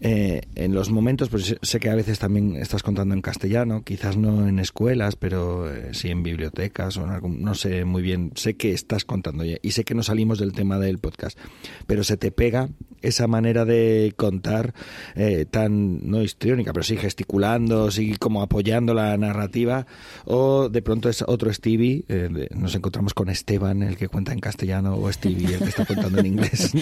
Eh, 0.00 0.40
en 0.54 0.72
los 0.74 0.88
momentos, 0.90 1.28
pues 1.28 1.54
sé- 1.60 1.78
que 1.80 1.90
a 1.90 1.94
veces 1.94 2.18
también 2.18 2.56
estás 2.56 2.82
contando 2.82 3.14
en 3.14 3.20
castellano, 3.20 3.84
quizás 3.84 4.16
no 4.16 4.48
en 4.48 4.58
escuelas, 4.58 5.16
pero 5.16 5.70
eh, 5.70 5.90
sí 5.92 6.08
en 6.08 6.22
bibliotecas 6.22 6.96
o 6.96 7.04
en 7.04 7.10
algún, 7.10 7.42
no 7.42 7.54
sé 7.54 7.84
muy 7.84 8.00
bien, 8.00 8.32
sé 8.36 8.54
que 8.56 8.72
estás 8.72 9.04
contando 9.04 9.44
y 9.44 9.58
y 9.60 9.72
sé 9.72 9.84
que 9.84 9.94
no 9.94 10.02
salimos 10.02 10.38
del 10.38 10.52
tema 10.54 10.78
del 10.78 10.98
podcast, 10.98 11.38
pero 11.86 12.02
se 12.04 12.16
te 12.16 12.30
pega 12.32 12.70
esa 13.02 13.26
manera 13.26 13.64
de 13.64 14.12
contar 14.16 14.74
eh, 15.14 15.46
tan, 15.50 16.08
no 16.10 16.22
histriónica, 16.22 16.72
pero 16.72 16.82
sí 16.84 16.96
gesticulando, 16.96 17.90
sí 17.90 18.16
como 18.18 18.42
apoyando 18.42 18.94
la 18.94 19.16
narrativa, 19.16 19.86
o 20.24 20.68
de 20.68 20.82
pronto 20.82 21.08
es 21.08 21.22
otro 21.26 21.52
Stevie, 21.52 22.04
eh, 22.08 22.48
nos 22.54 22.74
encontramos 22.74 23.14
con 23.14 23.28
Esteban, 23.28 23.82
el 23.82 23.96
que 23.96 24.08
cuenta 24.08 24.32
en 24.32 24.40
castellano, 24.40 24.96
o 24.96 25.10
Stevie, 25.12 25.54
el 25.54 25.58
que 25.60 25.68
está 25.70 25.84
contando 25.86 26.18
en 26.20 26.26
inglés. 26.26 26.72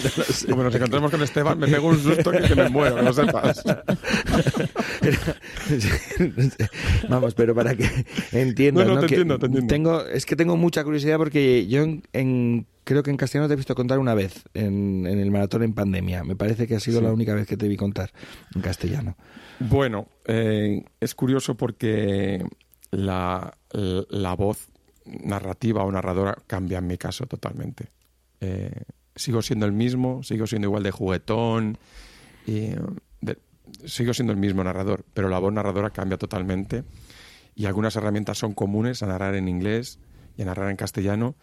Como 0.49 0.63
nos 0.63 0.75
encontramos 0.75 1.11
con 1.11 1.21
Esteban, 1.21 1.59
me 1.59 1.67
pego 1.67 1.89
un 1.89 1.99
susto 2.01 2.31
que, 2.31 2.55
me 2.55 2.69
muero, 2.69 2.97
no 2.97 3.03
lo 3.03 3.13
sepas. 3.13 3.63
Vamos, 7.09 7.33
pero 7.33 7.55
para 7.55 7.75
que 7.75 7.87
entiendas, 8.31 8.87
No, 8.87 8.95
no, 8.95 9.01
¿no? 9.01 9.01
te 9.01 9.07
Que 9.07 9.15
entiendo, 9.15 9.39
te 9.39 9.45
entiendo. 9.47 9.67
Tengo, 9.73 10.05
es 10.05 10.25
que 10.25 10.35
tengo 10.35 10.57
mucha 10.57 10.83
curiosidad 10.83 11.17
porque 11.17 11.67
yo 11.67 11.83
en, 11.83 12.03
en- 12.13 12.65
creo 12.89 13.03
que 13.03 13.11
en 13.11 13.17
castellano 13.17 13.47
te 13.47 13.53
he 13.53 13.57
visto 13.57 13.75
contar 13.75 13.99
una 13.99 14.15
vez 14.15 14.43
en, 14.55 15.05
en 15.05 15.19
el 15.19 15.29
maratón 15.29 15.61
en 15.61 15.73
pandemia. 15.73 16.23
Me 16.23 16.35
parece 16.35 16.65
que 16.67 16.75
ha 16.75 16.79
sido 16.79 16.99
Sí. 16.99 17.05
la 17.05 17.13
única 17.13 17.35
vez 17.35 17.45
que 17.47 17.55
te 17.55 17.67
vi 17.67 17.77
contar 17.77 18.11
en 18.55 18.61
castellano. 18.61 19.15
Bueno, 19.59 20.07
eh, 20.25 20.83
es 20.99 21.13
curioso 21.13 21.55
porque 21.55 22.43
la, 22.91 23.55
la 23.71 24.33
voz 24.33 24.69
narrativa 25.05 25.83
o 25.83 25.91
narradora 25.91 26.35
cambia 26.47 26.79
en 26.79 26.87
mi 26.87 26.97
caso 26.97 27.27
totalmente. 27.27 27.89
Eh, 28.41 28.71
sigo 29.15 29.41
siendo 29.43 29.65
el 29.67 29.71
mismo, 29.73 30.23
sigo 30.23 30.47
siendo 30.47 30.67
igual 30.67 30.81
de 30.83 30.91
juguetón, 30.91 31.77
y, 32.47 32.71
de- 33.21 33.37
sigo 33.85 34.13
siendo 34.15 34.33
el 34.33 34.39
mismo 34.39 34.63
narrador, 34.63 35.05
pero 35.13 35.29
la 35.29 35.37
voz 35.39 35.53
narradora 35.53 35.91
cambia 35.91 36.17
totalmente 36.17 36.83
y 37.55 37.65
algunas 37.65 37.95
herramientas 37.95 38.37
son 38.39 38.53
comunes 38.53 39.03
a 39.03 39.07
narrar 39.07 39.35
en 39.35 39.47
inglés 39.47 39.99
y 40.37 40.41
a 40.41 40.45
narrar 40.45 40.69
en 40.71 40.77
castellano, 40.77 41.35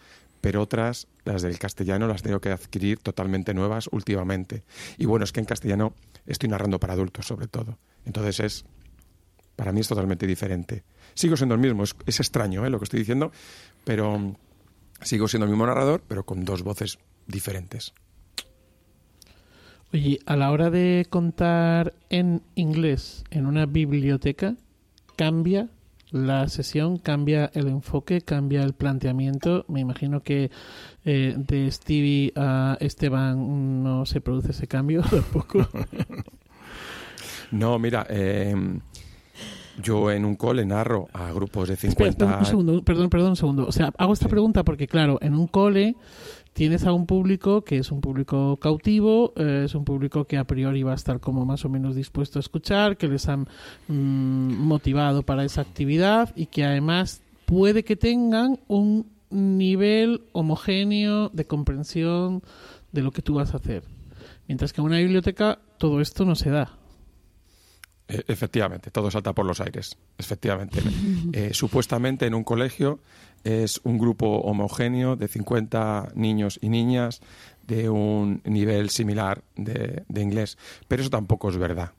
pero 0.46 0.62
otras, 0.62 1.08
las 1.24 1.42
del 1.42 1.58
castellano, 1.58 2.06
las 2.06 2.22
tengo 2.22 2.40
que 2.40 2.50
adquirir 2.50 3.00
totalmente 3.00 3.52
nuevas 3.52 3.88
últimamente. 3.90 4.62
Y 4.96 5.04
bueno, 5.04 5.24
es 5.24 5.32
que 5.32 5.40
en 5.40 5.46
castellano 5.46 5.92
estoy 6.24 6.48
narrando 6.48 6.78
para 6.78 6.92
adultos 6.92 7.26
sobre 7.26 7.48
todo. 7.48 7.80
Entonces 8.04 8.38
es, 8.38 8.64
para 9.56 9.72
mí 9.72 9.80
es 9.80 9.88
totalmente 9.88 10.24
diferente. 10.24 10.84
Sigo 11.14 11.36
siendo 11.36 11.56
el 11.56 11.60
mismo, 11.60 11.82
es, 11.82 12.20
extraño 12.20 12.64
¿eh? 12.64 12.70
lo 12.70 12.78
que 12.78 12.84
estoy 12.84 13.00
diciendo, 13.00 13.32
pero 13.82 14.36
sigo 15.02 15.26
siendo 15.26 15.46
el 15.46 15.50
mismo 15.50 15.66
narrador, 15.66 16.04
pero 16.06 16.24
con 16.24 16.44
dos 16.44 16.62
voces 16.62 17.00
diferentes. 17.26 17.92
Oye, 19.92 20.20
a 20.26 20.36
la 20.36 20.52
hora 20.52 20.70
de 20.70 21.08
contar 21.10 21.92
en 22.08 22.40
inglés 22.54 23.24
en 23.30 23.46
una 23.46 23.66
biblioteca, 23.66 24.54
cambia 25.16 25.70
la 26.10 26.48
sesión, 26.48 26.98
cambia 26.98 27.50
el 27.54 27.68
enfoque, 27.68 28.20
cambia 28.20 28.62
el 28.62 28.72
planteamiento. 28.72 29.64
Me 29.68 29.80
imagino 29.80 30.22
que 30.22 30.50
eh, 31.04 31.34
de 31.36 31.70
Stevie 31.70 32.32
a 32.36 32.76
Esteban 32.80 33.82
no 33.82 34.06
se 34.06 34.20
produce 34.20 34.52
ese 34.52 34.66
cambio 34.66 35.02
tampoco. 35.10 35.66
No, 37.52 37.78
mira, 37.78 38.04
eh, 38.10 38.56
yo 39.80 40.10
en 40.10 40.24
un 40.24 40.36
cole 40.36 40.64
narro 40.64 41.08
a 41.12 41.32
grupos 41.32 41.68
de 41.68 41.74
Espera, 41.74 42.10
50... 42.10 42.24
espera, 42.24 42.38
un 42.38 42.44
segundo, 42.44 42.82
perdón, 42.82 43.08
perdón, 43.08 43.30
un 43.30 43.36
segundo. 43.36 43.66
O 43.66 43.72
sea, 43.72 43.92
hago 43.98 44.12
esta 44.12 44.28
pregunta 44.28 44.64
porque, 44.64 44.86
claro, 44.86 45.18
en 45.20 45.34
un 45.34 45.46
cole 45.46 45.94
tienes 46.56 46.86
a 46.86 46.92
un 46.94 47.04
público 47.04 47.64
que 47.64 47.76
es 47.76 47.92
un 47.92 48.00
público 48.00 48.56
cautivo, 48.56 49.34
eh, 49.36 49.64
es 49.66 49.74
un 49.74 49.84
público 49.84 50.24
que 50.24 50.38
a 50.38 50.44
priori 50.44 50.82
va 50.82 50.92
a 50.92 50.94
estar 50.94 51.20
como 51.20 51.44
más 51.44 51.66
o 51.66 51.68
menos 51.68 51.94
dispuesto 51.94 52.38
a 52.38 52.40
escuchar, 52.40 52.96
que 52.96 53.08
les 53.08 53.28
han 53.28 53.46
mm, 53.88 54.54
motivado 54.64 55.22
para 55.22 55.44
esa 55.44 55.60
actividad 55.60 56.32
y 56.34 56.46
que 56.46 56.64
además 56.64 57.20
puede 57.44 57.84
que 57.84 57.94
tengan 57.94 58.58
un 58.68 59.04
nivel 59.28 60.22
homogéneo 60.32 61.28
de 61.28 61.44
comprensión 61.44 62.42
de 62.90 63.02
lo 63.02 63.10
que 63.10 63.20
tú 63.20 63.34
vas 63.34 63.52
a 63.52 63.58
hacer. 63.58 63.82
Mientras 64.48 64.72
que 64.72 64.80
en 64.80 64.86
una 64.86 64.96
biblioteca 64.96 65.58
todo 65.76 66.00
esto 66.00 66.24
no 66.24 66.36
se 66.36 66.48
da. 66.48 66.78
Eh, 68.08 68.22
Efectivamente, 68.28 68.90
todo 68.90 69.10
salta 69.10 69.32
por 69.32 69.46
los 69.46 69.60
aires. 69.60 69.96
Efectivamente. 70.18 70.80
Eh, 71.32 71.50
supuestamente 71.52 72.26
en 72.26 72.34
un 72.34 72.44
colegio 72.44 73.00
es 73.44 73.80
un 73.84 73.98
grupo 73.98 74.26
homogéneo 74.42 75.16
de 75.16 75.28
50 75.28 76.12
niños 76.14 76.58
y 76.62 76.68
niñas 76.68 77.20
de 77.66 77.90
un 77.90 78.40
nivel 78.44 78.90
similar 78.90 79.42
de, 79.56 80.04
de 80.08 80.22
inglés. 80.22 80.56
Pero 80.88 81.02
eso 81.02 81.10
tampoco 81.10 81.50
es 81.50 81.56
verdad. 81.56 81.92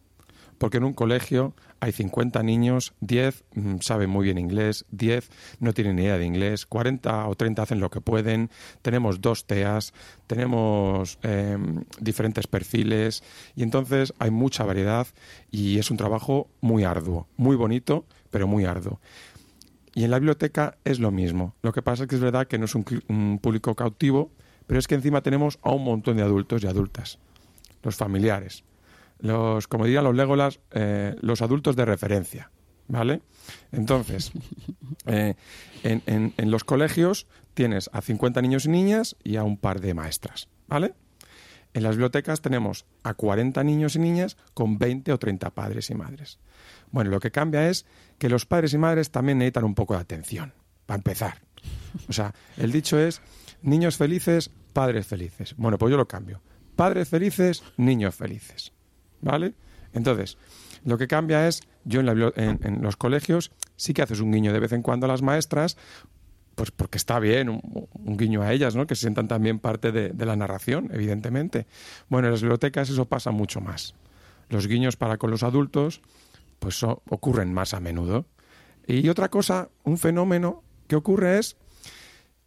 Porque 0.57 0.77
en 0.77 0.83
un 0.83 0.93
colegio 0.93 1.53
hay 1.79 1.91
50 1.91 2.41
niños, 2.43 2.93
10 3.01 3.43
mm, 3.53 3.75
saben 3.81 4.09
muy 4.09 4.25
bien 4.25 4.37
inglés, 4.37 4.85
10 4.91 5.29
no 5.59 5.73
tienen 5.73 5.97
ni 5.97 6.03
idea 6.03 6.17
de 6.17 6.25
inglés, 6.25 6.65
40 6.65 7.27
o 7.27 7.35
30 7.35 7.61
hacen 7.61 7.79
lo 7.79 7.89
que 7.89 8.01
pueden, 8.01 8.49
tenemos 8.81 9.21
dos 9.21 9.45
TEAs, 9.45 9.93
tenemos 10.25 11.19
eh, 11.23 11.57
diferentes 11.99 12.47
perfiles 12.47 13.23
y 13.55 13.63
entonces 13.63 14.13
hay 14.19 14.31
mucha 14.31 14.63
variedad 14.63 15.07
y 15.51 15.77
es 15.79 15.91
un 15.91 15.97
trabajo 15.97 16.49
muy 16.61 16.83
arduo, 16.83 17.27
muy 17.37 17.55
bonito, 17.55 18.05
pero 18.31 18.47
muy 18.47 18.65
arduo. 18.65 18.99
Y 19.93 20.03
en 20.03 20.11
la 20.11 20.19
biblioteca 20.19 20.77
es 20.83 20.99
lo 20.99 21.09
mismo. 21.09 21.55
Lo 21.63 21.73
que 21.73 21.81
pasa 21.81 22.03
es 22.03 22.09
que 22.09 22.15
es 22.15 22.21
verdad 22.21 22.47
que 22.47 22.59
no 22.59 22.65
es 22.65 22.75
un, 22.75 22.85
un 23.07 23.39
público 23.39 23.73
cautivo, 23.73 24.31
pero 24.67 24.79
es 24.79 24.87
que 24.87 24.95
encima 24.95 25.21
tenemos 25.21 25.57
a 25.63 25.71
un 25.71 25.83
montón 25.83 26.17
de 26.17 26.23
adultos 26.23 26.63
y 26.63 26.67
adultas, 26.67 27.17
los 27.81 27.95
familiares, 27.95 28.63
los, 29.19 29.67
como 29.67 29.85
dirían 29.85 30.03
los 30.03 30.15
Legolas, 30.15 30.59
eh, 30.71 31.15
los 31.21 31.41
adultos 31.41 31.75
de 31.75 31.85
referencia, 31.85 32.51
¿vale? 32.87 33.21
Entonces, 33.71 34.31
eh, 35.05 35.35
en, 35.83 36.01
en- 36.05 36.33
en 36.37 36.51
los 36.51 36.63
colegios 36.63 37.27
tienes 37.53 37.89
a 37.93 38.01
50 38.01 38.41
niños 38.41 38.65
y 38.65 38.69
niñas 38.69 39.15
y 39.23 39.35
a 39.37 39.43
un 39.43 39.57
par 39.57 39.81
de 39.81 39.93
maestras, 39.93 40.47
¿vale? 40.67 40.93
En 41.73 41.83
las 41.83 41.95
bibliotecas 41.95 42.41
tenemos 42.41 42.85
a 43.03 43.13
40 43.13 43.63
niños 43.63 43.95
y 43.95 43.99
niñas 43.99 44.37
con 44.53 44.77
20 44.79 45.11
o 45.13 45.19
30 45.19 45.51
padres 45.51 45.89
y 45.89 45.95
madres. 45.95 46.39
Bueno, 46.91 47.11
lo 47.11 47.19
que 47.19 47.29
cambia 47.31 47.69
es 47.69 47.85
que 48.17 48.29
los 48.29 48.45
padres 48.45 48.73
y 48.73 48.77
madres 48.77 49.11
también 49.11 49.37
necesitan 49.37 49.65
un 49.65 49.75
poco 49.75 49.93
de 49.93 49.99
atención, 49.99 50.53
para 50.85 50.97
empezar. 50.97 51.41
O 52.07 52.13
sea, 52.13 52.33
el 52.57 52.71
dicho 52.71 52.97
es 52.97 53.21
niños 53.61 53.97
felices, 53.97 54.49
padres 54.73 55.05
felices. 55.05 55.53
Bueno, 55.57 55.77
pues 55.77 55.91
yo 55.91 55.97
lo 55.97 56.07
cambio. 56.07 56.41
Padres 56.75 57.09
felices, 57.09 57.63
niños 57.75 58.15
felices. 58.15 58.71
¿Vale? 59.27 59.53
Entonces, 59.93 60.37
lo 60.85 60.97
que 60.97 61.07
cambia 61.07 61.47
es, 61.47 61.61
yo 61.83 61.99
en, 61.99 62.05
la 62.05 62.31
en- 62.35 62.81
los 62.81 62.95
colegios 62.95 63.51
sí 63.75 63.93
que 63.93 64.01
haces 64.01 64.21
un 64.21 64.31
guiño 64.31 64.53
de 64.53 64.59
vez 64.59 64.71
en 64.71 64.81
cuando 64.81 65.05
a 65.05 65.09
las 65.09 65.21
maestras, 65.21 65.75
pues 66.55 66.71
porque 66.71 66.97
está 66.97 67.19
bien, 67.19 67.49
un, 67.49 68.17
guiño 68.17 68.41
a 68.41 68.53
ellas, 68.53 68.75
¿no? 68.75 68.87
Que 68.87 68.95
se 68.95 69.01
sientan 69.01 69.27
también 69.27 69.59
parte 69.59 69.91
de, 69.91 70.25
la 70.25 70.35
narración, 70.35 70.89
evidentemente. 70.93 71.67
Bueno, 72.07 72.27
en 72.27 72.31
las 72.31 72.41
bibliotecas 72.41 72.89
eso 72.89 73.05
pasa 73.05 73.31
mucho 73.31 73.59
más. 73.59 73.95
Los 74.49 74.67
guiños 74.67 74.95
para 74.95 75.17
con 75.17 75.29
los 75.29 75.43
adultos, 75.43 76.01
pues 76.59 76.81
ocurren 76.83 77.53
más 77.53 77.73
a 77.73 77.81
menudo. 77.81 78.25
Y 78.87 79.09
otra 79.09 79.29
cosa, 79.29 79.69
un 79.83 79.97
fenómeno 79.97 80.63
que 80.87 80.95
ocurre 80.95 81.37
es 81.37 81.57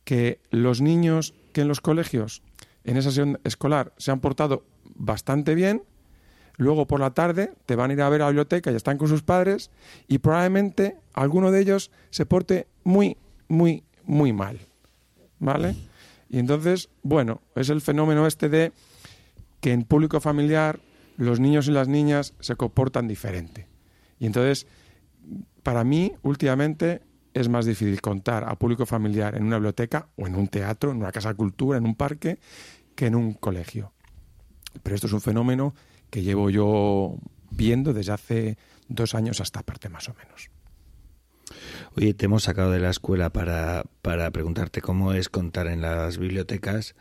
que 0.04 0.40
los 0.50 0.80
niños 0.80 1.34
que 1.52 1.60
en 1.60 1.68
los 1.68 1.82
colegios, 1.82 2.42
en 2.84 2.96
esa 2.96 3.10
sesión 3.10 3.38
escolar, 3.44 3.92
se 3.98 4.10
han 4.10 4.20
portado 4.20 4.64
bastante 4.94 5.54
bien, 5.54 5.82
luego 6.60 6.86
por 6.86 7.00
la 7.00 7.12
tarde 7.12 7.54
te 7.64 7.74
van 7.74 7.90
a 7.90 7.94
ir 7.94 8.02
a 8.02 8.08
ver 8.08 8.20
a 8.20 8.26
la 8.26 8.30
biblioteca 8.30 8.70
y 8.70 8.74
están 8.74 8.98
con 8.98 9.08
sus 9.08 9.22
padres 9.22 9.70
y 10.08 10.18
probablemente 10.18 10.98
alguno 11.14 11.50
de 11.50 11.60
ellos 11.60 11.90
se 12.10 12.26
porte 12.26 12.66
muy, 12.84 13.16
muy, 13.48 13.82
muy 14.04 14.32
mal. 14.32 14.60
¿Vale? 15.38 15.74
Y 16.28 16.38
entonces, 16.38 16.90
bueno, 17.02 17.40
es 17.56 17.70
el 17.70 17.80
fenómeno 17.80 18.26
este 18.26 18.50
de 18.50 18.72
que 19.60 19.72
en 19.72 19.84
público 19.84 20.20
familiar 20.20 20.80
los 21.16 21.40
niños 21.40 21.66
y 21.66 21.70
las 21.70 21.88
niñas 21.88 22.34
se 22.40 22.56
comportan 22.56 23.08
diferente. 23.08 23.66
Y 24.18 24.26
entonces, 24.26 24.66
para 25.62 25.82
mí, 25.82 26.12
últimamente, 26.22 27.00
es 27.32 27.48
más 27.48 27.64
difícil 27.64 28.02
contar 28.02 28.44
a 28.44 28.58
público 28.58 28.84
familiar 28.84 29.34
en 29.34 29.44
una 29.44 29.56
biblioteca 29.56 30.08
o 30.16 30.26
en 30.26 30.34
un 30.34 30.48
teatro, 30.48 30.90
en 30.90 30.98
una 30.98 31.10
casa 31.10 31.30
de 31.30 31.36
cultura, 31.36 31.78
en 31.78 31.86
un 31.86 31.94
parque, 31.94 32.38
que 32.94 33.06
en 33.06 33.14
un 33.14 33.32
colegio. 33.32 33.92
Pero 34.82 34.94
esto 34.94 35.06
es 35.06 35.12
un 35.14 35.22
fenómeno 35.22 35.74
que 36.10 36.22
llevo 36.22 36.50
yo 36.50 37.16
viendo 37.50 37.92
desde 37.92 38.12
hace 38.12 38.58
dos 38.88 39.14
años 39.14 39.40
a 39.40 39.44
esta 39.44 39.62
parte 39.62 39.88
más 39.88 40.08
o 40.08 40.14
menos. 40.14 40.50
Oye, 41.96 42.14
te 42.14 42.26
hemos 42.26 42.44
sacado 42.44 42.70
de 42.70 42.80
la 42.80 42.90
escuela 42.90 43.30
para, 43.30 43.84
para 44.02 44.30
preguntarte 44.30 44.80
cómo 44.80 45.12
es 45.12 45.28
contar 45.28 45.66
en 45.66 45.80
las 45.80 46.18
bibliotecas. 46.18 46.94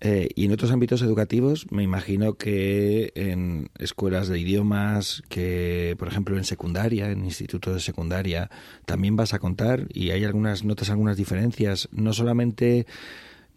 Eh, 0.00 0.28
y 0.36 0.44
en 0.44 0.52
otros 0.52 0.70
ámbitos 0.70 1.02
educativos, 1.02 1.66
me 1.72 1.82
imagino 1.82 2.34
que 2.34 3.12
en 3.16 3.68
escuelas 3.78 4.28
de 4.28 4.38
idiomas, 4.38 5.24
que 5.28 5.96
por 5.98 6.06
ejemplo 6.06 6.36
en 6.36 6.44
secundaria, 6.44 7.10
en 7.10 7.24
institutos 7.24 7.74
de 7.74 7.80
secundaria, 7.80 8.48
también 8.86 9.16
vas 9.16 9.34
a 9.34 9.40
contar 9.40 9.86
y 9.92 10.10
hay 10.10 10.24
algunas 10.24 10.62
notas, 10.62 10.90
algunas 10.90 11.16
diferencias, 11.16 11.88
no 11.90 12.12
solamente 12.12 12.86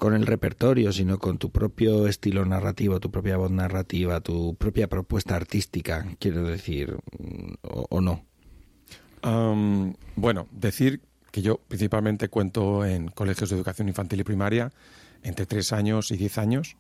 con 0.01 0.15
el 0.15 0.25
repertorio, 0.25 0.91
sino 0.91 1.19
con 1.19 1.37
tu 1.37 1.51
propio 1.51 2.07
estilo 2.07 2.43
narrativo, 2.43 2.99
tu 2.99 3.11
propia 3.11 3.37
voz 3.37 3.51
narrativa, 3.51 4.19
tu 4.19 4.55
propia 4.55 4.87
propuesta 4.87 5.35
artística, 5.35 6.07
quiero 6.17 6.41
decir, 6.41 6.97
o, 7.61 7.85
o 7.87 8.01
no. 8.01 8.25
Bueno, 10.15 10.47
decir 10.49 11.01
que 11.29 11.43
yo 11.43 11.59
principalmente 11.67 12.29
cuento 12.29 12.83
en 12.83 13.09
colegios 13.09 13.51
de 13.51 13.57
educación 13.57 13.89
infantil 13.89 14.21
y 14.21 14.23
primaria 14.23 14.71
entre 15.21 15.45
3 15.45 15.71
años 15.73 16.09
y 16.09 16.17
10 16.17 16.37
años, 16.39 16.77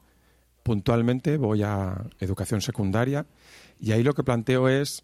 puntualmente 0.63 1.37
voy 1.37 1.61
a 1.61 2.03
educación 2.19 2.61
secundaria 2.61 3.27
y 3.79 3.91
ahí 3.91 4.01
lo 4.01 4.15
que 4.15 4.23
planteo 4.23 4.67
es 4.67 5.03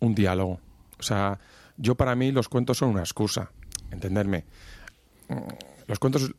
un 0.00 0.14
diálogo. 0.14 0.60
O 0.98 1.02
sea, 1.02 1.40
yo 1.78 1.94
para 1.94 2.14
mí 2.14 2.30
los 2.30 2.50
cuentos 2.50 2.76
son 2.76 2.90
una 2.90 3.00
excusa, 3.00 3.52
entenderme. 3.90 4.44
Mm, 5.30 5.38
los 5.86 5.98
cuentos 5.98 6.34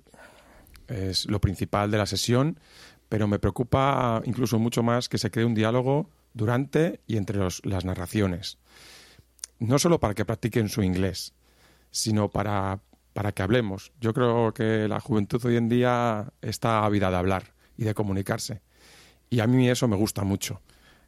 es 0.87 1.25
lo 1.25 1.41
principal 1.41 1.91
de 1.91 1.97
la 1.97 2.05
sesión, 2.05 2.59
pero 3.09 3.27
me 3.27 3.39
preocupa 3.39 4.21
incluso 4.25 4.59
mucho 4.59 4.83
más 4.83 5.09
que 5.09 5.17
se 5.17 5.31
cree 5.31 5.45
un 5.45 5.53
diálogo 5.53 6.09
durante 6.33 7.01
y 7.07 7.17
entre 7.17 7.39
las 7.39 7.85
narraciones. 7.85 8.57
No 9.59 9.79
solo 9.79 9.99
para 9.99 10.13
que 10.13 10.25
practiquen 10.25 10.69
su 10.69 10.83
inglés, 10.83 11.33
sino 11.91 12.29
para, 12.29 12.81
para 13.13 13.31
que 13.31 13.41
hablemos. 13.41 13.93
Yo 14.01 14.13
creo 14.13 14.53
que 14.53 14.87
la 14.87 14.99
juventud 14.99 15.43
hoy 15.45 15.55
en 15.55 15.69
día 15.69 16.33
está 16.41 16.83
ávida 16.83 17.09
de 17.09 17.15
hablar 17.15 17.53
y 17.77 17.85
de 17.85 17.93
comunicarse. 17.93 18.61
Y 19.29 19.39
a 19.39 19.47
mí 19.47 19.69
eso 19.69 19.87
me 19.87 19.95
gusta 19.95 20.23
mucho. 20.23 20.61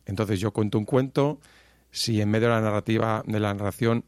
Entonces 0.06 0.40
yo 0.40 0.54
cuento 0.54 0.78
un 0.78 0.86
cuento, 0.86 1.40
si 1.92 2.22
en 2.22 2.30
medio 2.30 2.48
de 2.48 2.56
la 2.56 2.62
narrativa, 2.62 3.24
de 3.28 3.40
la 3.40 3.54
narración, 3.54 4.06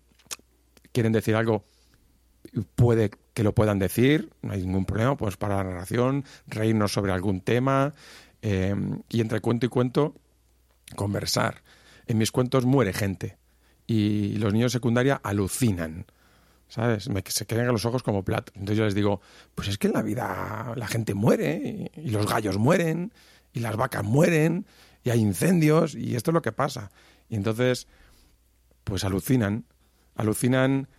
quieren 0.93 1.11
decir 1.11 1.35
algo, 1.35 1.65
puede 2.75 3.11
que 3.39 3.43
lo 3.45 3.55
puedan 3.55 3.79
decir, 3.79 4.33
no 4.41 4.51
hay 4.51 4.63
ningún 4.63 4.83
problema, 4.83 5.15
pues 5.15 5.37
para 5.37 5.55
la 5.55 5.63
narración, 5.63 6.25
reírnos 6.47 6.91
sobre 6.91 7.13
algún 7.13 7.39
tema, 7.39 7.93
eh, 8.41 8.75
y 9.07 9.21
entre 9.21 9.39
cuento 9.39 9.65
y 9.65 9.69
cuento, 9.69 10.13
conversar. 10.97 11.63
En 12.05 12.17
mis 12.17 12.33
cuentos 12.33 12.65
muere 12.65 12.91
gente, 12.91 13.37
y 13.87 14.35
los 14.39 14.51
niños 14.51 14.73
de 14.73 14.75
secundaria 14.75 15.21
alucinan. 15.23 16.05
¿sabes? 16.67 17.07
Me, 17.07 17.23
se 17.25 17.45
quedan 17.45 17.67
los 17.67 17.85
ojos 17.85 18.03
como 18.03 18.25
platos. 18.25 18.53
Entonces 18.57 18.77
yo 18.77 18.83
les 18.83 18.93
digo, 18.93 19.21
pues 19.55 19.69
es 19.69 19.77
que 19.77 19.87
en 19.87 19.93
la 19.93 20.01
vida 20.01 20.73
la 20.75 20.87
gente 20.87 21.13
muere, 21.13 21.91
y, 21.95 22.09
los 22.09 22.27
gallos 22.27 22.57
mueren, 22.57 23.13
y 23.53 23.61
las 23.61 23.77
vacas 23.77 24.03
mueren, 24.03 24.65
y 25.05 25.11
hay 25.11 25.21
incendios, 25.21 25.95
y 25.95 26.17
esto 26.17 26.31
es 26.31 26.33
lo 26.33 26.41
que 26.41 26.51
pasa. 26.51 26.91
Y 27.29 27.37
entonces, 27.37 27.87
pues 28.83 29.05
alucinan, 29.05 29.63
alucinan, 30.15 30.89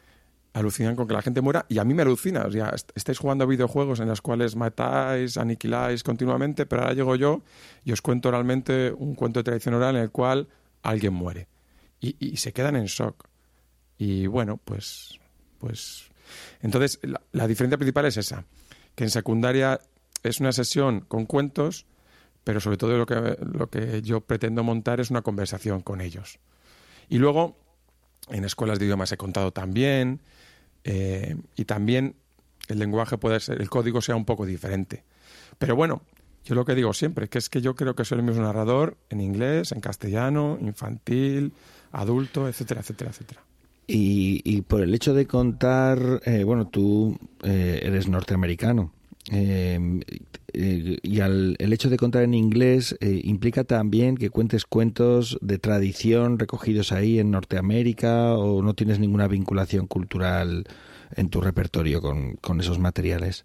alucinan 0.53 0.97
con 0.97 1.07
que 1.07 1.15
la 1.15 1.23
gente 1.23 1.41
muera, 1.41 1.67
y 1.69 1.79
a 1.79 1.85
mí 1.85 1.95
me 1.95 2.03
alucina. 2.03 2.45
O 2.47 2.51
sea, 2.51 2.75
estáis 2.95 3.19
jugando 3.19 3.47
videojuegos 3.47 4.01
en 4.01 4.09
los 4.09 4.21
cuales 4.21 4.57
matáis, 4.57 5.37
aniquiláis 5.37 6.03
continuamente, 6.03 6.67
pero 6.67 6.83
ahora 6.83 6.95
llego 6.95 7.17
yo 7.17 7.43
y 7.85 7.93
os 7.93 8.03
cuento 8.03 8.29
oralmente 8.29 8.93
un 8.93 9.15
cuento 9.15 9.41
de 9.41 9.45
tradición 9.45 9.75
oral 9.75 9.97
en 9.97 10.03
el 10.03 10.11
cual 10.11 10.49
alguien 10.83 11.15
muere. 11.15 11.49
Y, 12.01 12.17
y 12.19 12.37
se 12.39 12.53
quedan 12.53 12.77
en 12.77 12.87
shock. 12.87 13.29
Y 13.99 14.27
bueno, 14.27 14.59
pues 14.65 15.21
pues 15.61 16.11
entonces 16.63 16.99
la, 17.33 17.47
diferencia 17.47 17.79
principal 17.79 18.07
es 18.07 18.17
esa, 18.17 18.45
que 18.97 19.05
en 19.05 19.11
secundaria 19.11 19.79
es 20.23 20.41
una 20.41 20.53
sesión 20.53 21.01
con 21.03 21.27
cuentos, 21.27 21.87
pero 22.43 22.61
sobre 22.61 22.79
todo 22.79 22.97
lo 22.97 23.07
que, 23.07 23.37
lo 23.41 23.69
que 23.69 24.03
yo 24.03 24.23
pretendo 24.23 24.65
montar 24.65 25.01
es 25.01 25.11
una 25.11 25.23
conversación 25.23 25.83
con 25.83 26.01
ellos. 26.01 26.41
Y 27.09 27.19
luego, 27.19 27.57
en 28.29 28.45
escuelas 28.45 28.79
de 28.79 28.87
idiomas 28.87 29.13
he 29.13 29.17
contado 29.17 29.53
también, 29.53 30.21
eh, 30.85 31.37
y 31.57 31.65
también 31.65 32.15
el 32.69 32.79
lenguaje 32.79 33.19
puede 33.19 33.41
ser, 33.41 33.61
el 33.61 33.69
código 33.69 34.01
sea 34.01 34.17
un 34.17 34.25
poco 34.25 34.47
diferente. 34.47 35.05
Pero 35.59 35.77
bueno, 35.77 36.03
yo 36.45 36.55
lo 36.55 36.65
que 36.65 36.75
digo 36.75 36.93
siempre, 36.93 37.29
que 37.29 37.39
es 37.39 37.49
que 37.49 37.61
yo 37.61 37.75
creo 37.75 37.95
que 37.95 38.05
soy 38.05 38.19
el 38.19 38.25
mismo 38.25 38.43
narrador 38.43 38.97
en 39.11 39.21
inglés, 39.21 39.73
en 39.73 39.81
castellano, 39.81 40.59
infantil, 40.61 41.53
adulto, 41.93 42.49
etcétera, 42.49 42.81
etcétera, 42.81 43.11
etcétera. 43.11 43.43
Y, 43.93 44.63
por 44.63 44.83
el 44.83 44.95
hecho 44.95 45.15
de 45.15 45.27
contar, 45.27 46.23
eh, 46.25 46.45
bueno, 46.45 46.69
tú 46.69 47.19
eh, 47.43 47.81
eres 47.83 48.07
norteamericano. 48.07 48.93
Eh, 49.31 50.01
y 50.53 51.21
al, 51.21 51.57
el 51.59 51.73
hecho 51.73 51.91
de 51.91 51.97
contar 51.97 52.23
en 52.23 52.35
inglés 52.35 52.97
implica 53.01 53.65
también 53.65 54.17
que 54.17 54.31
cuentes 54.31 54.65
cuentos 54.65 55.39
de 55.41 55.59
tradición 55.59 56.39
recogidos 56.39 56.91
ahí 56.91 57.21
en 57.21 57.31
Norteamérica 57.31 58.35
o 58.35 58.63
no 58.63 58.75
tienes 58.75 58.99
ninguna 58.99 59.29
vinculación 59.29 59.87
cultural 59.87 60.67
en 61.15 61.29
tu 61.29 61.41
repertorio 61.41 62.01
con, 62.01 62.35
con 62.37 62.61
esos 62.61 62.79
materiales. 62.79 63.45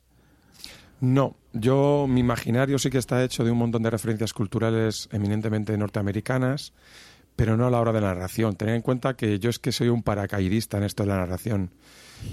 No, 1.02 1.36
yo 1.54 2.08
mi 2.10 2.22
imaginario 2.22 2.80
sí 2.80 2.90
que 2.90 2.98
está 2.98 3.24
hecho 3.24 3.44
de 3.44 3.52
un 3.52 3.58
montón 3.58 3.84
de 3.84 3.90
referencias 3.90 4.34
culturales 4.34 5.10
eminentemente 5.12 5.78
norteamericanas 5.78 6.74
pero 7.36 7.58
no 7.58 7.68
a 7.68 7.70
la 7.70 7.80
hora 7.80 7.92
de 7.92 8.02
la 8.02 8.14
narración. 8.14 8.56
Tened 8.56 8.76
en 8.76 8.82
cuenta 8.82 9.16
que 9.16 9.40
yo 9.40 9.50
es 9.50 9.60
que 9.60 9.72
soy 9.72 9.90
un 9.90 10.04
paracaidista 10.04 10.78
en 10.78 10.84
esto 10.84 11.04
de 11.04 11.10
la 11.10 11.18
narración. 11.18 11.72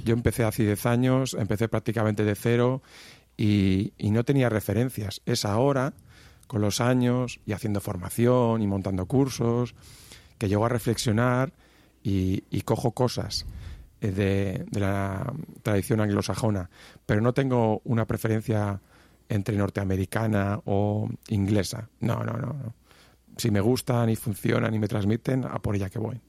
Yo 0.05 0.15
empecé 0.15 0.45
hace 0.45 0.63
10 0.63 0.87
años, 0.87 1.35
empecé 1.35 1.69
prácticamente 1.69 2.25
de 2.25 2.35
cero 2.35 2.83
y, 3.43 4.11
no 4.11 4.25
tenía 4.25 4.49
referencias. 4.49 5.21
Es 5.27 5.45
ahora, 5.45 5.95
con 6.47 6.61
los 6.61 6.81
años 6.81 7.41
y 7.45 7.53
haciendo 7.53 7.81
formación 7.81 8.63
y 8.63 8.69
montando 8.69 9.07
cursos, 9.07 9.75
que 10.39 10.49
llego 10.49 10.65
a 10.65 10.69
reflexionar 10.69 11.53
y, 12.05 12.61
cojo 12.63 12.93
cosas 12.93 13.47
eh, 14.01 14.13
de, 14.13 14.65
de, 14.71 14.81
la 14.81 15.33
tradición 15.63 16.01
anglosajona, 16.01 16.71
pero 17.05 17.21
no 17.21 17.33
tengo 17.33 17.81
una 17.85 18.07
preferencia 18.07 18.81
entre 19.29 19.57
norteamericana 19.57 20.61
o 20.65 21.09
inglesa. 21.29 21.89
No, 22.01 22.23
no, 22.23 22.35
no. 22.35 22.53
no 22.53 22.75
si 23.37 23.51
me 23.51 23.61
gustan 23.61 24.11
y 24.11 24.17
funcionan 24.17 24.75
y 24.75 24.79
me 24.79 24.89
transmiten, 24.89 25.47
a 25.47 25.59
por 25.61 25.75
ella 25.75 25.89
que 25.89 25.99
voy. 25.99 26.21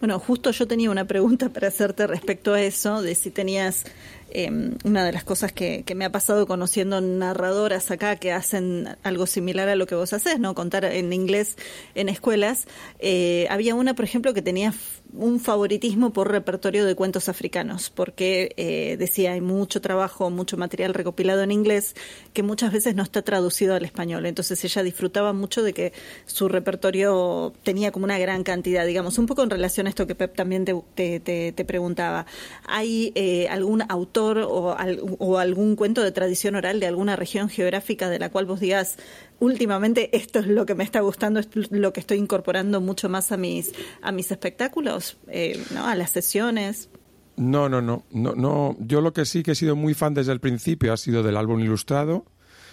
Bueno, 0.00 0.18
justo 0.20 0.50
yo 0.50 0.66
tenía 0.66 0.90
una 0.90 1.06
pregunta 1.06 1.48
para 1.48 1.68
hacerte 1.68 2.06
respecto 2.06 2.54
a 2.54 2.60
eso, 2.60 3.02
de 3.02 3.14
si 3.14 3.30
tenías 3.30 3.84
Em, 4.30 4.76
una 4.84 5.06
de 5.06 5.12
las 5.12 5.24
cosas 5.24 5.52
que, 5.52 5.84
me 5.96 6.04
ha 6.04 6.12
pasado 6.12 6.46
conociendo 6.46 7.00
narradoras 7.00 7.90
acá 7.90 8.16
que 8.16 8.32
hacen 8.32 8.96
algo 9.02 9.26
similar 9.26 9.68
a 9.68 9.76
lo 9.76 9.86
que 9.86 9.94
vos 9.94 10.12
haces, 10.12 10.38
¿no? 10.38 10.54
Contar 10.54 10.84
en 10.84 11.12
inglés 11.12 11.56
en 11.94 12.08
escuelas. 12.08 12.66
Eh, 12.98 13.46
había 13.50 13.74
una, 13.74 13.94
por 13.94 14.04
ejemplo, 14.04 14.34
que 14.34 14.42
tenía 14.42 14.74
un 15.12 15.40
favoritismo 15.40 16.12
por 16.12 16.30
repertorio 16.30 16.84
de 16.84 16.94
cuentos 16.94 17.28
africanos, 17.28 17.90
porque 17.90 18.52
eh, 18.56 18.96
decía 18.98 19.32
hay 19.32 19.40
mucho 19.40 19.80
trabajo, 19.80 20.30
mucho 20.30 20.56
material 20.56 20.94
recopilado 20.94 21.42
en 21.42 21.50
inglés 21.50 21.94
que 22.32 22.42
muchas 22.42 22.72
veces 22.72 22.94
no 22.94 23.02
está 23.02 23.22
traducido 23.22 23.74
al 23.74 23.84
español. 23.84 24.26
Entonces 24.26 24.62
ella 24.64 24.82
disfrutaba 24.82 25.32
mucho 25.32 25.62
de 25.62 25.72
que 25.72 25.92
su 26.26 26.48
repertorio 26.48 27.52
tenía 27.62 27.90
como 27.90 28.04
una 28.04 28.18
gran 28.18 28.44
cantidad, 28.44 28.86
digamos, 28.86 29.18
un 29.18 29.26
poco 29.26 29.42
en 29.42 29.50
relación 29.50 29.86
a 29.86 29.90
esto 29.90 30.06
que 30.06 30.14
Pep 30.14 30.34
también 30.34 30.64
te, 30.64 31.20
te, 31.20 31.64
preguntaba. 31.64 32.26
¿Hay 32.66 33.12
eh, 33.14 33.48
algún 33.48 33.82
autor 33.88 34.38
o, 34.38 35.38
algún 35.38 35.76
cuento 35.76 36.02
de 36.02 36.12
tradición 36.12 36.54
oral 36.54 36.80
de 36.80 36.86
alguna 36.86 37.16
región 37.16 37.48
geográfica 37.48 38.08
de 38.08 38.18
la 38.18 38.30
cual 38.30 38.46
vos 38.46 38.60
digas, 38.60 38.96
últimamente 39.40 40.16
esto 40.16 40.38
es 40.40 40.46
lo 40.46 40.66
que 40.66 40.74
me 40.74 40.84
está 40.84 41.00
gustando, 41.00 41.40
es 41.40 41.48
lo 41.70 41.92
que 41.92 42.00
estoy 42.00 42.18
incorporando 42.18 42.80
mucho 42.80 43.08
más 43.08 43.32
a 43.32 43.36
mis, 43.36 43.72
a 44.02 44.12
mis 44.12 44.30
espectáculos, 44.30 45.18
eh, 45.28 45.62
¿no? 45.74 45.86
a 45.86 45.94
las 45.94 46.10
sesiones? 46.10 46.90
No, 47.36 47.68
no, 47.68 47.80
no, 47.80 48.04
no, 48.10 48.34
no. 48.34 48.76
Yo 48.80 49.00
lo 49.00 49.12
que 49.12 49.24
sí 49.24 49.42
que 49.42 49.52
he 49.52 49.54
sido 49.54 49.76
muy 49.76 49.94
fan 49.94 50.12
desde 50.12 50.32
el 50.32 50.40
principio 50.40 50.92
ha 50.92 50.96
sido 50.96 51.22
del 51.22 51.36
álbum 51.36 51.60
ilustrado. 51.60 52.24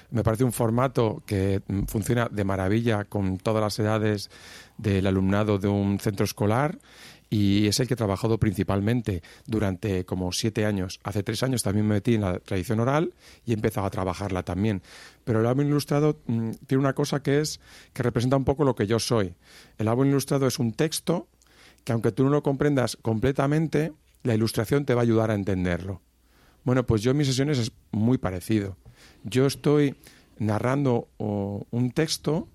Me 0.09 0.23
parece 0.23 0.43
un 0.43 0.51
formato 0.51 1.23
que 1.25 1.61
mm, 1.67 1.83
funciona 1.83 2.27
de 2.31 2.43
maravilla 2.43 3.05
con 3.05 3.37
todas 3.37 3.61
las 3.61 3.77
edades 3.79 4.29
del 4.77 5.05
alumnado 5.07 5.59
de 5.59 5.67
un 5.67 5.99
centro 5.99 6.25
escolar 6.25 6.79
y 7.29 7.67
es 7.67 7.79
el 7.79 7.87
que 7.87 7.95
he 7.95 7.97
trabajado 7.97 8.37
principalmente 8.39 9.23
durante 9.45 10.05
como 10.05 10.31
siete 10.31 10.65
años. 10.65 10.99
Hace 11.03 11.23
tres 11.23 11.43
años 11.43 11.63
también 11.63 11.87
me 11.87 11.95
metí 11.95 12.15
en 12.15 12.21
la 12.21 12.39
tradición 12.39 12.79
oral 12.79 13.13
y 13.45 13.51
he 13.51 13.53
empezado 13.55 13.87
a 13.87 13.89
trabajarla 13.89 14.43
también. 14.43 14.81
Pero 15.23 15.39
el 15.39 15.45
álbum 15.45 15.67
ilustrado 15.67 16.19
mm, 16.27 16.51
tiene 16.67 16.81
una 16.81 16.93
cosa 16.93 17.21
que 17.21 17.41
es 17.41 17.59
que 17.93 18.03
representa 18.03 18.37
un 18.37 18.45
poco 18.45 18.63
lo 18.63 18.75
que 18.75 18.87
yo 18.87 18.99
soy. 18.99 19.35
El 19.77 19.87
álbum 19.87 20.07
ilustrado 20.07 20.47
es 20.47 20.59
un 20.59 20.73
texto 20.73 21.27
que 21.83 21.93
aunque 21.93 22.11
tú 22.11 22.23
no 22.23 22.29
lo 22.29 22.43
comprendas 22.43 22.97
completamente, 23.01 23.93
la 24.23 24.33
ilustración 24.33 24.85
te 24.85 24.93
va 24.93 25.01
a 25.01 25.03
ayudar 25.03 25.31
a 25.31 25.35
entenderlo. 25.35 26.01
Bueno, 26.63 26.85
pues 26.85 27.03
yo 27.03 27.11
en 27.11 27.17
mis 27.17 27.27
sesiones 27.27 27.59
es 27.59 27.71
muy 27.91 28.17
parecido. 28.17 28.75
Yo 29.23 29.45
estoy 29.45 29.95
narrando 30.39 31.07
un 31.17 31.91
texto 31.91 32.47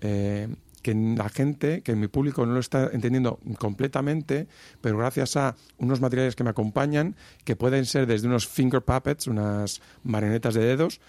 eh, 0.00 0.48
que 0.82 0.94
la 0.94 1.28
gente, 1.28 1.82
que 1.82 1.94
mi 1.94 2.08
público 2.08 2.44
no 2.44 2.54
lo 2.54 2.60
está 2.60 2.90
entendiendo 2.92 3.38
completamente, 3.58 4.48
pero 4.80 4.98
gracias 4.98 5.36
a 5.36 5.56
unos 5.78 6.00
materiales 6.00 6.36
que 6.36 6.44
me 6.44 6.50
acompañan, 6.50 7.16
que 7.44 7.56
pueden 7.56 7.86
ser 7.86 8.06
desde 8.06 8.26
unos 8.26 8.46
finger 8.46 8.82
puppets, 8.82 9.26
unas 9.26 9.80
marionetas 10.02 10.54
de 10.54 10.64
dedos, 10.64 11.00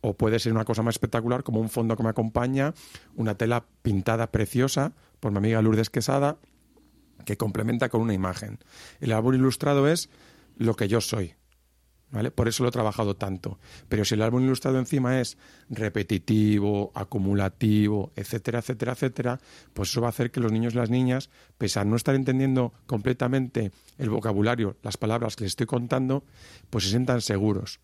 o 0.00 0.14
puede 0.14 0.38
ser 0.38 0.52
una 0.52 0.64
cosa 0.64 0.82
más 0.82 0.94
espectacular 0.94 1.42
como 1.42 1.60
un 1.60 1.68
fondo 1.68 1.96
que 1.96 2.02
me 2.02 2.10
acompaña, 2.10 2.74
una 3.16 3.34
tela 3.34 3.66
pintada 3.82 4.30
preciosa 4.30 4.92
por 5.20 5.32
mi 5.32 5.38
amiga 5.38 5.60
Lourdes 5.60 5.90
Quesada, 5.90 6.38
que 7.24 7.36
complementa 7.36 7.88
con 7.88 8.00
una 8.00 8.14
imagen. 8.14 8.58
El 9.00 9.12
álbum 9.12 9.34
ilustrado 9.34 9.88
es 9.88 10.08
lo 10.56 10.74
que 10.74 10.88
yo 10.88 11.00
soy, 11.00 11.34
por 12.34 12.48
eso 12.48 12.62
lo 12.62 12.70
he 12.70 12.72
trabajado 12.72 13.16
tanto. 13.16 13.58
Pero 13.88 14.04
si 14.04 14.14
el 14.14 14.22
álbum 14.22 14.42
ilustrado 14.42 14.78
encima 14.78 15.20
es 15.20 15.36
repetitivo, 15.68 16.90
acumulativo, 16.94 18.12
etcétera, 18.16 18.60
etcétera, 18.60 18.92
etcétera, 18.92 19.40
pues 19.74 19.90
eso 19.90 20.00
va 20.00 20.08
a 20.08 20.10
hacer 20.10 20.30
que 20.30 20.40
los 20.40 20.52
niños 20.52 20.74
y 20.74 20.76
las 20.76 20.90
niñas, 20.90 21.30
pese 21.58 21.80
a 21.80 21.84
no 21.84 21.96
estar 21.96 22.14
entendiendo 22.14 22.72
completamente 22.86 23.72
el 23.98 24.10
vocabulario, 24.10 24.76
las 24.82 24.96
palabras 24.96 25.36
que 25.36 25.44
les 25.44 25.52
estoy 25.52 25.66
contando, 25.66 26.24
pues 26.70 26.84
se 26.84 26.90
sientan 26.90 27.20
seguros. 27.20 27.80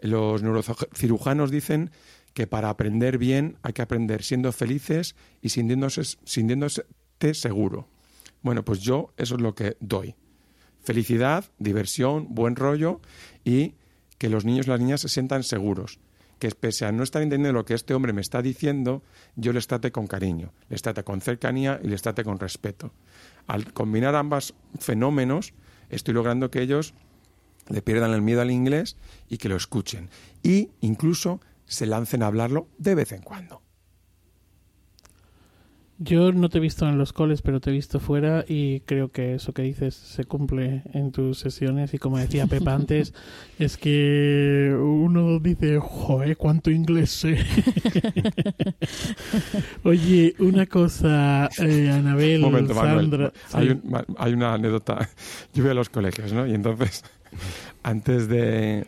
Los 0.00 0.42
neurocirujanos 0.42 1.50
dicen 1.50 1.90
que 2.34 2.46
para 2.46 2.68
aprender 2.68 3.18
bien 3.18 3.58
hay 3.62 3.72
que 3.72 3.82
aprender 3.82 4.22
siendo 4.22 4.52
felices 4.52 5.16
y 5.40 5.48
sintiéndose 5.50 6.16
seguro. 7.32 7.88
Bueno, 8.42 8.64
pues 8.64 8.80
yo 8.80 9.14
eso 9.16 9.36
es 9.36 9.40
lo 9.40 9.54
que 9.54 9.76
doy. 9.80 10.14
Felicidad, 10.84 11.46
diversión, 11.58 12.34
buen 12.34 12.56
rollo 12.56 13.00
y 13.44 13.74
que 14.18 14.28
los 14.28 14.44
niños 14.44 14.66
y 14.66 14.70
las 14.70 14.80
niñas 14.80 15.00
se 15.00 15.08
sientan 15.08 15.42
seguros. 15.42 15.98
Que 16.38 16.50
pese 16.50 16.84
a 16.84 16.92
no 16.92 17.02
estar 17.02 17.22
entendiendo 17.22 17.58
lo 17.58 17.64
que 17.64 17.74
este 17.74 17.94
hombre 17.94 18.12
me 18.12 18.20
está 18.20 18.42
diciendo, 18.42 19.02
yo 19.34 19.52
les 19.52 19.66
trate 19.66 19.92
con 19.92 20.06
cariño, 20.06 20.52
les 20.68 20.82
trate 20.82 21.02
con 21.02 21.20
cercanía 21.20 21.80
y 21.82 21.88
les 21.88 22.02
trate 22.02 22.22
con 22.22 22.38
respeto. 22.38 22.92
Al 23.46 23.72
combinar 23.72 24.14
ambos 24.14 24.54
fenómenos, 24.78 25.54
estoy 25.88 26.14
logrando 26.14 26.50
que 26.50 26.60
ellos 26.60 26.94
le 27.68 27.82
pierdan 27.82 28.12
el 28.12 28.22
miedo 28.22 28.42
al 28.42 28.50
inglés 28.50 28.96
y 29.28 29.38
que 29.38 29.48
lo 29.48 29.56
escuchen. 29.56 30.10
Y 30.42 30.70
incluso 30.80 31.40
se 31.66 31.86
lancen 31.86 32.22
a 32.22 32.26
hablarlo 32.26 32.68
de 32.78 32.94
vez 32.94 33.12
en 33.12 33.22
cuando. 33.22 33.62
Yo 35.98 36.32
no 36.32 36.48
te 36.48 36.58
he 36.58 36.60
visto 36.60 36.88
en 36.88 36.98
los 36.98 37.12
coles, 37.12 37.40
pero 37.40 37.60
te 37.60 37.70
he 37.70 37.72
visto 37.72 38.00
fuera 38.00 38.44
y 38.48 38.80
creo 38.80 39.12
que 39.12 39.34
eso 39.34 39.52
que 39.52 39.62
dices 39.62 39.94
se 39.94 40.24
cumple 40.24 40.82
en 40.92 41.12
tus 41.12 41.38
sesiones 41.38 41.94
y 41.94 41.98
como 41.98 42.18
decía 42.18 42.48
Pepa 42.48 42.74
antes, 42.74 43.14
es 43.60 43.76
que 43.76 44.76
uno 44.76 45.38
dice, 45.38 45.78
joder, 45.78 46.36
cuánto 46.36 46.72
inglés 46.72 47.10
sé. 47.10 47.38
Oye, 49.84 50.34
una 50.40 50.66
cosa, 50.66 51.48
eh, 51.58 51.90
Anabel, 51.90 52.42
Sandra... 52.74 53.32
hay, 53.52 53.80
hay, 54.18 54.32
una 54.32 54.54
anécdota, 54.54 55.08
yo 55.54 55.62
voy 55.62 55.70
a 55.70 55.74
los 55.74 55.90
colegios, 55.90 56.32
¿no? 56.32 56.44
Y 56.44 56.54
entonces 56.54 57.04
antes 57.82 58.28
de, 58.28 58.86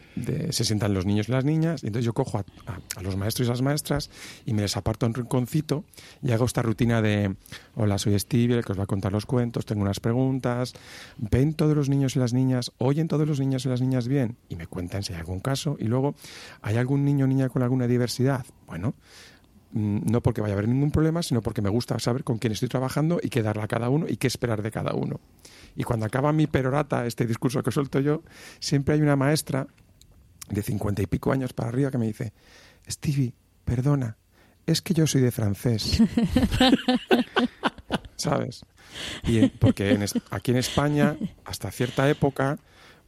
se 0.50 0.64
sientan 0.64 0.94
los 0.94 1.06
niños 1.06 1.28
y 1.28 1.32
las 1.32 1.44
niñas, 1.44 1.82
y 1.82 1.88
entonces 1.88 2.04
yo 2.04 2.14
cojo 2.14 2.38
a, 2.38 3.02
los 3.02 3.16
maestros 3.16 3.46
y 3.46 3.50
las 3.50 3.62
maestras 3.62 4.10
y 4.44 4.54
me 4.54 4.62
les 4.62 4.76
aparto 4.76 5.06
en 5.06 5.10
un 5.10 5.14
rinconcito 5.14 5.84
y 6.22 6.32
hago 6.32 6.44
esta 6.44 6.62
rutina 6.62 7.02
de, 7.02 7.36
hola, 7.74 7.98
soy 7.98 8.18
Steve, 8.18 8.56
el 8.56 8.64
que 8.64 8.72
os 8.72 8.78
va 8.78 8.84
a 8.84 8.86
contar 8.86 9.12
los 9.12 9.26
cuentos, 9.26 9.66
tengo 9.66 9.82
unas 9.82 10.00
preguntas, 10.00 10.74
ven 11.18 11.54
todos 11.54 11.76
los 11.76 11.88
niños 11.88 12.16
y 12.16 12.18
las 12.18 12.32
niñas, 12.32 12.72
oyen 12.78 13.08
todos 13.08 13.26
los 13.26 13.40
niños 13.40 13.66
y 13.66 13.68
las 13.68 13.80
niñas 13.80 14.08
bien, 14.08 14.36
y 14.48 14.56
me 14.56 14.66
cuentan 14.66 15.02
si 15.02 15.12
hay 15.12 15.20
algún 15.20 15.40
caso, 15.40 15.76
y 15.78 15.84
luego, 15.84 16.14
¿hay 16.62 16.76
algún 16.76 17.04
niño 17.04 17.24
o 17.24 17.28
niña 17.28 17.48
con 17.48 17.62
alguna 17.62 17.86
diversidad? 17.86 18.46
Bueno, 18.66 18.94
no 19.72 20.22
porque 20.22 20.40
vaya 20.40 20.54
a 20.54 20.56
haber 20.56 20.68
ningún 20.68 20.90
problema, 20.90 21.22
sino 21.22 21.42
porque 21.42 21.62
me 21.62 21.70
gusta 21.70 21.98
saber 21.98 22.24
con 22.24 22.38
quién 22.38 22.52
estoy 22.52 22.68
trabajando 22.68 23.18
y 23.22 23.28
qué 23.28 23.42
darle 23.42 23.62
a 23.62 23.68
cada 23.68 23.88
uno 23.88 24.06
y 24.08 24.16
qué 24.16 24.26
esperar 24.26 24.62
de 24.62 24.70
cada 24.70 24.94
uno. 24.94 25.20
Y 25.74 25.84
cuando 25.84 26.06
acaba 26.06 26.32
mi 26.32 26.46
perorata, 26.46 27.06
este 27.06 27.26
discurso 27.26 27.62
que 27.62 27.70
suelto 27.70 28.00
yo, 28.00 28.22
siempre 28.60 28.94
hay 28.94 29.02
una 29.02 29.16
maestra 29.16 29.66
de 30.48 30.62
cincuenta 30.62 31.02
y 31.02 31.06
pico 31.06 31.32
años 31.32 31.52
para 31.52 31.68
arriba 31.68 31.90
que 31.90 31.98
me 31.98 32.06
dice, 32.06 32.32
Stevie, 32.88 33.34
perdona, 33.64 34.16
es 34.64 34.82
que 34.82 34.94
yo 34.94 35.06
soy 35.06 35.20
de 35.20 35.30
francés. 35.30 35.96
¿Sabes? 38.16 38.64
Y 39.24 39.48
porque 39.48 39.98
aquí 40.30 40.50
en 40.52 40.56
España, 40.56 41.16
hasta 41.44 41.70
cierta 41.70 42.08
época, 42.08 42.58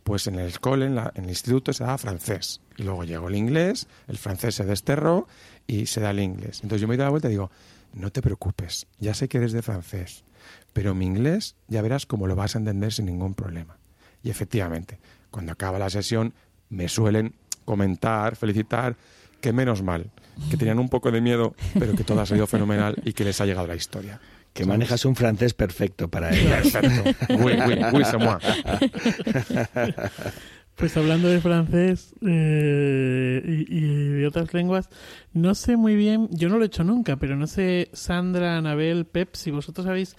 pues 0.05 0.27
en 0.27 0.37
el 0.37 0.61
cole, 0.61 0.87
en, 0.87 0.99
en, 0.99 1.25
el 1.25 1.31
instituto 1.31 1.73
se 1.73 1.85
daba 1.85 1.99
francés. 1.99 2.61
Y 2.77 2.83
luego 2.83 3.05
llegó 3.05 3.29
el 3.29 3.37
inglés, 3.37 3.88
el 4.07 4.18
francés 4.18 4.57
se 4.57 4.64
desterró 4.64 5.27
y 5.69 5.87
se 5.87 6.01
da 6.01 6.11
el 6.11 6.19
inglés. 6.19 6.61
Entonces 6.65 6.81
yo 6.81 6.89
me 6.89 6.97
doy 6.97 7.05
la 7.05 7.11
vuelta 7.11 7.29
y 7.29 7.33
digo, 7.33 7.53
no 7.93 8.11
te 8.11 8.21
preocupes, 8.21 8.89
ya 8.99 9.15
sé 9.15 9.29
que 9.29 9.39
eres 9.39 9.53
de 9.53 9.63
francés 9.63 10.25
pero 10.73 10.95
mi 10.95 11.07
inglés 11.07 11.57
ya 11.67 11.83
verás 11.83 12.07
cómo 12.07 12.27
lo 12.27 12.37
vas 12.37 12.55
a 12.55 12.59
entender 12.59 12.93
sin 12.93 13.07
ningún 13.07 13.35
problema. 13.35 13.77
Y 14.23 14.31
efectivamente, 14.31 14.99
cuando 15.31 15.53
acaba 15.53 15.79
la 15.79 15.91
sesión 15.91 16.35
me 16.71 16.89
suelen 16.89 17.35
comentar, 17.65 18.37
felicitar, 18.37 18.97
que 19.41 19.53
menos 19.53 19.83
mal, 19.83 20.11
que 20.51 20.57
tenían 20.57 20.79
un 20.79 20.89
poco 20.89 21.11
de 21.11 21.21
miedo, 21.21 21.55
pero 21.79 21.95
que 21.95 22.05
todo 22.05 22.21
ha 22.21 22.27
salido 22.27 22.47
fenomenal 22.47 22.97
y 23.05 23.13
que 23.13 23.25
les 23.25 23.41
ha 23.41 23.47
llegado 23.47 23.67
la 23.67 23.77
historia. 23.77 24.21
Que 24.53 24.65
manejas 24.65 25.05
un 25.05 25.15
francés 25.15 25.55
perfecto 25.55 26.09
para 26.09 26.35
ello. 26.35 26.49
Perfecto. 26.49 27.37
Oui, 27.39 27.53
oui, 27.67 27.79
oui, 27.93 28.05
c'est 28.05 28.19
moi. 28.19 28.39
Pues 30.79 30.97
hablando 30.97 31.29
de 31.29 31.41
francés 31.41 32.14
eh, 32.25 33.64
y, 33.69 33.81
de 33.81 34.27
otras 34.29 34.55
lenguas, 34.55 34.88
no 35.33 35.57
sé 35.57 35.77
muy 35.77 35.97
bien, 35.97 36.29
yo 36.31 36.49
no 36.49 36.57
lo 36.57 36.62
he 36.62 36.69
hecho 36.69 36.85
nunca, 36.85 37.17
pero 37.17 37.35
no 37.35 37.49
sé, 37.49 37.91
Sandra, 37.93 38.57
Anabel, 38.57 39.05
Pep, 39.05 39.35
si 39.35 39.51
vosotros 39.51 39.88
habéis 39.88 40.14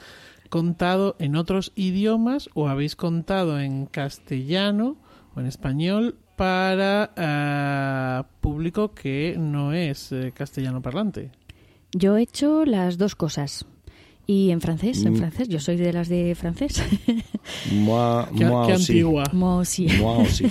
contado 0.50 1.15
en 1.19 1.38
otros 1.38 1.72
idiomas 1.76 2.50
o 2.56 2.67
habéis 2.67 2.98
contado 2.98 3.58
en 3.58 3.86
castellano 3.86 4.98
o 5.34 5.39
en 5.39 5.45
español 5.45 6.17
para 6.36 8.26
uh, 8.28 8.41
público 8.41 8.93
que 8.93 9.38
no 9.39 9.72
es 9.72 10.12
eh, 10.12 10.34
castellano 10.36 10.82
parlante? 10.82 11.32
Yo 11.93 12.17
he 12.17 12.24
hecho 12.24 12.65
las 12.65 12.98
dos 12.98 13.15
cosas. 13.15 13.65
Y 14.30 14.52
en 14.52 14.62
francés, 14.62 15.04
en 15.06 15.13
mm. 15.13 15.15
francés, 15.15 15.50
yo 15.50 15.60
soy 15.60 15.76
de 15.76 15.92
las 15.92 16.08
de 16.08 16.36
francés. 16.36 16.84
Moi, 17.74 18.28
qué, 18.38 18.46
qué 18.46 18.74
antigua. 18.74 19.24
Moi 19.34 19.58
aussi. 19.58 19.88
Moi 20.00 20.18
aussi. 20.20 20.46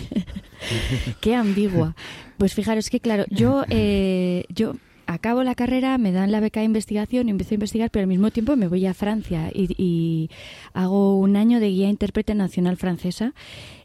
qué 1.21 1.37
ambigua. 1.37 1.95
Pues 2.39 2.55
fijaros 2.55 2.91
que 2.91 2.99
claro, 2.99 3.25
yo, 3.31 3.63
eh, 3.71 4.47
yo 4.49 4.75
acabo 5.07 5.45
la 5.45 5.55
carrera, 5.55 5.97
me 5.97 6.11
dan 6.11 6.33
la 6.33 6.41
beca 6.41 6.59
de 6.59 6.67
investigación 6.67 7.29
y 7.29 7.31
empiezo 7.31 7.55
a 7.55 7.55
investigar, 7.55 7.91
pero 7.93 8.03
al 8.03 8.09
mismo 8.09 8.33
tiempo 8.33 8.57
me 8.57 8.67
voy 8.67 8.85
a 8.85 8.95
Francia 8.95 9.49
y, 9.55 9.73
y 9.79 10.29
hago 10.73 11.17
un 11.17 11.37
año 11.37 11.61
de 11.61 11.69
guía 11.69 11.89
intérprete 11.89 12.35
nacional 12.35 12.79
francesa 12.79 13.33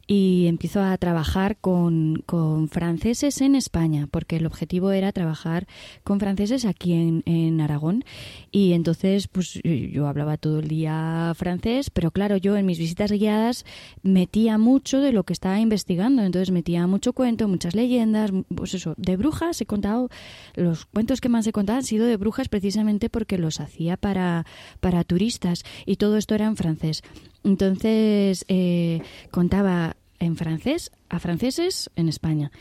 y 0.05 0.47
empiezo 0.47 0.81
a 0.81 0.97
trabajar 0.97 1.57
con, 1.57 2.23
con, 2.25 2.67
franceses 2.67 3.39
en 3.41 3.55
España, 3.55 4.07
porque 4.11 4.35
el 4.35 4.45
objetivo 4.45 4.91
era 4.91 5.13
trabajar 5.13 5.65
con 6.03 6.19
franceses 6.19 6.65
aquí 6.65 6.93
en, 6.93 7.23
en, 7.25 7.61
Aragón. 7.61 8.03
Y 8.51 8.73
entonces, 8.73 9.27
pues 9.27 9.61
yo 9.63 10.07
hablaba 10.07 10.37
todo 10.37 10.59
el 10.59 10.67
día 10.67 11.31
francés, 11.35 11.89
pero 11.89 12.11
claro, 12.11 12.35
yo 12.35 12.57
en 12.57 12.65
mis 12.65 12.79
visitas 12.79 13.11
guiadas 13.11 13.65
metía 14.01 14.57
mucho 14.57 14.99
de 14.99 15.13
lo 15.13 15.23
que 15.23 15.33
estaba 15.33 15.59
investigando. 15.59 16.23
Entonces 16.23 16.51
metía 16.51 16.85
mucho 16.85 17.13
cuento, 17.13 17.47
muchas 17.47 17.73
leyendas, 17.73 18.31
pues 18.53 18.73
eso, 18.73 18.95
de 18.97 19.15
brujas 19.15 19.61
he 19.61 19.65
contado, 19.65 20.09
los 20.55 20.85
cuentos 20.85 21.21
que 21.21 21.29
más 21.29 21.47
he 21.47 21.53
contado 21.53 21.77
han 21.77 21.85
sido 21.85 22.05
de 22.05 22.17
brujas 22.17 22.49
precisamente 22.49 23.09
porque 23.09 23.37
los 23.37 23.61
hacía 23.61 23.95
para, 23.95 24.45
para 24.81 25.03
turistas 25.03 25.63
y 25.85 25.95
todo 25.95 26.17
esto 26.17 26.35
era 26.35 26.45
en 26.45 26.57
francés. 26.57 27.03
Entonces 27.43 28.45
eh, 28.47 29.01
contaba 29.31 29.95
en 30.19 30.35
francés 30.35 30.91
a 31.09 31.19
franceses 31.19 31.89
en 31.95 32.09
España. 32.09 32.51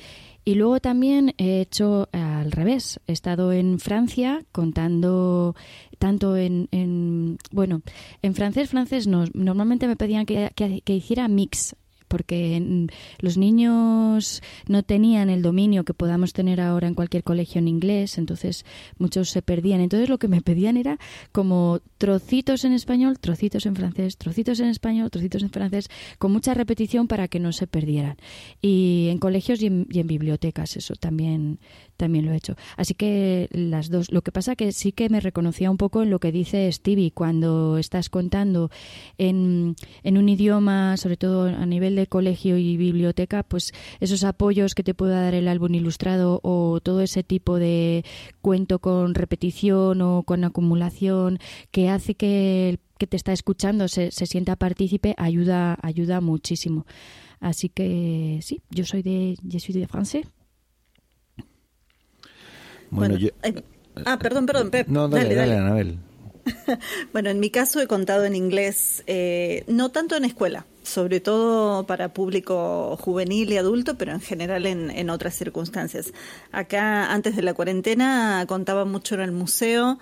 Y 0.45 0.57
luego 0.57 0.81
también 0.81 1.35
he 1.39 1.61
hecho 1.61 2.09
al 2.11 2.51
revés. 2.51 2.99
He 3.07 3.13
estado 3.13 3.53
en 3.53 3.79
Francia 3.79 4.43
contando 4.51 5.55
tanto 6.01 6.37
en, 6.37 7.39
bueno, 7.53 7.83
en 8.23 8.35
francés, 8.35 8.71
francés 8.71 9.07
no. 9.07 9.25
Normalmente 9.35 9.87
me 9.87 9.95
pedían 9.95 10.27
que, 10.27 10.51
que 10.55 10.95
hiciera 10.95 11.29
mix 11.29 11.77
porque 12.13 12.89
los 13.21 13.39
niños 13.39 14.43
no 14.69 14.83
tenían 14.83 15.31
el 15.31 15.41
dominio 15.41 15.83
que 15.83 15.95
podamos 15.95 16.35
tener 16.35 16.61
ahora 16.61 16.87
en 16.87 16.93
cualquier 16.93 17.25
colegio 17.25 17.59
en 17.59 17.69
inglés, 17.69 18.19
entonces 18.19 18.67
muchos 18.99 19.31
se 19.31 19.41
perdían. 19.41 19.81
Entonces 19.81 20.11
lo 20.11 20.19
que 20.19 20.29
me 20.29 20.43
pedían 20.43 20.77
era 20.77 20.99
como 21.33 21.81
trocitos 21.97 22.67
en 22.67 22.75
español, 22.75 23.19
trocitos 23.19 23.65
en 23.65 23.75
francés, 23.75 24.19
trocitos 24.19 24.61
en 24.61 24.69
español, 24.69 25.11
trocitos 25.11 25.43
en 25.43 25.49
francés, 25.49 25.89
con 26.19 26.33
mucha 26.33 26.53
repetición 26.53 27.09
para 27.09 27.29
que 27.29 27.41
no 27.41 27.51
se 27.51 27.67
perdieran. 27.67 28.19
Y 28.61 29.09
en 29.11 29.17
colegios 29.17 29.63
y 29.63 29.69
en, 29.69 29.87
bibliotecas, 29.89 30.77
eso 30.77 30.93
también, 30.97 31.61
también 31.97 32.27
lo 32.27 32.33
he 32.33 32.37
hecho. 32.37 32.57
Así 32.77 32.95
que 32.95 33.49
las 33.53 33.91
dos. 33.91 34.11
Lo 34.11 34.23
que 34.23 34.33
pasa 34.33 34.57
que 34.57 34.73
sí 34.73 34.93
que 34.93 35.09
me 35.09 35.21
reconocía 35.21 35.71
un 35.71 35.77
poco 35.77 36.03
en 36.03 36.11
lo 36.11 36.19
que 36.19 36.33
dice 36.33 36.71
Stevie 36.73 37.13
cuando 37.13 37.79
estás 37.79 38.09
contando 38.09 38.71
en, 39.19 39.77
en 40.03 40.19
un 40.19 40.29
idioma, 40.29 40.97
sobre 40.97 41.17
todo 41.17 41.47
a 41.47 41.67
nivel 41.67 41.97
de 41.97 42.07
colegio 42.07 42.57
y 42.59 42.77
biblioteca, 42.77 43.43
pues 43.43 43.73
esos 44.01 44.25
apoyos 44.25 44.75
que 44.75 44.83
te 44.83 44.95
pueda 44.95 45.21
dar 45.21 45.35
el 45.35 45.49
álbum 45.49 45.75
ilustrado 45.75 46.41
o 46.43 46.81
todo 46.83 47.01
ese 47.01 47.23
tipo 47.23 47.59
de 47.59 48.05
cuento 48.41 48.79
con 48.79 49.15
repetición 49.15 50.01
o 50.03 50.23
con 50.25 50.45
acumulación 50.45 51.39
que 51.71 51.89
hace 51.89 52.15
que 52.15 52.71
el 52.71 52.81
que 52.99 53.09
te 53.09 53.17
está 53.17 53.33
escuchando 53.33 53.89
se, 53.89 54.13
se 54.13 54.27
sienta 54.27 54.55
partícipe, 54.55 55.17
ayuda, 55.19 55.77
ayuda 55.83 56.21
muchísimo. 56.21 56.87
Así 57.41 57.69
que 57.69 58.39
sí, 58.43 58.63
yo 58.71 58.85
soy 58.85 59.03
de, 59.03 59.37
yo 59.43 59.59
soy 59.59 59.75
de 59.75 59.89
francés. 59.89 60.29
Bueno, 62.93 63.17
yo... 63.17 63.31
ah, 64.05 64.19
perdón, 64.19 64.47
perdón, 64.47 64.71
Pep. 64.71 64.87
No, 64.89 65.09
dale, 65.09 65.35
dale, 65.35 65.57
Anabel. 65.57 65.99
bueno, 67.13 67.31
en 67.31 67.41
mi 67.41 67.51
caso 67.51 67.81
he 67.81 67.87
contado 67.87 68.25
en 68.25 68.35
inglés, 68.35 69.03
eh, 69.07 69.65
no 69.67 69.91
tanto 69.91 70.17
en 70.17 70.25
escuela, 70.25 70.67
sobre 70.83 71.21
todo 71.21 71.87
para 71.87 72.13
público 72.13 72.97
juvenil 73.01 73.53
y 73.53 73.57
adulto, 73.57 73.97
pero 73.97 74.13
en 74.13 74.21
general 74.21 74.67
en, 74.67 74.91
en, 74.91 75.09
otras 75.09 75.35
circunstancias. 75.35 76.13
Acá, 76.51 77.13
antes 77.13 77.37
de 77.37 77.43
la 77.43 77.55
cuarentena, 77.55 78.45
contaba 78.47 78.85
mucho 78.85 79.15
en 79.15 79.23
el 79.23 79.33
museo 79.33 79.99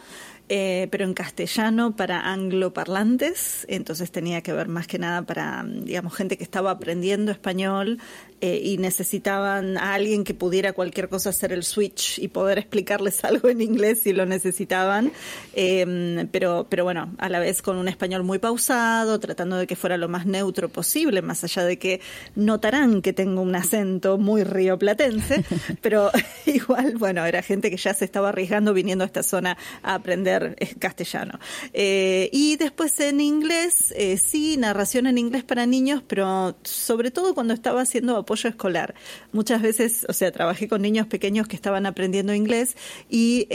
eh, 0.52 0.88
pero 0.90 1.04
en 1.04 1.14
castellano 1.14 1.94
para 1.94 2.32
angloparlantes, 2.32 3.66
entonces 3.68 4.10
tenía 4.10 4.42
que 4.42 4.52
ver 4.52 4.66
más 4.66 4.88
que 4.88 4.98
nada 4.98 5.22
para, 5.22 5.64
digamos, 5.64 6.12
gente 6.12 6.36
que 6.36 6.42
estaba 6.42 6.72
aprendiendo 6.72 7.30
español 7.30 8.00
eh, 8.40 8.60
y 8.62 8.78
necesitaban 8.78 9.76
a 9.76 9.94
alguien 9.94 10.24
que 10.24 10.34
pudiera 10.34 10.72
cualquier 10.72 11.08
cosa 11.08 11.30
hacer 11.30 11.52
el 11.52 11.64
switch 11.64 12.18
y 12.18 12.28
poder 12.28 12.58
explicarles 12.58 13.24
algo 13.24 13.48
en 13.48 13.60
inglés 13.60 14.00
si 14.02 14.12
lo 14.12 14.26
necesitaban, 14.26 15.12
em, 15.54 16.28
pero, 16.28 16.66
pero 16.68 16.84
bueno, 16.84 17.14
a 17.18 17.28
la 17.28 17.40
vez 17.40 17.62
con 17.62 17.76
un 17.76 17.88
español 17.88 18.24
muy 18.24 18.38
pausado, 18.38 19.18
tratando 19.20 19.56
de 19.56 19.66
que 19.66 19.76
fuera 19.76 19.96
lo 19.96 20.08
más 20.08 20.26
neutro 20.26 20.68
posible, 20.68 21.22
más 21.22 21.44
allá 21.44 21.64
de 21.64 21.78
que 21.78 22.00
notarán 22.34 23.02
que 23.02 23.12
tengo 23.12 23.42
un 23.42 23.54
acento 23.54 24.18
muy 24.18 24.44
rioplatense, 24.44 25.44
pero 25.80 26.10
igual, 26.46 26.96
bueno, 26.96 27.24
era 27.24 27.42
gente 27.42 27.70
que 27.70 27.76
ya 27.76 27.94
se 27.94 28.04
estaba 28.04 28.30
arriesgando 28.30 28.72
viniendo 28.72 29.04
a 29.04 29.06
esta 29.06 29.22
zona 29.22 29.56
a 29.82 29.94
aprender 29.94 30.56
eh, 30.58 30.74
castellano. 30.78 31.38
Eh, 31.72 32.28
y 32.32 32.56
después 32.56 32.98
en 33.00 33.20
inglés, 33.20 33.92
eh, 33.96 34.16
sí, 34.16 34.56
narración 34.56 35.06
en 35.06 35.18
inglés 35.18 35.44
para 35.44 35.66
niños, 35.66 36.02
pero 36.06 36.56
sobre 36.62 37.10
todo 37.10 37.34
cuando 37.34 37.54
estaba 37.54 37.82
haciendo 37.82 38.16
apoyo 38.30 38.48
escolar. 38.48 38.94
Muchas 39.32 39.60
veces, 39.60 40.06
o 40.08 40.12
sea, 40.12 40.30
trabajé 40.30 40.68
con 40.68 40.82
niños 40.82 41.08
pequeños 41.08 41.48
que 41.48 41.56
estaban 41.56 41.84
aprendiendo 41.84 42.32
inglés 42.32 42.76
y 43.08 43.48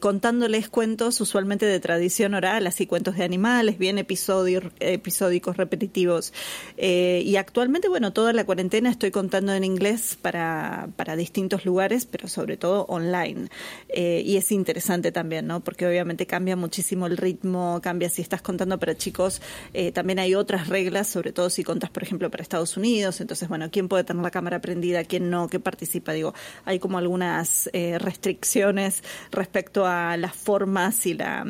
contándoles 0.00 0.68
cuentos 0.68 1.20
usualmente 1.20 1.66
de 1.66 1.78
tradición 1.78 2.34
oral, 2.34 2.66
así 2.66 2.86
cuentos 2.86 3.16
de 3.16 3.22
animales, 3.22 3.78
bien 3.78 3.96
episodios, 3.96 4.64
episódicos 4.80 5.56
repetitivos. 5.56 6.32
y 6.76 7.36
actualmente, 7.36 7.88
bueno, 7.88 8.12
toda 8.12 8.32
la 8.32 8.44
cuarentena 8.44 8.90
estoy 8.90 9.12
contando 9.12 9.52
en 9.54 9.62
inglés 9.62 10.18
para, 10.20 10.88
para 10.96 11.14
distintos 11.14 11.64
lugares, 11.64 12.04
pero 12.04 12.26
sobre 12.26 12.56
todo 12.56 12.86
online. 12.86 13.48
y 13.94 14.36
es 14.36 14.50
interesante 14.50 15.12
también, 15.12 15.46
¿no? 15.46 15.60
Porque 15.60 15.86
obviamente 15.86 16.26
cambia 16.26 16.56
muchísimo 16.56 17.06
el 17.06 17.16
ritmo, 17.16 17.80
cambia 17.84 18.08
si 18.08 18.22
estás 18.22 18.42
contando 18.42 18.80
para 18.80 18.96
chicos, 18.96 19.40
eh, 19.74 19.92
también 19.92 20.18
hay 20.18 20.34
otras 20.34 20.66
reglas, 20.66 21.06
sobre 21.06 21.32
todo 21.32 21.50
si 21.50 21.62
contas, 21.62 21.90
por 21.90 22.02
ejemplo, 22.02 22.30
para 22.32 22.42
Estados 22.42 22.76
Unidos, 22.76 23.20
entonces, 23.20 23.48
bueno, 23.48 23.68
¿quién 23.70 23.86
puede 23.86 24.07
tener 24.08 24.22
la 24.22 24.30
cámara 24.30 24.60
prendida, 24.60 25.04
quién 25.04 25.30
no, 25.30 25.48
qué 25.48 25.60
participa? 25.60 26.12
Digo, 26.12 26.34
hay 26.64 26.78
como 26.78 26.98
algunas 26.98 27.70
eh, 27.72 27.98
restricciones 27.98 29.04
respecto 29.30 29.86
a 29.86 30.16
las 30.16 30.34
formas 30.34 31.06
y 31.06 31.14
la 31.14 31.46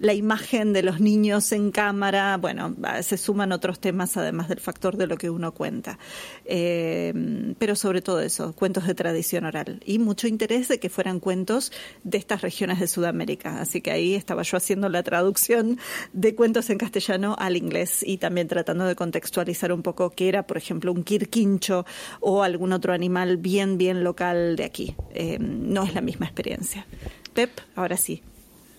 la 0.00 0.14
imagen 0.14 0.72
de 0.72 0.82
los 0.82 0.98
niños 0.98 1.52
en 1.52 1.70
cámara, 1.70 2.38
bueno, 2.38 2.74
se 3.02 3.18
suman 3.18 3.52
otros 3.52 3.80
temas 3.80 4.16
además 4.16 4.48
del 4.48 4.58
factor 4.58 4.96
de 4.96 5.06
lo 5.06 5.18
que 5.18 5.28
uno 5.28 5.52
cuenta. 5.52 5.98
Eh, 6.46 7.54
pero 7.58 7.76
sobre 7.76 8.00
todo 8.00 8.20
eso, 8.20 8.54
cuentos 8.54 8.86
de 8.86 8.94
tradición 8.94 9.44
oral. 9.44 9.80
Y 9.84 9.98
mucho 9.98 10.26
interés 10.26 10.68
de 10.68 10.80
que 10.80 10.88
fueran 10.88 11.20
cuentos 11.20 11.70
de 12.02 12.16
estas 12.16 12.40
regiones 12.40 12.80
de 12.80 12.88
Sudamérica. 12.88 13.60
Así 13.60 13.82
que 13.82 13.90
ahí 13.90 14.14
estaba 14.14 14.42
yo 14.42 14.56
haciendo 14.56 14.88
la 14.88 15.02
traducción 15.02 15.78
de 16.14 16.34
cuentos 16.34 16.70
en 16.70 16.78
castellano 16.78 17.36
al 17.38 17.58
inglés 17.58 18.02
y 18.02 18.16
también 18.16 18.48
tratando 18.48 18.86
de 18.86 18.96
contextualizar 18.96 19.70
un 19.70 19.82
poco 19.82 20.10
qué 20.10 20.28
era, 20.28 20.46
por 20.46 20.56
ejemplo, 20.56 20.92
un 20.92 21.04
quirquincho 21.04 21.84
o 22.20 22.42
algún 22.42 22.72
otro 22.72 22.94
animal 22.94 23.36
bien, 23.36 23.76
bien 23.76 24.02
local 24.02 24.56
de 24.56 24.64
aquí. 24.64 24.96
Eh, 25.12 25.38
no 25.38 25.84
es 25.84 25.94
la 25.94 26.00
misma 26.00 26.24
experiencia. 26.24 26.86
Pep, 27.34 27.50
ahora 27.76 27.98
sí. 27.98 28.22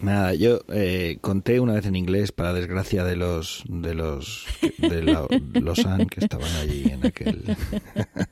Nada, 0.02 0.34
yo 0.34 0.62
eh, 0.70 1.18
conté 1.22 1.60
una 1.60 1.74
vez 1.74 1.86
en 1.86 1.96
inglés, 1.96 2.32
para 2.32 2.54
desgracia 2.54 3.04
de 3.04 3.16
los 3.16 3.64
de 3.68 3.94
los 3.94 4.48
de 4.80 5.02
los 5.04 5.28
que 6.10 6.20
estaban 6.20 6.52
allí 6.56 6.86
en 6.92 7.06
aquel. 7.06 7.56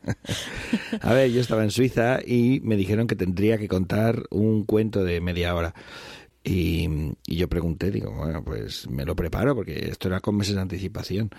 a 1.01 1.13
ver, 1.13 1.31
yo 1.31 1.41
estaba 1.41 1.63
en 1.63 1.71
Suiza 1.71 2.19
y 2.25 2.59
me 2.63 2.75
dijeron 2.75 3.05
que 3.05 3.15
tendría 3.15 3.57
que 3.57 3.67
contar 3.67 4.23
un 4.31 4.65
cuento 4.65 5.03
de 5.03 5.21
media 5.21 5.53
hora. 5.55 5.75
Y, 6.43 6.87
y 7.27 7.35
yo 7.35 7.47
pregunté, 7.47 7.91
digo, 7.91 8.11
bueno, 8.11 8.43
pues 8.43 8.89
me 8.89 9.05
lo 9.05 9.15
preparo 9.15 9.53
porque 9.53 9.89
esto 9.89 10.07
era 10.07 10.21
con 10.21 10.37
meses 10.37 10.55
de 10.55 10.61
anticipación. 10.61 11.29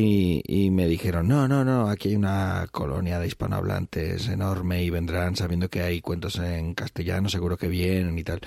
Y, 0.00 0.42
y, 0.46 0.70
me 0.70 0.86
dijeron, 0.86 1.26
no, 1.26 1.48
no, 1.48 1.64
no, 1.64 1.88
aquí 1.88 2.10
hay 2.10 2.14
una 2.14 2.68
colonia 2.70 3.18
de 3.18 3.26
hispanohablantes 3.26 4.28
enorme 4.28 4.84
y 4.84 4.90
vendrán 4.90 5.34
sabiendo 5.34 5.68
que 5.68 5.82
hay 5.82 6.00
cuentos 6.00 6.38
en 6.38 6.74
castellano, 6.74 7.28
seguro 7.28 7.56
que 7.56 7.66
vienen 7.66 8.16
y 8.16 8.22
tal. 8.22 8.40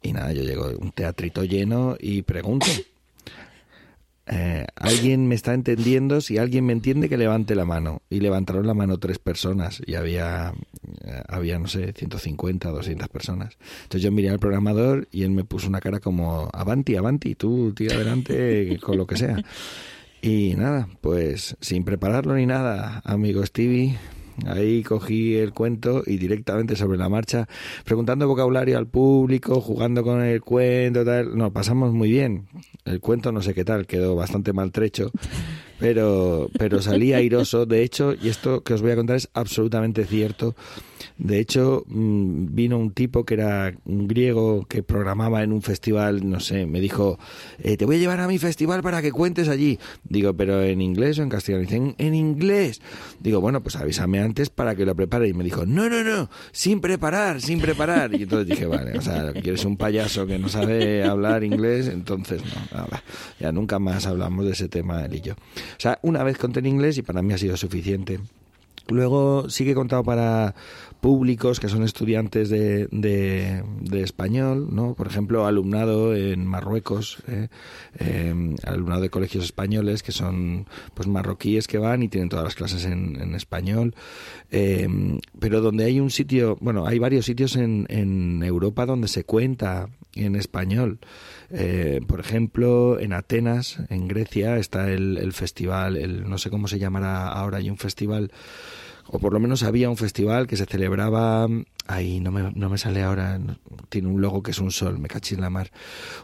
Y 0.00 0.14
nada, 0.14 0.32
yo 0.32 0.42
llego 0.42 0.64
a 0.64 0.68
un 0.70 0.92
teatrito 0.92 1.44
lleno 1.44 1.96
y 2.00 2.22
pregunto. 2.22 2.66
Eh, 4.28 4.66
¿Alguien 4.74 5.28
me 5.28 5.36
está 5.36 5.54
entendiendo? 5.54 6.20
Si 6.20 6.36
alguien 6.36 6.66
me 6.66 6.72
entiende, 6.72 7.08
que 7.08 7.16
levante 7.16 7.54
la 7.54 7.64
mano. 7.64 8.02
Y 8.10 8.18
levantaron 8.18 8.66
la 8.66 8.74
mano 8.74 8.98
tres 8.98 9.20
personas 9.20 9.80
y 9.86 9.94
había, 9.94 10.52
eh, 11.04 11.22
había 11.28 11.60
no 11.60 11.68
sé, 11.68 11.92
150, 11.92 12.70
200 12.70 13.08
personas. 13.08 13.56
Entonces 13.84 14.02
yo 14.02 14.10
miré 14.10 14.30
al 14.30 14.40
programador 14.40 15.06
y 15.12 15.22
él 15.22 15.30
me 15.30 15.44
puso 15.44 15.68
una 15.68 15.80
cara 15.80 16.00
como, 16.00 16.50
avanti, 16.52 16.96
avanti, 16.96 17.36
tú 17.36 17.72
tira 17.72 17.94
adelante 17.94 18.76
con 18.82 18.96
lo 18.96 19.06
que 19.06 19.16
sea. 19.16 19.36
Y 20.22 20.54
nada, 20.56 20.88
pues 21.00 21.56
sin 21.60 21.84
prepararlo 21.84 22.34
ni 22.34 22.46
nada, 22.46 23.00
amigo 23.04 23.44
Stevie, 23.44 23.96
Ahí 24.44 24.82
cogí 24.82 25.34
el 25.36 25.52
cuento 25.52 26.02
y 26.04 26.18
directamente 26.18 26.76
sobre 26.76 26.98
la 26.98 27.08
marcha, 27.08 27.48
preguntando 27.84 28.28
vocabulario 28.28 28.76
al 28.76 28.86
público, 28.86 29.60
jugando 29.60 30.02
con 30.02 30.22
el 30.22 30.42
cuento, 30.42 31.04
tal. 31.04 31.36
No, 31.36 31.52
pasamos 31.52 31.92
muy 31.94 32.10
bien. 32.10 32.46
El 32.84 33.00
cuento 33.00 33.32
no 33.32 33.40
sé 33.40 33.54
qué 33.54 33.64
tal, 33.64 33.86
quedó 33.86 34.14
bastante 34.14 34.52
maltrecho, 34.52 35.10
pero, 35.78 36.50
pero 36.58 36.82
salí 36.82 37.14
airoso. 37.14 37.64
De 37.64 37.82
hecho, 37.82 38.14
y 38.14 38.28
esto 38.28 38.62
que 38.62 38.74
os 38.74 38.82
voy 38.82 38.90
a 38.90 38.96
contar 38.96 39.16
es 39.16 39.30
absolutamente 39.32 40.04
cierto, 40.04 40.54
de 41.18 41.38
hecho, 41.38 41.84
mm, 41.86 42.54
vino 42.54 42.78
un 42.78 42.90
tipo 42.90 43.24
que 43.24 43.34
era 43.34 43.74
un 43.84 44.06
griego 44.06 44.66
que 44.68 44.82
programaba 44.82 45.42
en 45.42 45.52
un 45.52 45.62
festival, 45.62 46.28
no 46.28 46.40
sé, 46.40 46.66
me 46.66 46.80
dijo, 46.80 47.18
eh, 47.58 47.76
te 47.76 47.84
voy 47.84 47.96
a 47.96 47.98
llevar 47.98 48.20
a 48.20 48.28
mi 48.28 48.38
festival 48.38 48.82
para 48.82 49.02
que 49.02 49.12
cuentes 49.12 49.48
allí. 49.48 49.78
Digo, 50.04 50.34
pero 50.34 50.62
en 50.62 50.80
inglés 50.80 51.18
o 51.18 51.22
en 51.22 51.28
castellano. 51.28 51.62
Dicen, 51.62 51.94
en 51.98 52.14
inglés. 52.14 52.80
Digo, 53.20 53.40
bueno, 53.40 53.62
pues 53.62 53.76
avísame 53.76 54.20
antes 54.20 54.50
para 54.50 54.74
que 54.74 54.84
lo 54.84 54.94
prepare. 54.94 55.28
Y 55.28 55.34
me 55.34 55.44
dijo, 55.44 55.66
no, 55.66 55.88
no, 55.88 56.02
no, 56.02 56.28
sin 56.52 56.80
preparar, 56.80 57.40
sin 57.40 57.60
preparar. 57.60 58.14
Y 58.14 58.22
entonces 58.24 58.48
dije, 58.48 58.66
vale, 58.66 58.98
o 58.98 59.02
sea, 59.02 59.32
quieres 59.32 59.64
un 59.64 59.76
payaso 59.76 60.26
que 60.26 60.38
no 60.38 60.48
sabe 60.48 61.04
hablar 61.04 61.44
inglés, 61.44 61.88
entonces 61.88 62.42
no, 62.44 62.78
nada, 62.78 63.02
ya 63.40 63.52
nunca 63.52 63.78
más 63.78 64.06
hablamos 64.06 64.44
de 64.44 64.52
ese 64.52 64.68
tema 64.68 65.04
él 65.04 65.14
y 65.14 65.20
yo. 65.20 65.34
O 65.34 65.78
sea, 65.78 65.98
una 66.02 66.22
vez 66.22 66.38
conté 66.38 66.60
en 66.60 66.66
inglés 66.66 66.98
y 66.98 67.02
para 67.02 67.22
mí 67.22 67.32
ha 67.32 67.38
sido 67.38 67.56
suficiente. 67.56 68.20
Luego 68.88 69.50
sí 69.50 69.64
que 69.64 69.72
he 69.72 69.74
contado 69.74 70.04
para 70.04 70.54
públicos 71.06 71.60
que 71.60 71.68
son 71.68 71.84
estudiantes 71.84 72.48
de, 72.48 72.88
de, 72.90 74.02
español, 74.02 74.70
¿no? 74.72 74.94
Por 74.94 75.06
ejemplo, 75.06 75.46
alumnado 75.46 76.16
en 76.16 76.44
Marruecos, 76.44 77.18
¿eh? 77.28 77.46
Em, 78.00 78.56
alumnado 78.64 79.02
de 79.02 79.08
colegios 79.08 79.44
españoles 79.44 80.02
que 80.02 80.10
son 80.10 80.66
pues 80.94 81.06
marroquíes 81.06 81.68
que 81.68 81.78
van 81.78 82.02
y 82.02 82.08
tienen 82.08 82.28
todas 82.28 82.44
las 82.44 82.56
clases 82.56 82.84
en, 82.86 83.22
en 83.22 83.36
español. 83.36 83.94
Em, 84.50 85.20
pero 85.38 85.60
donde 85.60 85.84
hay 85.84 86.00
un 86.00 86.10
sitio, 86.10 86.58
bueno, 86.60 86.88
hay 86.88 86.98
varios 86.98 87.26
sitios 87.26 87.54
en, 87.54 87.86
en 87.88 88.42
Europa 88.42 88.84
donde 88.84 89.06
se 89.06 89.22
cuenta 89.22 89.88
en 90.16 90.34
español. 90.34 90.98
Eh, 91.50 92.00
por 92.08 92.18
ejemplo, 92.18 92.98
en 92.98 93.12
Atenas, 93.12 93.78
en 93.90 94.08
Grecia, 94.08 94.56
está 94.56 94.90
el, 94.90 95.18
el 95.18 95.32
festival, 95.32 95.96
el, 95.96 96.28
no 96.28 96.38
sé 96.38 96.50
cómo 96.50 96.66
se 96.66 96.80
llamará 96.80 97.28
ahora, 97.28 97.58
hay 97.58 97.70
un 97.70 97.78
festival 97.78 98.32
o 99.08 99.18
por 99.18 99.32
lo 99.32 99.40
menos 99.40 99.62
había 99.62 99.90
un 99.90 99.96
festival 99.96 100.46
que 100.46 100.56
se 100.56 100.66
celebraba, 100.66 101.46
ahí 101.86 102.20
no 102.20 102.30
me, 102.30 102.52
no 102.52 102.68
me 102.68 102.78
sale 102.78 103.02
ahora, 103.02 103.38
tiene 103.88 104.08
un 104.08 104.20
logo 104.20 104.42
que 104.42 104.50
es 104.50 104.58
un 104.58 104.70
sol, 104.70 104.98
me 104.98 105.08
cachis 105.08 105.38
la 105.38 105.50
mar, 105.50 105.70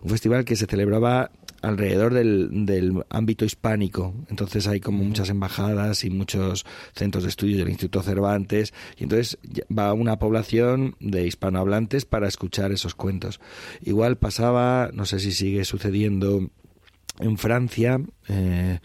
un 0.02 0.10
festival 0.10 0.44
que 0.44 0.56
se 0.56 0.66
celebraba 0.66 1.30
alrededor 1.62 2.12
del, 2.12 2.66
del 2.66 3.04
ámbito 3.08 3.44
hispánico, 3.44 4.14
entonces 4.28 4.66
hay 4.66 4.80
como 4.80 5.04
muchas 5.04 5.30
embajadas 5.30 6.04
y 6.04 6.10
muchos 6.10 6.66
centros 6.94 7.22
de 7.22 7.30
estudios 7.30 7.58
del 7.58 7.68
Instituto 7.68 8.02
Cervantes, 8.02 8.74
y 8.98 9.04
entonces 9.04 9.38
va 9.76 9.92
una 9.92 10.18
población 10.18 10.96
de 10.98 11.26
hispanohablantes 11.26 12.04
para 12.04 12.26
escuchar 12.26 12.72
esos 12.72 12.94
cuentos. 12.94 13.40
Igual 13.80 14.16
pasaba, 14.16 14.90
no 14.92 15.06
sé 15.06 15.20
si 15.20 15.30
sigue 15.30 15.64
sucediendo 15.64 16.50
en 17.20 17.38
Francia, 17.38 18.00
eh, 18.28 18.80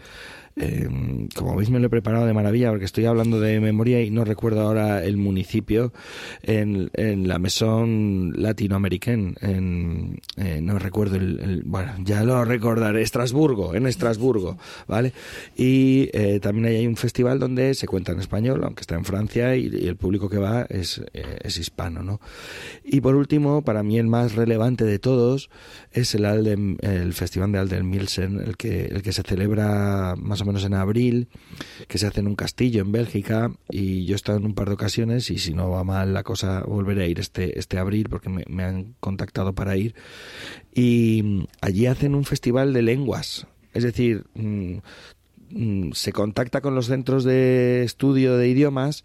eh, 0.58 0.88
como 1.34 1.56
veis 1.56 1.70
me 1.70 1.78
lo 1.78 1.86
he 1.86 1.90
preparado 1.90 2.26
de 2.26 2.34
maravilla 2.34 2.70
porque 2.70 2.84
estoy 2.84 3.04
hablando 3.04 3.40
de 3.40 3.60
memoria 3.60 4.02
y 4.02 4.10
no 4.10 4.24
recuerdo 4.24 4.62
ahora 4.62 5.04
el 5.04 5.16
municipio 5.16 5.92
en, 6.42 6.90
en 6.94 7.28
la 7.28 7.38
Maison 7.38 8.32
Latinoamericana, 8.36 9.34
en, 9.40 10.20
eh, 10.36 10.60
no 10.62 10.78
recuerdo 10.78 11.16
el, 11.16 11.62
bueno, 11.64 11.92
ya 12.04 12.24
lo 12.24 12.44
recordaré, 12.44 13.02
Estrasburgo, 13.02 13.74
en 13.74 13.86
Estrasburgo, 13.86 14.58
¿vale? 14.86 15.12
Y 15.56 16.10
eh, 16.12 16.40
también 16.40 16.66
hay 16.66 16.86
un 16.86 16.96
festival 16.96 17.38
donde 17.38 17.74
se 17.74 17.86
cuenta 17.86 18.12
en 18.12 18.20
español, 18.20 18.62
aunque 18.64 18.80
está 18.82 18.96
en 18.96 19.04
Francia 19.04 19.56
y, 19.56 19.66
el 19.88 19.96
público 19.96 20.28
que 20.28 20.38
va 20.38 20.62
es, 20.68 21.00
eh, 21.14 21.38
es 21.42 21.58
hispano, 21.58 22.02
¿no? 22.02 22.20
Y 22.84 23.00
por 23.00 23.14
último, 23.14 23.62
para 23.62 23.82
mí 23.82 23.98
el 23.98 24.06
más 24.06 24.34
relevante 24.34 24.84
de 24.84 24.98
todos 24.98 25.50
es 25.92 26.14
el, 26.14 26.24
el 26.80 27.12
Festival 27.12 27.52
de 27.52 27.58
Alden 27.58 27.88
Milsen, 27.88 28.40
el 28.40 28.56
que, 28.56 28.86
el 28.86 29.02
que 29.02 29.12
se 29.12 29.22
celebra 29.22 30.14
más 30.16 30.40
o 30.40 30.44
menos 30.44 30.47
menos 30.48 30.64
en 30.64 30.74
abril, 30.74 31.28
que 31.86 31.98
se 31.98 32.06
hace 32.06 32.20
en 32.20 32.26
un 32.26 32.34
castillo 32.34 32.82
en 32.82 32.92
Bélgica 32.92 33.52
y 33.70 34.04
yo 34.04 34.14
he 34.14 34.16
estado 34.16 34.38
en 34.38 34.46
un 34.46 34.54
par 34.54 34.68
de 34.68 34.74
ocasiones 34.74 35.30
y 35.30 35.38
si 35.38 35.54
no 35.54 35.70
va 35.70 35.84
mal 35.84 36.12
la 36.12 36.22
cosa 36.22 36.62
volveré 36.66 37.04
a 37.04 37.06
ir 37.06 37.20
este, 37.20 37.58
este 37.58 37.78
abril 37.78 38.08
porque 38.08 38.28
me, 38.28 38.64
han 38.64 38.94
contactado 39.00 39.54
para 39.54 39.76
ir. 39.76 39.94
Y 40.74 41.46
allí 41.60 41.86
hacen 41.86 42.14
un 42.14 42.24
festival 42.24 42.72
de 42.72 42.82
lenguas, 42.82 43.46
es 43.74 43.84
decir, 43.84 44.24
mm, 44.34 44.78
mm, 45.50 45.92
se 45.92 46.12
contacta 46.12 46.60
con 46.60 46.74
los 46.74 46.86
centros 46.86 47.24
de 47.24 47.84
estudio 47.84 48.36
de 48.36 48.48
idiomas 48.48 49.04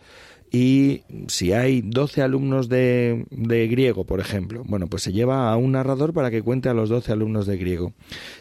y 0.56 1.02
si 1.30 1.52
hay 1.52 1.82
12 1.82 2.22
alumnos 2.22 2.70
de, 2.70 3.26
de, 3.32 3.68
griego, 3.68 4.04
por 4.04 4.20
ejemplo, 4.20 4.62
bueno, 4.68 4.86
pues 4.86 5.02
se 5.02 5.12
lleva 5.12 5.52
a 5.52 5.58
un 5.58 5.72
narrador 5.72 6.14
para 6.14 6.30
que 6.30 6.44
cuente 6.44 6.70
a 6.70 6.76
los 6.76 6.90
12 6.90 7.12
alumnos 7.12 7.48
de 7.48 7.58
griego. 7.58 7.94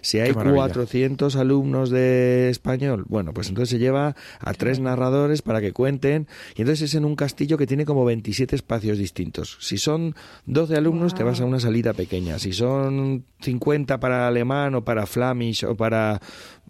Si 0.03 0.21
hay 0.21 0.35
400 0.35 1.35
alumnos 1.37 1.89
de 1.89 2.51
español, 2.51 3.07
bueno, 3.09 3.33
pues 3.33 3.49
entonces 3.49 3.71
se 3.71 3.79
lleva 3.79 4.15
a 4.41 4.53
tres 4.53 4.79
narradores 4.79 5.41
para 5.41 5.63
que 5.63 5.73
cuenten. 5.73 6.29
Y 6.55 6.61
entonces 6.61 6.91
es 6.91 6.95
en 6.97 7.07
un 7.07 7.17
castillo 7.17 7.57
que 7.57 7.67
tiene 7.67 7.87
como 7.87 8.05
27 8.05 8.57
espacios 8.57 8.99
distintos. 8.99 9.57
Si 9.61 9.79
son 9.79 10.15
12 10.45 10.77
alumnos 10.77 11.15
te 11.15 11.23
vas 11.23 11.41
a 11.41 11.47
una 11.47 11.61
salita 11.61 11.95
pequeña, 11.95 12.39
si 12.39 12.53
son 12.53 13.25
50 13.41 14.01
para 14.01 14.29
alemán 14.29 14.75
o 14.75 14.85
para 14.85 15.07
flamish 15.07 15.65
o 15.65 15.77
para 15.77 16.21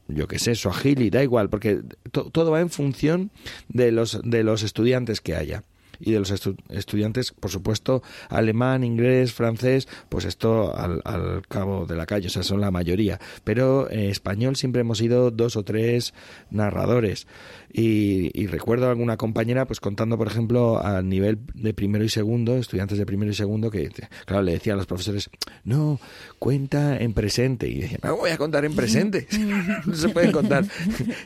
yo 0.09 0.28
qué 0.28 0.38
sé, 0.38 0.55
y 1.00 1.11
da 1.11 1.22
igual, 1.22 1.48
porque 1.48 1.80
todo 2.11 2.50
va 2.50 2.61
en 2.61 2.70
función 2.70 3.30
de 3.68 3.92
los, 3.92 4.20
de 4.22 4.42
los 4.42 4.62
estudiantes 4.62 5.20
que 5.20 5.34
haya 5.34 5.64
y 6.03 6.12
de 6.12 6.18
los 6.18 6.32
estudiantes, 6.68 7.32
por 7.32 7.50
supuesto, 7.50 8.03
alemán, 8.28 8.82
inglés, 8.82 9.32
francés, 9.32 9.88
pues 10.09 10.24
esto 10.24 10.76
al, 10.76 11.00
al, 11.05 11.46
cabo 11.46 11.86
de 11.86 11.94
la 11.94 12.07
calle, 12.07 12.26
o 12.26 12.30
sea, 12.30 12.42
son 12.42 12.61
la 12.61 12.70
mayoría. 12.70 13.20
Pero 13.44 13.90
en 13.90 14.11
español 14.11 14.57
siempre 14.57 14.80
hemos 14.80 14.98
sido 14.98 15.30
dos 15.30 15.57
o 15.57 15.64
tres 15.64 16.12
narradores. 16.50 17.26
Y, 17.74 18.46
recuerdo 18.48 18.86
a 18.86 18.90
alguna 18.90 19.16
compañera 19.16 19.64
pues 19.64 19.80
contando, 19.80 20.18
por 20.18 20.26
ejemplo, 20.26 20.84
a 20.84 21.00
nivel 21.00 21.38
de 21.55 21.72
primero 21.72 22.05
y 22.05 22.11
segundo, 22.11 22.57
estudiantes 22.57 22.98
de 22.98 23.07
primero 23.07 23.30
y 23.30 23.34
segundo, 23.34 23.70
que 23.70 23.90
claro, 24.26 24.42
le 24.42 24.53
decían 24.53 24.74
a 24.74 24.76
los 24.78 24.86
profesores, 24.86 25.30
no, 25.64 25.98
cuenta 26.38 26.98
en 26.98 27.14
presente. 27.14 27.68
Y 27.68 27.80
decían, 27.80 28.00
no 28.03 28.16
voy 28.16 28.30
a 28.30 28.36
contar 28.36 28.66
en 28.66 28.74
presente. 28.74 29.26
no 29.86 29.94
se 29.94 30.11
puede 30.11 30.30
contar, 30.32 30.66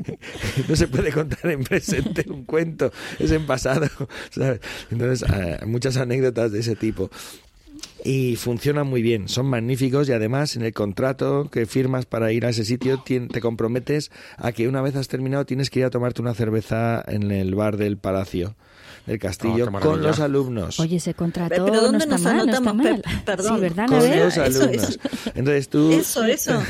no 0.69 0.77
se 0.77 0.87
puede 0.87 1.11
contar 1.11 1.51
en 1.51 1.65
presente 1.65 2.25
un 2.29 2.45
cuento, 2.45 2.93
es 3.19 3.33
en 3.33 3.45
pasado. 3.47 3.89
Entonces, 4.91 5.29
eh, 5.31 5.59
muchas 5.67 5.97
anécdotas 5.97 6.53
de 6.53 6.61
ese 6.61 6.77
tipo. 6.77 7.11
Y 8.05 8.37
funcionan 8.37 8.87
muy 8.87 9.03
bien, 9.03 9.29
son 9.29 9.47
magníficos 9.47 10.09
y 10.09 10.13
además 10.13 10.55
en 10.55 10.63
el 10.63 10.73
contrato 10.73 11.49
que 11.51 11.67
firmas 11.67 12.07
para 12.07 12.33
ir 12.33 12.47
a 12.47 12.51
ese 12.51 12.65
sitio 12.65 13.03
te 13.05 13.41
comprometes 13.41 14.11
a 14.37 14.53
que 14.53 14.69
una 14.69 14.81
vez 14.81 14.95
has 14.97 15.09
terminado 15.09 15.45
tienes 15.45 15.71
que 15.71 15.81
ir 15.81 15.87
a 15.87 15.91
tomarte 15.91 16.23
una 16.23 16.35
cerveza 16.35 17.03
en 17.07 17.33
el 17.33 17.55
bar 17.55 17.77
del 17.77 17.97
palacio 17.97 18.55
del 19.07 19.19
castillo 19.19 19.69
Oh, 19.73 19.81
con 19.81 20.03
los 20.03 20.19
alumnos. 20.21 20.81
Oye, 20.81 20.97
ese 20.97 21.15
contrato 21.15 21.49
Pero 21.51 21.67
¿dónde 21.81 22.07
no 22.07 22.15
está 22.15 22.17
nos 22.17 22.23
mal, 22.23 22.37
no 22.37 22.45
está 22.45 22.57
anotamos, 22.59 22.85
mal. 22.85 23.03
Perdón. 23.25 23.55
Sí, 23.55 23.61
¿verdad, 23.61 23.87
con 23.87 23.95
Anabel? 23.97 24.19
los 24.21 24.37
Eso, 24.37 24.43
alumnos. 24.63 24.89
eso. 24.89 24.99
Entonces 25.35 25.69
tú 25.69 25.93
Eso, 25.93 26.25
eso. 26.25 26.63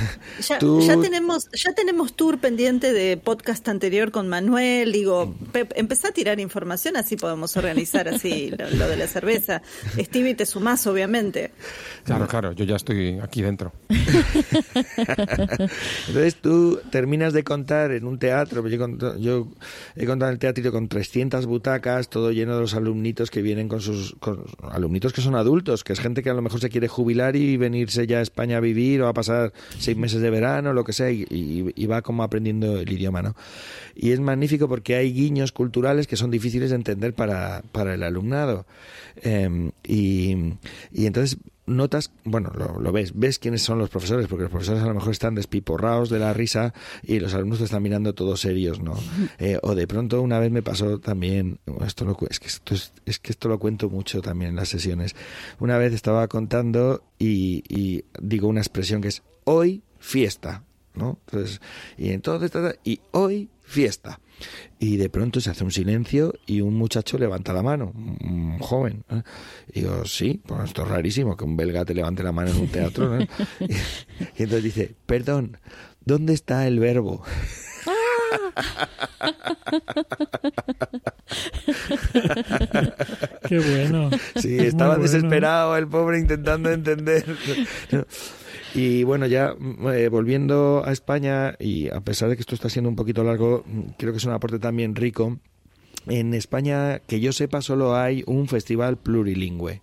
Ya, 0.48 0.58
Tú- 0.58 0.80
ya 0.82 0.96
tenemos, 1.00 1.48
ya 1.52 1.72
tenemos 1.74 2.14
tour 2.14 2.38
pendiente 2.38 2.92
de 2.92 3.16
podcast 3.16 3.66
anterior 3.68 4.10
con 4.10 4.28
Manuel. 4.28 4.92
Digo, 4.92 5.34
empezá 5.74 6.08
a 6.08 6.12
tirar 6.12 6.38
información, 6.40 6.96
así 6.96 7.16
podemos 7.16 7.56
organizar 7.56 8.08
así 8.08 8.50
lo, 8.50 8.68
lo 8.70 8.88
de 8.88 8.96
la 8.96 9.06
cerveza. 9.06 9.62
Stevie, 9.98 10.34
te 10.34 10.44
sumás, 10.46 10.86
obviamente. 10.86 11.52
Claro, 12.04 12.26
claro, 12.28 12.52
yo 12.52 12.64
ya 12.64 12.76
estoy 12.76 13.18
aquí 13.22 13.42
dentro. 13.42 13.72
Entonces 16.08 16.36
tú 16.40 16.80
terminas 16.90 17.32
de 17.32 17.44
contar 17.44 17.92
en 17.92 18.04
un 18.04 18.18
teatro, 18.18 18.66
yo, 18.68 19.16
yo 19.18 19.48
he 19.96 20.06
contado 20.06 20.30
en 20.30 20.34
el 20.34 20.38
teatro 20.38 20.72
con 20.72 20.88
300 20.88 21.46
butacas, 21.46 22.08
todo 22.08 22.25
lleno 22.32 22.54
de 22.54 22.60
los 22.60 22.74
alumnitos 22.74 23.30
que 23.30 23.42
vienen 23.42 23.68
con 23.68 23.80
sus 23.80 24.16
con- 24.20 24.44
alumnitos 24.70 25.12
que 25.12 25.20
son 25.20 25.34
adultos, 25.34 25.84
que 25.84 25.92
es 25.92 26.00
gente 26.00 26.22
que 26.22 26.30
a 26.30 26.34
lo 26.34 26.42
mejor 26.42 26.60
se 26.60 26.68
quiere 26.68 26.88
jubilar 26.88 27.36
y 27.36 27.56
venirse 27.56 28.06
ya 28.06 28.18
a 28.18 28.22
España 28.22 28.58
a 28.58 28.60
vivir 28.60 29.02
o 29.02 29.08
a 29.08 29.12
pasar 29.12 29.52
seis 29.78 29.96
meses 29.96 30.20
de 30.20 30.30
verano, 30.30 30.72
lo 30.72 30.84
que 30.84 30.92
sea, 30.92 31.10
y, 31.10 31.86
va 31.86 32.02
como 32.02 32.22
aprendiendo 32.22 32.80
el 32.80 32.90
idioma, 32.90 33.22
¿no? 33.22 33.36
Y 33.94 34.10
es 34.10 34.20
magnífico 34.20 34.68
porque 34.68 34.96
hay 34.96 35.12
guiños 35.12 35.52
culturales 35.52 36.06
que 36.06 36.16
son 36.16 36.30
difíciles 36.30 36.70
de 36.70 36.76
entender 36.76 37.14
para, 37.14 37.62
para 37.72 37.94
el 37.94 38.02
alumnado. 38.02 38.66
Em, 39.22 39.70
y, 39.84 40.34
y 40.92 41.06
entonces 41.06 41.38
notas, 41.66 42.12
bueno, 42.24 42.50
lo, 42.54 42.80
lo 42.80 42.92
ves, 42.92 43.12
ves 43.14 43.38
quiénes 43.38 43.62
son 43.62 43.78
los 43.78 43.90
profesores, 43.90 44.26
porque 44.28 44.44
los 44.44 44.50
profesores 44.50 44.82
a 44.82 44.86
lo 44.86 44.94
mejor 44.94 45.12
están 45.12 45.34
despiporrados 45.34 46.10
de 46.10 46.18
la 46.18 46.32
risa 46.32 46.72
y 47.02 47.18
los 47.18 47.34
alumnos 47.34 47.58
te 47.58 47.64
están 47.64 47.82
mirando 47.82 48.14
todos 48.14 48.40
serios, 48.40 48.80
¿no? 48.80 48.94
Eh, 49.38 49.58
o 49.62 49.74
de 49.74 49.86
pronto 49.86 50.22
una 50.22 50.38
vez 50.38 50.50
me 50.50 50.62
pasó 50.62 50.98
también, 50.98 51.58
esto 51.84 52.04
lo, 52.04 52.16
es, 52.30 52.40
que 52.40 52.46
esto 52.46 52.74
es, 52.74 52.92
es 53.04 53.18
que 53.18 53.32
esto 53.32 53.48
lo 53.48 53.58
cuento 53.58 53.90
mucho 53.90 54.22
también 54.22 54.50
en 54.50 54.56
las 54.56 54.68
sesiones. 54.68 55.14
Una 55.58 55.78
vez 55.78 55.92
estaba 55.92 56.26
contando 56.28 57.02
y, 57.18 57.62
y 57.68 58.04
digo 58.20 58.48
una 58.48 58.60
expresión 58.60 59.02
que 59.02 59.08
es 59.08 59.22
hoy 59.44 59.82
fiesta, 59.98 60.64
¿no? 60.94 61.18
Entonces, 61.26 61.60
y 61.98 62.10
entonces, 62.10 62.78
y 62.84 63.00
hoy 63.12 63.50
fiesta. 63.60 64.20
Y 64.78 64.96
de 64.98 65.08
pronto 65.08 65.40
se 65.40 65.50
hace 65.50 65.64
un 65.64 65.70
silencio 65.70 66.34
y 66.46 66.60
un 66.60 66.74
muchacho 66.74 67.16
levanta 67.18 67.52
la 67.54 67.62
mano, 67.62 67.92
un 67.94 68.58
joven. 68.58 69.04
¿eh? 69.10 69.22
Y 69.72 69.80
digo, 69.80 70.04
sí, 70.04 70.40
pues 70.46 70.64
esto 70.64 70.82
es 70.82 70.88
rarísimo 70.88 71.36
que 71.36 71.44
un 71.44 71.56
belga 71.56 71.84
te 71.84 71.94
levante 71.94 72.22
la 72.22 72.32
mano 72.32 72.50
en 72.50 72.56
un 72.58 72.68
teatro. 72.68 73.16
¿no? 73.16 73.22
Y, 73.22 73.26
y 73.64 74.42
entonces 74.42 74.62
dice, 74.64 74.94
perdón, 75.06 75.56
¿dónde 76.04 76.34
está 76.34 76.66
el 76.66 76.78
verbo? 76.78 77.24
Qué 83.48 83.58
bueno. 83.58 84.10
Sí, 84.36 84.56
Es 84.58 84.68
estaba 84.68 84.96
bueno. 84.96 85.02
desesperado 85.04 85.76
el 85.76 85.86
pobre 85.88 86.18
intentando 86.18 86.70
entender. 86.70 87.24
Y 88.76 89.04
bueno, 89.04 89.26
ya 89.26 89.54
mm, 89.58 89.88
eh, 89.88 90.08
volviendo 90.10 90.82
a 90.84 90.92
España, 90.92 91.56
y 91.58 91.88
a 91.88 92.00
pesar 92.00 92.28
de 92.28 92.36
que 92.36 92.42
esto 92.42 92.54
está 92.54 92.68
siendo 92.68 92.90
un 92.90 92.96
poquito 92.96 93.24
largo, 93.24 93.64
mm, 93.66 93.80
creo 93.96 94.12
que 94.12 94.18
es 94.18 94.24
un 94.26 94.34
aporte 94.34 94.58
también 94.58 94.94
rico. 94.94 95.38
En 96.06 96.34
España, 96.34 96.98
que 96.98 97.18
yo 97.18 97.32
sepa, 97.32 97.62
solo 97.62 97.96
hay 97.96 98.22
un 98.26 98.48
festival 98.48 98.98
plurilingüe. 98.98 99.80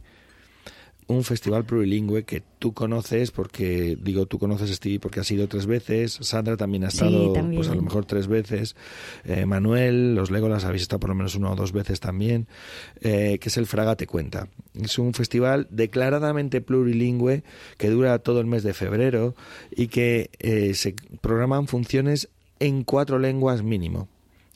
Un 1.07 1.23
festival 1.23 1.65
plurilingüe 1.65 2.23
que 2.23 2.41
tú 2.59 2.73
conoces, 2.73 3.31
porque 3.31 3.97
digo, 4.01 4.25
tú 4.25 4.39
conoces 4.39 4.69
Stevie 4.75 4.99
porque 4.99 5.19
has 5.19 5.29
ido 5.31 5.47
tres 5.47 5.65
veces, 5.65 6.17
Sandra 6.21 6.55
también 6.57 6.85
ha 6.85 6.89
Sí, 6.91 6.97
estado, 6.97 7.33
también. 7.33 7.55
pues 7.59 7.69
a 7.69 7.75
lo 7.75 7.81
mejor 7.81 8.05
tres 8.05 8.27
veces, 8.27 8.75
eh, 9.25 9.45
Manuel, 9.45 10.15
los 10.15 10.31
Legolas 10.31 10.63
habéis 10.65 10.83
estado 10.83 10.99
por 11.01 11.09
lo 11.09 11.15
menos 11.15 11.35
una 11.35 11.51
o 11.51 11.55
dos 11.55 11.71
veces 11.73 11.99
también, 11.99 12.47
eh, 13.01 13.37
que 13.39 13.49
es 13.49 13.57
el 13.57 13.65
Fraga 13.65 13.95
Te 13.95 14.07
Cuenta. 14.07 14.47
Es 14.73 14.97
un 14.97 15.13
festival 15.13 15.67
declaradamente 15.71 16.61
plurilingüe 16.61 17.43
que 17.77 17.89
dura 17.89 18.17
todo 18.19 18.39
el 18.39 18.45
mes 18.47 18.63
de 18.63 18.73
febrero 18.73 19.35
y 19.75 19.87
que 19.87 20.29
eh, 20.39 20.73
se 20.73 20.95
programan 21.21 21.67
funciones 21.67 22.29
en 22.59 22.83
cuatro 22.83 23.19
lenguas 23.19 23.61
mínimo. 23.63 24.07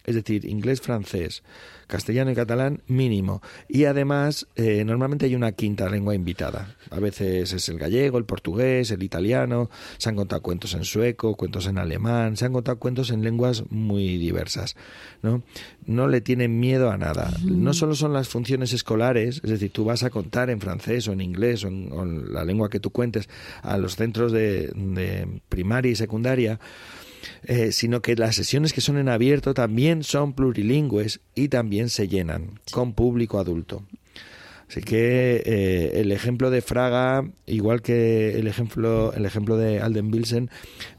Es 0.08 0.16
decir, 0.16 0.46
inglés, 0.46 0.80
francés, 0.80 1.44
castellano 1.86 2.32
y 2.32 2.36
catalán 2.36 2.82
mínimo. 2.88 3.42
Y 3.68 3.84
además, 3.84 4.48
eh, 4.56 4.86
normalmente 4.86 5.26
hay 5.26 5.36
una 5.36 5.52
quinta 5.52 5.90
lengua 5.90 6.16
invitada. 6.16 6.78
A 6.92 7.02
veces 7.02 7.52
es 7.52 7.68
el 7.68 7.78
gallego, 7.78 8.18
el 8.18 8.24
portugués, 8.24 8.90
el 8.92 9.04
italiano. 9.04 9.70
Se 9.98 10.08
han 10.08 10.16
contado 10.16 10.42
cuentos 10.42 10.74
en 10.76 10.86
sueco, 10.86 11.36
cuentos 11.36 11.68
en 11.68 11.78
alemán. 11.78 12.38
Se 12.38 12.46
han 12.46 12.54
contado 12.54 12.80
cuentos 12.80 13.12
en 13.12 13.22
lenguas 13.22 13.66
muy 13.70 14.18
diversas. 14.18 14.78
¿no? 15.22 15.44
no 15.88 16.08
le 16.08 16.22
tienen 16.22 16.60
miedo 16.60 16.92
a 16.92 16.98
nada. 16.98 17.32
No 17.44 17.74
solo 17.74 17.96
son 17.96 18.14
las 18.14 18.28
funciones 18.28 18.74
escolares, 18.74 19.42
es 19.44 19.50
decir, 19.50 19.72
tú 19.72 19.86
vas 19.86 20.04
a 20.04 20.10
contar 20.10 20.50
en 20.50 20.60
francés 20.60 21.08
o 21.08 21.14
en 21.14 21.22
inglés 21.22 21.64
o 21.64 21.70
en, 21.70 21.92
o 21.92 22.04
en 22.04 22.34
la 22.34 22.44
lengua 22.44 22.70
que 22.70 22.80
tú 22.80 22.92
cuentes 22.92 23.30
a 23.62 23.78
los 23.78 23.96
centros 23.96 24.32
de, 24.32 24.68
de 24.76 25.42
primaria 25.50 25.92
y 25.92 25.96
secundaria, 25.96 26.60
eh, 27.44 27.72
sino 27.72 28.02
que 28.02 28.16
las 28.16 28.36
sesiones 28.36 28.74
que 28.74 28.82
son 28.82 28.98
en 28.98 29.10
abierto 29.10 29.54
también 29.54 30.04
son 30.04 30.34
plurilingües 30.34 31.22
y 31.36 31.50
también 31.50 31.90
se 31.90 32.08
llenan 32.08 32.60
con 32.72 32.94
público 32.94 33.40
adulto. 33.40 33.84
Así 34.70 34.82
que 34.82 35.42
eh, 35.46 36.02
el 36.02 36.12
ejemplo 36.12 36.50
de 36.50 36.62
Fraga, 36.62 37.24
igual 37.46 37.82
que 37.82 38.38
el 38.38 38.48
ejemplo, 38.48 39.14
el 39.14 39.26
ejemplo 39.26 39.56
de 39.56 39.80
Alden 39.80 40.12
Bilsen, 40.12 40.50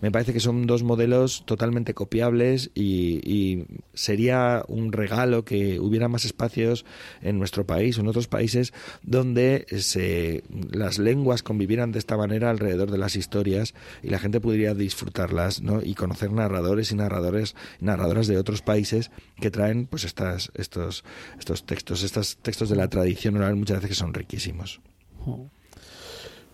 me 0.01 0.11
parece 0.11 0.33
que 0.33 0.41
son 0.41 0.67
dos 0.67 0.83
modelos 0.83 1.45
totalmente 1.45 1.93
copiables 1.93 2.71
y, 2.75 3.21
y 3.31 3.67
sería 3.93 4.65
un 4.69 4.93
regalo 4.93 5.45
que 5.45 5.81
hubiera 5.81 6.09
más 6.09 6.25
espacios 6.25 6.87
en 7.21 7.39
nuestro 7.39 7.67
país 7.67 7.99
o 7.99 8.01
en 8.01 8.09
otros 8.09 8.27
países 8.27 8.73
donde 9.03 9.67
se, 9.79 10.45
las 10.71 10.99
lenguas 10.99 11.43
convivieran 11.43 11.93
de 11.93 11.99
esta 11.99 12.17
manera 12.17 12.49
alrededor 12.49 12.91
de 12.91 12.99
las 12.99 13.17
historias 13.17 13.75
y 14.03 14.09
la 14.09 14.19
gente 14.19 14.41
pudiera 14.41 14.73
disfrutarlas 14.73 15.61
¿no? 15.61 15.83
y 15.83 15.95
conocer 15.95 16.33
narradores 16.33 16.91
y 16.91 16.95
narradores 16.95 17.55
narradoras 17.81 18.29
de 18.29 18.39
otros 18.39 18.63
países 18.63 19.11
que 19.41 19.51
traen 19.51 19.87
pues 19.87 20.05
estas, 20.05 20.51
estos, 20.55 21.05
estos 21.39 21.67
textos, 21.67 22.03
estos 22.03 22.39
textos 22.39 22.71
de 22.71 22.77
la 22.77 22.89
tradición 22.89 23.37
oral 23.37 23.58
muchas 23.59 23.77
veces 23.79 23.91
que 23.91 23.95
son 23.95 24.15
riquísimos. 24.15 24.81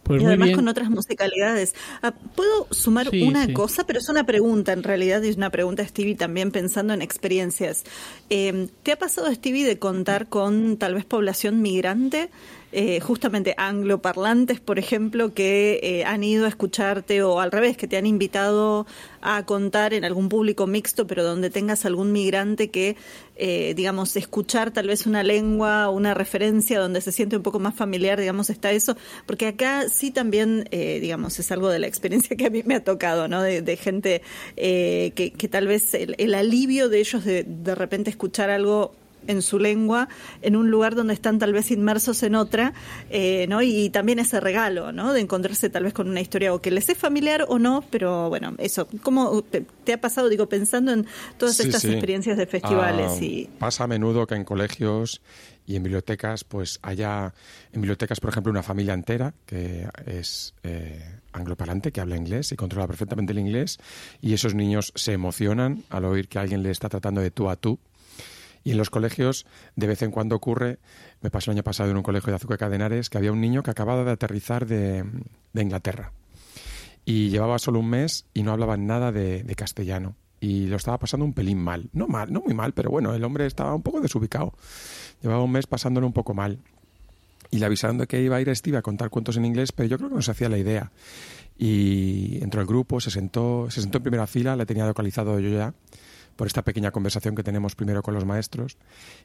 Pues 0.03 0.21
y 0.21 0.27
además 0.27 0.49
bien. 0.49 0.57
con 0.57 0.69
otras 0.69 0.91
musicalidades. 0.91 1.75
Ah, 2.03 2.13
Puedo 2.35 2.67
sumar 2.71 3.09
Sí, 3.09 3.23
una 3.23 3.47
sí. 3.47 3.55
cosa, 3.55 3.87
pero 3.87 4.01
es 4.01 4.09
una 4.11 4.25
pregunta 4.27 4.73
en 4.75 4.83
realidad, 4.83 5.23
y 5.23 5.29
es 5.29 5.37
una 5.37 5.49
pregunta, 5.49 5.87
Stevie, 5.87 6.15
también 6.15 6.51
pensando 6.51 6.93
en 6.93 7.01
experiencias. 7.01 7.85
Eh, 8.29 8.69
¿Te 8.83 8.93
ha 8.93 8.99
pasado, 8.99 9.33
Stevie, 9.33 9.65
de 9.65 9.79
contar 9.79 10.29
con 10.29 10.77
tal 10.77 10.95
vez 10.95 11.07
población 11.07 11.63
migrante? 11.63 12.29
Eh, 12.75 12.99
justamente 13.01 13.55
angloparlantes, 13.57 14.59
por 14.61 14.79
ejemplo, 14.81 15.33
que 15.33 15.79
eh, 15.83 16.05
han 16.05 16.25
ido 16.25 16.45
a 16.45 16.49
escucharte 16.49 17.23
o 17.23 17.39
al 17.41 17.53
revés, 17.53 17.77
que 17.77 17.87
te 17.87 17.97
han 17.97 18.05
invitado 18.05 18.87
a 19.25 19.47
contar 19.47 19.95
en 19.95 20.05
algún 20.05 20.29
público 20.29 20.67
mixto, 20.67 21.07
pero 21.07 21.25
donde 21.25 21.49
tengas 21.49 21.87
algún 21.87 22.13
migrante 22.13 22.71
que, 22.71 22.97
eh, 23.37 23.73
digamos, 23.75 24.17
escuchar 24.17 24.71
tal 24.71 24.89
vez 24.89 25.07
una 25.07 25.23
lengua 25.23 25.89
una 25.89 26.13
referencia 26.13 26.79
donde 26.79 27.01
se 27.01 27.11
siente 27.11 27.37
un 27.37 27.43
poco 27.43 27.59
más 27.59 27.75
familiar, 27.75 28.21
digamos, 28.21 28.51
está 28.51 28.71
eso, 28.73 28.97
porque 29.25 29.47
acá 29.47 29.89
sí 29.89 30.11
también, 30.11 30.69
eh, 30.73 30.99
digamos, 31.01 31.39
es 31.39 31.51
algo 31.53 31.71
de 31.71 31.79
la 31.79 31.87
experiencia 31.87 32.37
que 32.37 32.47
a 32.47 32.51
mí 32.51 32.63
me 32.67 32.75
ha 32.75 32.85
tocado, 32.85 33.27
¿no? 33.27 33.41
De, 33.41 33.63
de 33.63 33.77
gente 33.77 34.21
eh, 34.57 35.13
que, 35.15 35.33
que 35.33 35.49
tal 35.49 35.67
vez 35.67 35.95
el, 35.95 36.17
el 36.19 36.35
alivio 36.35 36.89
de 36.89 36.99
ellos 36.99 37.25
de 37.25 37.45
de 37.45 37.75
repente 37.75 38.11
escuchar 38.11 38.51
algo 38.51 38.95
en 39.27 39.43
su 39.43 39.59
lengua 39.59 40.09
en 40.43 40.57
un 40.57 40.71
lugar 40.71 40.95
donde 40.95 41.15
están 41.15 41.39
tal 41.39 41.53
vez 41.53 41.71
inmersos 41.71 42.23
en 42.23 42.35
otra, 42.35 42.73
eh, 43.11 43.47
¿no? 43.49 43.63
Y, 43.63 43.91
también 43.91 44.19
ese 44.19 44.41
regalo, 44.41 44.93
¿no? 44.93 45.13
De 45.13 45.21
encontrarse 45.21 45.71
tal 45.71 45.85
vez 45.85 45.93
con 45.93 46.09
una 46.09 46.21
historia 46.21 46.53
o 46.55 46.61
que 46.61 46.71
les 46.71 46.89
es 46.89 46.99
familiar 46.99 47.45
o 47.49 47.59
no, 47.59 47.85
pero 47.91 48.29
bueno, 48.29 48.55
eso. 48.59 48.89
¿Cómo 49.03 49.43
te, 49.43 49.65
te 49.85 49.93
ha 49.93 50.01
pasado, 50.01 50.29
digo, 50.29 50.49
pensando 50.49 50.93
en 50.93 51.07
todas 51.39 51.57
Sí, 51.57 51.65
estas 51.67 51.83
sí. 51.83 51.91
experiencias 51.91 52.37
de 52.37 52.47
festivales 52.47 53.13
Ah, 53.13 53.25
y 53.25 53.49
Pasa 53.59 53.85
a 53.85 53.87
menudo 53.87 54.27
que 54.27 54.35
en 54.35 54.45
colegios 54.45 55.21
y 55.67 55.77
en 55.77 55.83
bibliotecas, 55.83 56.45
pues 56.45 56.79
haya, 56.83 57.33
en 57.73 57.81
bibliotecas, 57.81 58.21
por 58.21 58.31
ejemplo, 58.31 58.51
una 58.51 58.63
familia 58.63 58.95
entera 58.95 59.35
que 59.47 59.89
es 60.07 60.55
eh, 60.63 61.21
angloparlante, 61.33 61.93
que 61.93 62.01
habla 62.01 62.17
inglés 62.17 62.53
y 62.53 62.57
controla 62.57 62.87
perfectamente 62.87 63.33
el 63.33 63.39
inglés, 63.39 63.79
y 64.21 64.35
esos 64.35 64.55
niños 64.55 64.93
se 64.95 65.13
emocionan 65.13 65.85
al 65.91 66.05
oír 66.05 66.29
que 66.29 66.39
alguien 66.39 66.63
le 66.63 66.71
está 66.71 66.89
tratando 66.89 67.21
de 67.21 67.31
tú 67.31 67.49
a 67.49 67.57
tú. 67.57 67.79
Y 68.65 68.71
en 68.71 68.79
los 68.79 68.91
colegios, 68.91 69.47
de 69.77 69.87
vez 69.87 70.03
en 70.03 70.11
cuando 70.11 70.35
ocurre, 70.35 70.79
me 71.21 71.31
pasó 71.31 71.51
el 71.51 71.59
año 71.59 71.63
pasado 71.63 71.91
en 71.91 71.99
un 71.99 72.03
colegio 72.03 72.31
de 72.31 72.37
Azúcar 72.37 72.59
Cadenares, 72.59 73.11
que 73.11 73.19
había 73.19 73.31
un 73.31 73.41
niño 73.41 73.63
que 73.63 73.71
acababa 73.71 74.05
de 74.05 74.11
aterrizar 74.13 74.67
de, 74.67 75.05
Inglaterra 75.55 76.13
y 77.05 77.29
llevaba 77.29 77.59
solo 77.59 77.81
un 77.81 77.91
mes 77.91 78.25
y 78.33 78.43
no 78.43 78.53
hablaba 78.53 78.79
nada 78.79 79.13
de, 79.13 79.43
de 79.43 79.55
castellano 79.55 80.17
y 80.41 80.67
lo 80.67 80.77
estaba 80.77 80.99
pasando 80.99 81.25
un 81.25 81.33
pelín 81.33 81.59
mal. 81.59 81.89
No 81.93 82.07
mal, 82.07 82.33
no 82.33 82.43
muy 82.43 82.55
mal, 82.55 82.73
pero 82.73 82.91
bueno, 82.91 83.15
el 83.15 83.25
hombre 83.25 83.47
estaba 83.47 83.75
un 83.75 83.83
poco 83.83 84.01
desubicado. 84.01 84.53
Llevaba 85.23 85.43
un 85.43 85.53
mes 85.53 85.67
pasándolo 85.67 86.07
un 86.07 86.13
poco 86.13 86.35
mal. 86.35 86.59
Y 87.51 87.59
le 87.59 87.67
avisaron 87.67 87.99
de 87.99 88.07
que 88.07 88.21
iba 88.21 88.37
a 88.37 88.41
ir 88.41 88.51
a 88.51 88.55
Steve 88.55 88.77
a 88.77 88.83
contar 88.83 89.11
cuentos 89.11 89.37
en 89.37 89.45
inglés, 89.47 89.73
pero 89.73 89.89
yo 89.89 89.97
creo 89.97 90.11
que 90.11 90.17
no 90.17 90.23
se 90.23 90.33
hacía 90.33 90.49
la 90.49 90.59
idea. 90.59 90.91
Y 91.57 92.43
entró 92.43 92.61
al 92.61 92.67
grupo, 92.67 93.01
se 93.01 93.11
sentó, 93.11 93.71
se 93.71 93.81
sentó 93.81 93.99
en 93.99 94.05
primera 94.05 94.27
fila, 94.27 94.57
le 94.57 94.67
tenía 94.67 94.85
localizado 94.87 95.39
yo 95.41 95.49
ya 95.49 95.73
por 96.37 96.47
esta 96.47 96.63
pequeña 96.63 96.91
conversación 96.91 97.35
que 97.35 97.43
tenemos 97.43 97.75
primero 97.75 98.03
con 98.03 98.15
los 98.15 98.25
maestros 98.25 98.77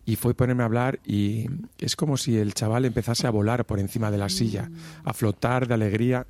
y 0.06 0.16
fue 0.16 0.34
ponerme 0.34 0.64
a 0.64 0.68
hablar 0.68 1.00
y 1.06 1.48
es 1.80 1.96
como 1.96 2.18
si 2.18 2.38
el 2.38 2.54
chaval 2.54 2.86
empezase 2.86 3.28
a 3.28 3.32
volar 3.32 3.66
por 3.66 3.80
encima 3.80 4.12
de 4.12 4.18
la 4.18 4.30
silla, 4.30 4.70
a 5.04 5.14
flotar 5.14 5.68
de 5.68 5.74
alegría 5.74 6.28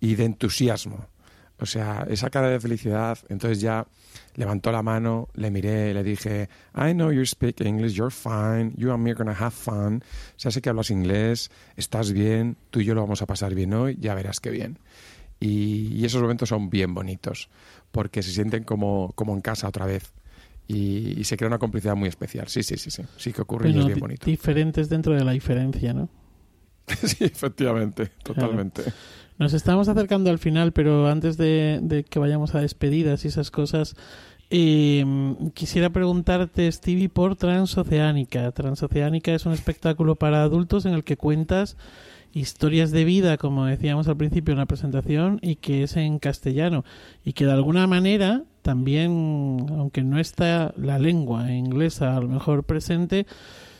y 0.00 0.14
de 0.14 0.24
entusiasmo. 0.24 1.06
O 1.60 1.66
sea, 1.66 2.06
esa 2.08 2.30
cara 2.30 2.48
de 2.48 2.60
felicidad, 2.60 3.18
entonces 3.28 3.60
ya 3.60 3.86
levantó 4.36 4.70
la 4.70 4.82
mano, 4.82 5.28
le 5.34 5.50
miré, 5.50 5.92
le 5.92 6.04
dije, 6.04 6.48
I 6.74 6.92
know 6.92 7.10
you 7.10 7.26
speak 7.26 7.60
English, 7.60 7.94
you're 7.94 8.14
fine, 8.14 8.72
you 8.76 8.92
and 8.92 9.02
me 9.02 9.10
are 9.10 9.18
gonna 9.18 9.36
have 9.36 9.50
fun. 9.50 10.02
O 10.36 10.38
sea, 10.38 10.52
sé 10.52 10.60
que 10.62 10.68
hablas 10.68 10.90
inglés, 10.90 11.50
estás 11.76 12.12
bien, 12.12 12.56
tú 12.70 12.80
y 12.80 12.84
yo 12.84 12.94
lo 12.94 13.00
vamos 13.00 13.22
a 13.22 13.26
pasar 13.26 13.54
bien 13.54 13.74
hoy, 13.74 13.96
ya 14.00 14.14
verás 14.14 14.38
qué 14.38 14.50
bien. 14.50 14.78
Y, 15.40 15.88
y 15.94 16.04
esos 16.04 16.22
momentos 16.22 16.48
son 16.48 16.70
bien 16.70 16.94
bonitos, 16.94 17.48
porque 17.90 18.22
se 18.22 18.30
sienten 18.30 18.62
como, 18.62 19.12
como 19.16 19.34
en 19.34 19.40
casa 19.40 19.66
otra 19.66 19.86
vez. 19.86 20.12
Y, 20.68 21.18
y 21.18 21.24
se 21.24 21.36
crea 21.38 21.48
una 21.48 21.58
complicidad 21.58 21.96
muy 21.96 22.08
especial. 22.08 22.46
Sí, 22.48 22.62
sí, 22.62 22.76
sí, 22.76 22.90
sí. 22.90 23.02
Sí 23.16 23.32
que 23.32 23.40
ocurre 23.42 23.70
y 23.70 23.72
Bueno, 23.72 23.80
es 23.80 23.86
bien 23.86 24.00
bonito. 24.00 24.26
diferentes 24.26 24.88
dentro 24.90 25.14
de 25.14 25.24
la 25.24 25.32
diferencia, 25.32 25.94
¿no? 25.94 26.08
sí, 27.04 27.24
efectivamente, 27.24 28.10
totalmente. 28.22 28.82
Nos 29.38 29.54
estamos 29.54 29.88
acercando 29.88 30.30
al 30.30 30.38
final, 30.38 30.72
pero 30.72 31.08
antes 31.08 31.36
de, 31.36 31.80
de 31.82 32.04
que 32.04 32.18
vayamos 32.18 32.54
a 32.54 32.60
despedidas 32.60 33.24
y 33.24 33.28
esas 33.28 33.50
cosas, 33.50 33.96
eh, 34.50 35.04
quisiera 35.54 35.90
preguntarte, 35.90 36.70
Stevie, 36.70 37.08
por 37.08 37.36
Transoceánica. 37.36 38.50
Transoceánica 38.52 39.32
es 39.34 39.46
un 39.46 39.52
espectáculo 39.52 40.16
para 40.16 40.42
adultos 40.42 40.86
en 40.86 40.94
el 40.94 41.04
que 41.04 41.16
cuentas 41.16 41.76
historias 42.34 42.90
de 42.90 43.04
vida, 43.04 43.36
como 43.38 43.64
decíamos 43.64 44.06
al 44.08 44.16
principio 44.16 44.52
en 44.52 44.58
la 44.58 44.66
presentación, 44.66 45.38
y 45.42 45.56
que 45.56 45.82
es 45.82 45.96
en 45.96 46.18
castellano. 46.18 46.84
Y 47.24 47.32
que 47.32 47.46
de 47.46 47.52
alguna 47.52 47.86
manera 47.86 48.42
también, 48.68 49.64
aunque 49.78 50.02
no 50.02 50.18
está 50.18 50.74
la 50.76 50.98
lengua 50.98 51.50
inglesa 51.50 52.14
a 52.14 52.20
lo 52.20 52.28
mejor 52.28 52.64
presente, 52.64 53.26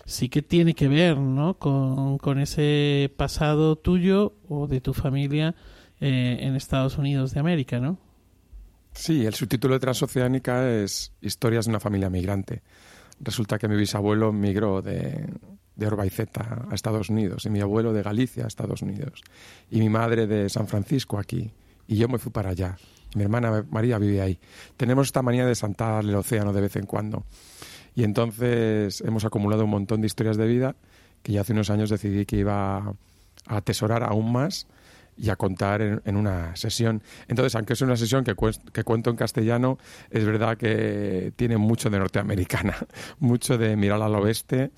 sí 0.07 0.31
que 0.31 0.41
tiene 0.41 0.73
que 0.73 0.89
ver 0.89 1.19
¿no? 1.19 1.59
con, 1.59 2.17
con 2.17 2.39
ese 2.39 3.13
pasado 3.15 3.77
tuyo 3.77 4.33
o 4.49 4.67
de 4.67 4.81
tu 4.81 4.95
familia 4.95 5.55
eh, 6.01 6.39
en 6.41 6.57
Estados 6.57 6.97
Unidos 6.97 7.35
de 7.35 7.41
América, 7.41 7.81
¿no? 7.81 7.99
Sí, 8.95 9.27
el 9.27 9.35
subtítulo 9.35 9.75
de 9.75 9.81
Transoceánica 9.81 10.67
es 10.71 11.13
Historias 11.21 11.67
de 11.67 11.73
una 11.73 11.81
familia 11.81 12.09
migrante. 12.09 12.63
Resulta 13.21 13.59
que 13.59 13.69
mi 13.69 13.77
bisabuelo 13.77 14.33
migró 14.33 14.81
de, 14.81 15.29
de 15.77 15.87
a 15.87 16.75
Estados 16.75 17.11
Unidos 17.11 17.45
y 17.45 17.51
mi 17.51 17.61
abuelo 17.61 17.93
de 17.93 18.03
Galicia 18.03 18.45
a 18.45 18.49
Estados 18.49 18.81
Unidos 18.81 19.21
y 19.71 19.81
mi 19.81 19.91
madre 19.91 20.27
de 20.27 20.49
San 20.49 20.67
Francisco 20.67 21.19
aquí 21.19 21.53
y 21.87 21.97
yo 21.97 22.09
me 22.09 22.17
fui 22.17 22.33
para 22.33 22.49
allá. 22.49 22.79
Mi 23.15 23.23
hermana 23.23 23.65
María 23.71 23.99
vive 23.99 24.21
ahí. 24.21 24.39
Tenemos 24.77 25.09
esta 25.09 25.23
manía 25.23 25.47
de 25.47 25.55
saltar 25.55 26.05
el 26.05 26.15
océano 26.15 26.53
de 26.53 26.61
vez 26.61 26.77
en 26.77 26.87
cuando 26.87 27.25
y 27.95 28.05
entonces 28.05 29.01
hemos 29.01 29.25
acumulado 29.25 29.65
un 29.65 29.71
montón 29.71 30.01
de 30.01 30.07
historias 30.07 30.37
de 30.37 30.47
vida 30.47 30.77
que 31.23 31.33
ya 31.33 31.41
hace 31.41 31.53
unos 31.53 31.71
años 31.71 31.91
decidí 31.91 32.27
que 32.27 32.37
iba 32.37 32.77
a 32.79 32.95
atesorar 33.47 34.05
aún 34.05 34.33
más 34.33 34.67
y 35.17 35.31
a 35.31 35.37
contar 35.37 35.83
en, 35.83 36.01
en 36.05 36.17
una 36.17 36.55
sesión. 36.55 37.03
Entonces, 37.27 37.55
aunque 37.57 37.73
es 37.73 37.81
una 37.81 37.97
sesión 37.97 38.23
que, 38.23 38.37
que 38.73 38.85
cuento 38.85 39.11
en 39.11 39.17
castellano, 39.17 39.79
es 40.11 40.25
verdad 40.25 40.57
que 40.57 41.33
tiene 41.35 41.57
mucho 41.57 41.91
de 41.91 41.99
norteamericana, 41.99 42.77
mucho 43.19 43.59
de 43.59 43.77
mirar 43.77 44.01
al 44.01 44.15
oeste 44.15 44.71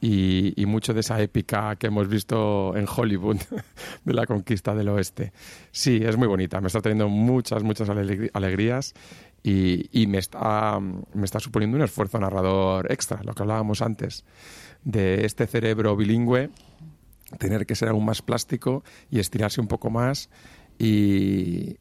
y, 0.00 0.64
mucho 0.66 0.94
de 0.94 1.00
esa 1.00 1.20
épica 1.20 1.76
que 1.76 1.88
hemos 1.88 2.08
visto 2.08 2.74
en 2.76 2.86
Hollywood 2.88 3.38
de 4.04 4.14
la 4.14 4.26
conquista 4.26 4.74
del 4.74 4.88
oeste. 4.88 5.32
Sí, 5.72 6.00
es 6.02 6.16
muy 6.16 6.28
bonita, 6.28 6.60
me 6.60 6.68
está 6.68 6.80
trayendo 6.80 7.08
muchas, 7.08 7.62
muchas 7.62 7.88
alegrías 7.88 8.94
y, 9.42 10.06
me, 10.06 10.18
está, 10.18 10.80
me 10.80 11.24
está 11.24 11.40
suponiendo 11.40 11.76
un 11.76 11.82
esfuerzo 11.82 12.18
narrador 12.18 12.90
extra, 12.90 13.22
lo 13.22 13.34
que 13.34 13.42
hablábamos 13.42 13.82
antes, 13.82 14.24
de 14.84 15.26
este 15.26 15.46
cerebro 15.46 15.96
bilingüe 15.96 16.50
tener 17.38 17.64
que 17.64 17.76
ser 17.76 17.90
aún 17.90 18.04
más 18.04 18.22
plástico 18.22 18.82
y 19.10 19.20
estirarse 19.20 19.60
un 19.60 19.68
poco 19.68 19.90
más 19.90 20.30
y 20.78 21.76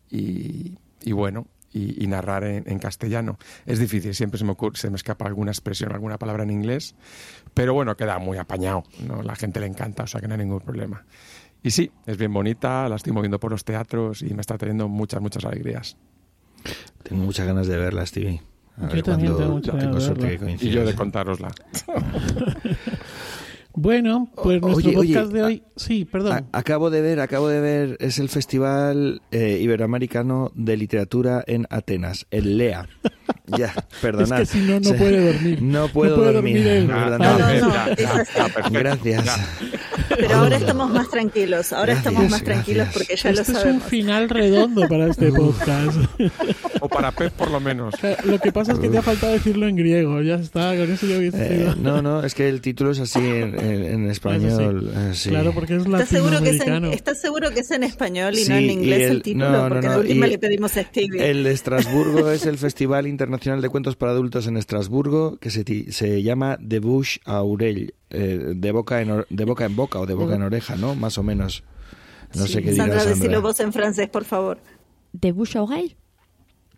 bueno, 1.12 1.48
y, 1.74 2.04
y 2.04 2.08
narrar 2.08 2.44
en, 2.44 2.64
en 2.68 2.80
castellano. 2.80 3.38
Es 3.66 3.80
difícil, 3.80 4.14
siempre 4.16 4.38
se 4.38 4.46
me, 4.46 4.52
ocurre, 4.52 4.78
se 4.78 4.90
me 4.90 4.96
escapa 4.96 5.26
alguna 5.26 5.52
expresión, 5.52 5.92
alguna 5.92 6.18
palabra 6.18 6.44
en 6.44 6.52
inglés, 6.52 6.96
pero 7.54 7.74
bueno, 7.74 7.96
queda 7.96 8.20
muy 8.20 8.38
apañado, 8.38 8.84
¿no? 9.08 9.22
la 9.24 9.36
gente 9.36 9.60
le 9.60 9.66
encanta, 9.68 10.04
o 10.04 10.08
sea 10.08 10.22
que 10.22 10.28
no 10.28 10.34
hay 10.34 10.40
ningún 10.40 10.62
problema. 10.62 11.06
Y 11.62 11.72
sí, 11.72 11.92
es 12.06 12.18
bien 12.18 12.34
bonita, 12.34 12.88
la 12.88 12.96
estoy 12.96 13.12
moviendo 13.12 13.40
por 13.40 13.52
los 13.52 13.66
teatros 13.66 14.22
y 14.22 14.34
me 14.34 14.42
está 14.42 14.58
trayendo 14.58 14.88
muchas, 14.88 15.22
muchas 15.22 15.44
alegrías. 15.44 15.98
Tengo 17.04 17.24
muchas 17.24 17.46
ganas 17.46 17.68
de 17.68 17.78
verla, 17.78 18.06
Stevie. 18.06 18.42
A 18.78 18.88
Yo 18.88 18.94
ver 18.94 19.04
también 19.04 19.36
tengo 19.36 19.60
de 19.60 20.02
suerte 20.02 20.38
que 20.38 20.58
Y 20.66 20.70
yo 20.70 20.86
de 20.86 20.96
contárosla. 20.96 21.52
Bueno, 23.82 24.30
pues 24.36 24.62
O- 24.62 24.68
nuestro 24.68 24.90
oye, 24.90 24.98
oye, 24.98 25.14
podcast 25.14 25.32
de 25.34 25.44
hoy... 25.44 25.64
Sí, 25.78 26.04
perdón. 26.06 26.46
A- 26.52 26.58
acabo 26.60 26.90
de 26.90 27.02
ver, 27.02 27.20
acabo 27.22 27.48
de 27.48 27.62
ver, 27.62 27.98
es 28.02 28.20
el 28.20 28.28
Festival 28.28 29.22
eh, 29.32 29.60
Iberoamericano 29.62 30.52
de 30.54 30.76
Literatura 30.76 31.44
en 31.48 31.66
Atenas, 31.70 32.26
el 32.32 32.58
LEA. 32.58 32.88
Ya, 33.58 33.74
perdonad. 34.00 34.42
Es 34.42 34.52
que 34.52 34.60
si 34.60 34.64
no, 34.68 34.80
no 34.80 34.94
puede 34.98 35.34
dormir. 35.34 35.62
No 35.64 35.88
puedo 35.88 36.18
puede 36.18 36.34
dormir. 36.34 36.64
dormir. 36.64 36.92
Ah, 36.94 37.18
no, 37.18 37.68
no. 37.68 38.70
Gracias. 38.80 39.40
Pero 40.18 40.36
ahora 40.36 40.58
estamos 40.58 40.90
más 40.92 41.10
tranquilos, 41.10 41.72
ahora 41.74 41.94
Gracias, 41.94 42.06
estamos 42.14 42.32
más 42.32 42.44
tranquilos 42.44 42.86
gracias. 42.88 42.94
porque 43.08 43.16
ya 43.16 43.32
lo 43.32 43.40
este 43.42 43.52
es 43.52 43.58
un 43.58 43.62
sabemos. 43.64 43.84
final 43.84 44.30
redondo 44.30 44.88
para 44.88 45.08
este 45.08 45.32
podcast. 45.32 45.98
O 46.82 46.88
para 46.90 47.12
Pep, 47.12 47.34
por 47.34 47.52
lo 47.52 47.60
menos. 47.60 47.94
O 47.94 47.98
sea, 47.98 48.18
Lo 48.24 48.40
que 48.40 48.52
pasa 48.52 48.74
es 48.74 48.80
que 48.80 48.90
te 48.90 48.98
ha 48.98 49.02
faltado 49.02 49.34
decirlo 49.34 49.68
en 49.68 49.76
griego. 49.76 50.22
Ya 50.22 50.36
está, 50.36 50.76
con 50.76 50.92
eso 50.92 51.06
ya 51.08 51.18
hubiese 51.18 51.64
Eh, 51.64 51.74
no, 51.82 52.02
no, 52.02 52.24
es 52.24 52.34
que 52.34 52.48
el 52.50 52.62
título 52.62 52.92
es 52.92 53.00
así 53.00 53.20
en, 53.20 53.60
en- 53.60 53.84
en 53.84 54.10
español. 54.10 54.92
eh, 54.96 55.12
sí. 55.14 55.30
Claro, 55.30 55.54
porque 55.54 55.76
es 55.76 55.86
¿Estás 55.86 56.10
seguro, 56.10 56.42
que 56.42 56.50
es 56.50 56.54
en, 56.54 56.60
latinoamericano. 56.60 56.92
¿Estás 56.94 57.22
seguro 57.22 57.50
que 57.52 57.60
es 57.62 57.72
en 57.72 57.84
español 57.84 58.34
y 58.34 58.44
Sí, 58.44 58.50
no 58.50 58.58
en 58.58 58.70
inglés 58.70 59.02
el, 59.04 59.12
el- 59.18 59.22
título? 59.22 59.50
no, 59.52 59.64
no, 59.64 59.70
porque 59.70 59.88
no, 59.88 59.94
la 59.94 60.00
última 60.00 60.28
y 60.28 60.30
le 60.32 60.38
pedimos 60.40 60.78
a 60.78 60.84
Stevie. 60.84 61.30
El 61.30 61.44
de 61.44 61.52
Estrasburgo 61.52 62.30
es 62.32 62.46
el 62.46 62.58
Festival 62.58 63.08
Internacional 63.08 63.62
de 63.62 63.70
Cuentos 63.70 63.96
para 63.96 64.12
Adultos 64.14 64.48
en 64.48 64.58
Estrasburgo, 64.58 65.38
que 65.38 65.50
se, 65.50 65.64
ti- 65.64 65.92
se 65.92 66.24
llama 66.24 66.58
De 66.60 66.80
Bush 66.80 67.18
a 67.26 67.38
Aurell, 67.38 67.94
eh, 68.12 68.54
de, 68.56 68.72
boca 68.72 69.02
en, 69.02 69.26
de 69.30 69.46
boca 69.46 69.66
en 69.66 69.76
boca 69.76 70.00
o 70.00 70.06
de 70.06 70.14
boca 70.14 70.36
en 70.36 70.44
oreja, 70.44 70.76
¿no? 70.76 70.96
Más 70.96 71.18
o 71.18 71.24
menos. 71.24 71.64
No 72.36 72.46
sé 72.48 72.62
qué 72.62 72.72
dirá 72.72 72.84
Sandra, 72.86 73.00
Sandra. 73.00 73.16
decilo 73.16 73.42
vos 73.42 73.60
en 73.60 73.74
francés, 73.74 74.10
por 74.10 74.24
favor. 74.26 74.60
De 75.14 75.32
Bush 75.32 75.58
a 75.58 75.64
Ogail. 75.64 75.96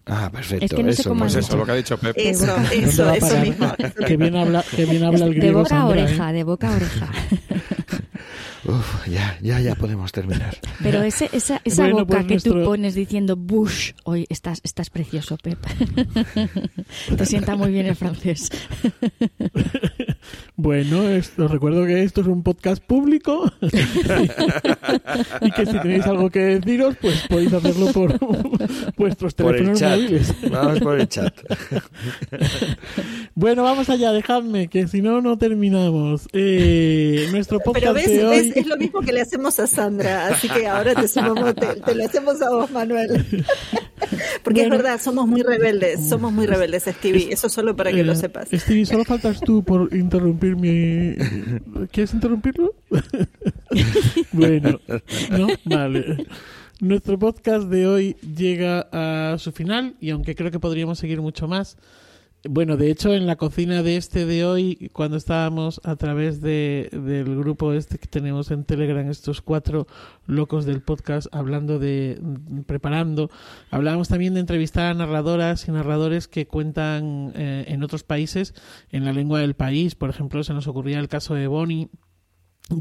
Ah, 0.05 0.29
perfecto. 0.31 0.65
Es 0.65 0.73
que 0.73 0.83
no 0.83 0.91
sé 0.93 1.01
eso, 1.01 1.09
cómo 1.09 1.21
Pues 1.21 1.35
eso, 1.35 1.57
lo 1.57 1.65
que 1.65 1.71
ha 1.71 1.75
dicho 1.75 1.97
Pep. 1.97 2.15
Eso, 2.17 2.45
¿Dónde 2.47 2.75
eso, 2.79 3.05
a 3.07 3.15
eso 3.17 3.37
mismo. 3.39 3.71
Que 4.07 4.17
bien 4.17 4.35
habla, 4.35 4.63
que 4.75 4.85
bien 4.85 5.03
habla 5.03 5.25
el 5.25 5.33
de 5.33 5.39
griego 5.39 5.59
boca 5.59 5.75
a 5.75 5.79
Sandra, 5.81 5.99
¿eh? 5.99 6.03
oreja, 6.05 6.31
de 6.33 6.43
boca 6.43 6.73
a 6.73 6.75
oreja. 6.75 7.11
Uf, 8.63 9.07
ya, 9.07 9.37
ya, 9.41 9.59
ya 9.59 9.73
podemos 9.75 10.11
terminar. 10.11 10.55
Pero 10.83 11.01
ese, 11.01 11.29
esa, 11.33 11.61
esa 11.65 11.81
Bueno, 11.83 12.05
boca 12.05 12.17
pues 12.17 12.25
que 12.27 12.49
tú 12.49 12.53
nuestro- 12.55 12.65
pones 12.65 12.93
diciendo 12.93 13.35
Bush, 13.35 13.93
hoy 14.03 14.27
estás, 14.29 14.59
estás 14.63 14.89
precioso, 14.91 15.35
Pep. 15.37 15.57
Te 17.17 17.25
sienta 17.25 17.55
muy 17.55 17.71
bien 17.71 17.87
el 17.87 17.95
francés. 17.95 18.49
Bueno, 20.55 21.07
es- 21.09 21.33
os 21.37 21.49
recuerdo 21.51 21.85
que 21.85 22.03
esto 22.03 22.21
es 22.21 22.27
un 22.27 22.43
podcast 22.43 22.81
público 22.83 23.51
y 25.41 25.51
que 25.51 25.65
si 25.65 25.79
tenéis 25.79 26.05
algo 26.05 26.29
que 26.29 26.39
deciros, 26.59 26.95
pues 27.01 27.25
podéis 27.27 27.53
hacerlo 27.53 27.87
por 27.91 28.17
vuestros 28.97 29.33
Por 29.33 29.55
el 29.55 29.63
teléfonos 29.73 29.79
chat. 29.79 29.95
móviles. 29.99 30.33
Vamos 30.51 30.79
por 30.79 30.99
el 30.99 31.07
chat. 31.09 31.33
Bueno, 33.33 33.63
vamos 33.63 33.89
allá, 33.89 34.11
dejadme, 34.11 34.67
que 34.67 34.87
si 34.87 35.01
no, 35.01 35.21
no 35.21 35.37
terminamos. 35.37 36.27
Eh, 36.33 37.27
nuestro 37.31 37.59
podcast 37.59 37.79
Pero 37.83 37.93
ves, 37.93 38.07
de 38.09 38.25
hoy... 38.25 38.37
ves, 38.49 38.57
es 38.57 38.67
lo 38.67 38.77
mismo 38.77 38.99
que 39.01 39.13
le 39.13 39.21
hacemos 39.21 39.59
a 39.59 39.67
Sandra, 39.67 40.27
así 40.27 40.49
que 40.49 40.67
ahora 40.67 40.93
te 40.95 41.07
sumamos, 41.07 41.55
te, 41.55 41.67
te 41.67 41.95
lo 41.95 42.05
hacemos 42.05 42.41
a 42.41 42.49
vos, 42.49 42.69
Manuel. 42.71 43.25
Porque 44.43 44.61
es 44.61 44.67
Bueno. 44.67 44.83
verdad, 44.83 45.01
somos 45.01 45.27
muy 45.27 45.41
rebeldes, 45.43 46.07
somos 46.09 46.31
muy 46.33 46.45
rebeldes, 46.45 46.83
Stevie, 46.83 47.31
eso 47.31 47.49
solo 47.49 47.75
para 47.75 47.91
que 47.91 48.03
lo 48.03 48.13
Eh, 48.13 48.17
sepas. 48.17 48.49
Stevie, 48.53 48.85
solo 48.85 49.05
faltas 49.05 49.39
tú 49.39 49.63
por 49.63 49.93
interrumpir 50.11 50.57
mi... 50.57 51.15
¿Quieres 51.87 52.13
interrumpirlo? 52.13 52.75
bueno, 54.33 54.79
¿no? 55.29 55.47
Vale. 55.63 56.27
Nuestro 56.81 57.17
podcast 57.17 57.69
de 57.69 57.87
hoy 57.87 58.15
llega 58.15 58.89
a 58.91 59.37
su 59.37 59.53
final 59.53 59.95
y 60.01 60.09
aunque 60.09 60.35
creo 60.35 60.51
que 60.51 60.59
podríamos 60.59 60.99
seguir 60.99 61.21
mucho 61.21 61.47
más, 61.47 61.77
bueno, 62.49 62.75
de 62.75 62.89
hecho 62.89 63.13
en 63.13 63.27
la 63.27 63.35
cocina 63.35 63.83
de 63.83 63.97
este 63.97 64.25
de 64.25 64.45
hoy, 64.45 64.89
cuando 64.93 65.17
estábamos 65.17 65.79
a 65.83 65.95
través 65.95 66.41
de, 66.41 66.89
del 66.91 67.35
grupo 67.35 67.73
este 67.73 67.99
que 67.99 68.07
tenemos 68.07 68.49
en 68.49 68.63
Telegram, 68.63 69.07
estos 69.09 69.41
cuatro 69.41 69.85
locos 70.25 70.65
del 70.65 70.81
podcast 70.81 71.27
hablando 71.31 71.77
de, 71.77 72.19
preparando, 72.65 73.29
hablábamos 73.69 74.07
también 74.07 74.33
de 74.33 74.39
entrevistar 74.39 74.87
a 74.87 74.93
narradoras 74.95 75.67
y 75.67 75.71
narradores 75.71 76.27
que 76.27 76.47
cuentan 76.47 77.31
eh, 77.35 77.65
en 77.67 77.83
otros 77.83 78.03
países 78.03 78.55
en 78.91 79.05
la 79.05 79.13
lengua 79.13 79.39
del 79.39 79.53
país. 79.53 79.93
Por 79.93 80.09
ejemplo, 80.09 80.43
se 80.43 80.53
nos 80.53 80.67
ocurría 80.67 80.99
el 80.99 81.09
caso 81.09 81.35
de 81.35 81.45
Bonnie. 81.45 81.89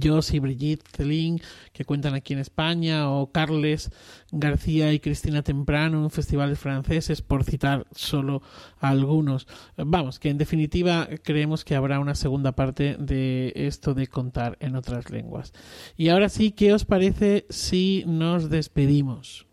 Joss 0.02 0.34
y 0.34 0.38
Brigitte 0.38 0.86
Celin, 0.94 1.40
que 1.72 1.84
cuentan 1.84 2.14
aquí 2.14 2.32
en 2.32 2.38
España, 2.38 3.10
o 3.10 3.32
Carles 3.32 3.90
García 4.30 4.92
y 4.92 5.00
Cristina 5.00 5.42
Temprano 5.42 6.04
en 6.04 6.10
festivales 6.10 6.58
franceses, 6.58 7.22
por 7.22 7.44
citar 7.44 7.86
solo 7.94 8.42
algunos. 8.78 9.46
Vamos, 9.76 10.18
que 10.18 10.30
en 10.30 10.38
definitiva 10.38 11.08
creemos 11.22 11.64
que 11.64 11.74
habrá 11.74 11.98
una 11.98 12.14
segunda 12.14 12.52
parte 12.52 12.96
de 12.98 13.52
esto 13.54 13.94
de 13.94 14.06
contar 14.06 14.56
en 14.60 14.76
otras 14.76 15.10
lenguas. 15.10 15.52
Y 15.96 16.08
ahora 16.08 16.28
sí, 16.28 16.52
¿qué 16.52 16.72
os 16.72 16.84
parece 16.84 17.46
si 17.48 18.04
nos 18.06 18.50
despedimos? 18.50 19.49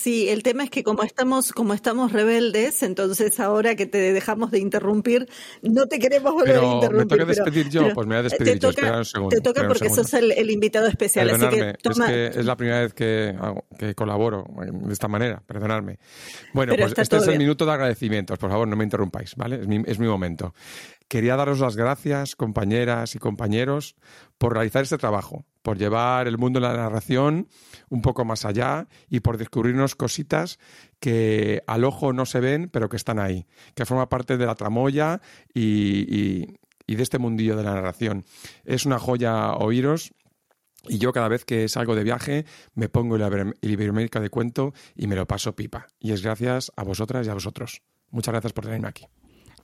Sí, 0.00 0.28
el 0.28 0.44
tema 0.44 0.62
es 0.62 0.70
que 0.70 0.84
como 0.84 1.02
estamos, 1.02 1.50
como 1.52 1.74
estamos 1.74 2.12
rebeldes, 2.12 2.84
entonces 2.84 3.40
ahora 3.40 3.74
que 3.74 3.84
te 3.86 4.12
dejamos 4.12 4.52
de 4.52 4.60
interrumpir, 4.60 5.28
no 5.62 5.86
te 5.88 5.98
queremos 5.98 6.32
volver 6.34 6.54
Pero 6.54 6.60
a 6.60 6.68
me 6.68 6.74
interrumpir. 6.76 7.18
toca 7.18 7.24
despedir 7.24 7.68
yo, 7.68 7.92
pues 7.94 8.06
me 8.06 8.14
voy 8.14 8.20
a 8.20 8.22
despedir 8.22 8.52
te 8.54 8.58
yo, 8.60 8.72
toca, 8.72 8.98
un 8.98 9.04
segundo, 9.04 9.34
Te 9.34 9.40
toca 9.42 9.66
porque 9.66 9.90
sos 9.90 10.14
el, 10.14 10.30
el 10.30 10.50
invitado 10.52 10.86
especial, 10.86 11.28
así 11.30 11.48
que 11.48 11.74
toma. 11.82 12.04
es 12.06 12.32
que 12.32 12.38
es 12.40 12.46
la 12.46 12.56
primera 12.56 12.80
vez 12.82 12.94
que, 12.94 13.34
hago- 13.40 13.64
que 13.76 13.96
colaboro 13.96 14.44
de 14.56 14.92
esta 14.92 15.08
manera, 15.08 15.42
perdonadme. 15.44 15.98
Bueno, 16.52 16.74
Pero 16.76 16.86
pues 16.86 16.98
este 16.98 17.16
es 17.16 17.22
el 17.24 17.30
bien. 17.30 17.38
minuto 17.40 17.66
de 17.66 17.72
agradecimientos, 17.72 18.38
por 18.38 18.50
favor, 18.50 18.68
no 18.68 18.76
me 18.76 18.84
interrumpáis, 18.84 19.34
¿vale? 19.34 19.56
Es 19.62 19.66
mi, 19.66 19.82
es 19.84 19.98
mi 19.98 20.06
momento. 20.06 20.54
Quería 21.08 21.34
daros 21.34 21.58
las 21.58 21.74
gracias, 21.74 22.36
compañeras 22.36 23.16
y 23.16 23.18
compañeros, 23.18 23.96
por 24.36 24.52
realizar 24.54 24.82
este 24.84 24.98
trabajo, 24.98 25.44
por 25.68 25.76
llevar 25.76 26.28
el 26.28 26.38
mundo 26.38 26.60
de 26.60 26.66
la 26.66 26.74
narración 26.74 27.46
un 27.90 28.00
poco 28.00 28.24
más 28.24 28.46
allá 28.46 28.88
y 29.10 29.20
por 29.20 29.36
descubrirnos 29.36 29.94
cositas 29.94 30.58
que 30.98 31.62
al 31.66 31.84
ojo 31.84 32.14
no 32.14 32.24
se 32.24 32.40
ven, 32.40 32.70
pero 32.70 32.88
que 32.88 32.96
están 32.96 33.18
ahí, 33.18 33.46
que 33.74 33.84
forma 33.84 34.08
parte 34.08 34.38
de 34.38 34.46
la 34.46 34.54
tramoya 34.54 35.20
y, 35.52 36.46
de 36.86 37.02
este 37.02 37.18
mundillo 37.18 37.54
de 37.54 37.64
la 37.64 37.74
narración. 37.74 38.24
Es 38.64 38.86
una 38.86 38.98
joya 38.98 39.52
oíros 39.56 40.14
y 40.88 40.96
yo 40.96 41.12
cada 41.12 41.28
vez 41.28 41.44
que 41.44 41.68
salgo 41.68 41.94
de 41.94 42.02
viaje 42.02 42.46
me 42.72 42.88
pongo 42.88 43.16
el 43.16 43.52
Iberoamérica 43.60 44.20
de 44.20 44.30
cuento 44.30 44.72
y 44.96 45.06
me 45.06 45.16
lo 45.16 45.26
paso 45.26 45.54
pipa. 45.54 45.88
Y 46.00 46.12
es 46.12 46.22
gracias 46.22 46.72
a 46.76 46.82
vosotras 46.82 47.26
y 47.26 47.28
a 47.28 47.34
vosotros. 47.34 47.82
Muchas 48.08 48.32
gracias 48.32 48.54
por 48.54 48.64
tenerme 48.64 48.88
aquí. 48.88 49.04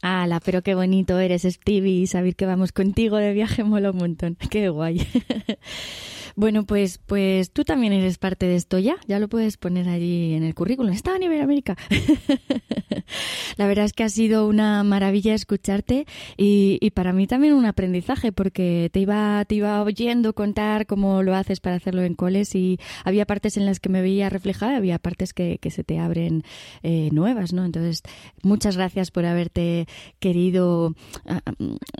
Ala, 0.05 0.39
pero 0.41 0.61
qué 0.61 0.75
bonito 0.75 1.19
eres, 1.19 1.45
Stevie, 1.45 2.03
y 2.03 2.07
saber 2.07 2.37
que 2.37 2.45
vamos 2.45 2.73
contigo 2.73 3.17
de 3.17 3.33
viaje 3.33 3.65
mola 3.65 3.91
un 3.91 3.97
montón. 3.97 4.37
Qué 4.51 4.69
guay. 4.69 5.01
bueno, 6.37 6.67
pues, 6.67 6.99
pues 6.99 7.51
tú 7.51 7.65
también 7.65 7.95
eres 7.95 8.19
parte 8.19 8.45
de 8.45 8.57
esto 8.57 8.79
ya, 8.79 8.97
ya 9.07 9.19
lo 9.19 9.29
puedes 9.29 9.57
poner 9.57 9.89
allí 9.89 10.35
en 10.35 10.43
el 10.43 10.55
currículum. 10.55 10.93
Estaba 10.93 11.17
en 11.17 11.23
Iberoamérica. 11.23 11.79
La 13.57 13.67
verdad 13.67 13.87
es 13.87 13.95
que 13.95 14.05
ha 14.05 14.11
sido 14.11 14.47
una 14.47 14.85
maravilla 14.85 15.33
escucharte 15.33 16.07
y, 16.37 16.79
y 16.83 16.91
para 16.91 17.15
mí 17.15 17.27
también 17.27 17.55
un 17.55 17.65
aprendizaje 17.65 18.31
porque 18.31 18.91
te 18.93 19.01
iba, 19.01 19.43
te 19.47 19.55
iba 19.55 19.83
oyendo 19.83 20.35
contar 20.35 20.87
cómo 20.87 21.23
lo 21.23 21.35
haces 21.35 21.61
para 21.61 21.77
hacerlo 21.77 22.03
en 22.03 22.15
coles 22.15 22.55
y 22.55 22.79
había 23.05 23.25
partes 23.25 23.57
en 23.57 23.65
las 23.65 23.81
que 23.81 23.89
me 23.89 24.03
veía 24.03 24.29
reflejada, 24.29 24.77
había 24.77 24.99
partes 24.99 25.33
que, 25.33 25.59
que 25.63 25.71
se 25.71 25.83
te 25.83 25.99
abren 25.99 26.43
eh, 26.83 27.09
nuevas, 27.13 27.55
¿no? 27.55 27.65
Entonces, 27.65 28.03
muchas 28.43 28.77
gracias 28.77 29.11
por 29.11 29.25
haberte 29.25 29.87
querido 30.19 30.95
ah, 31.27 31.41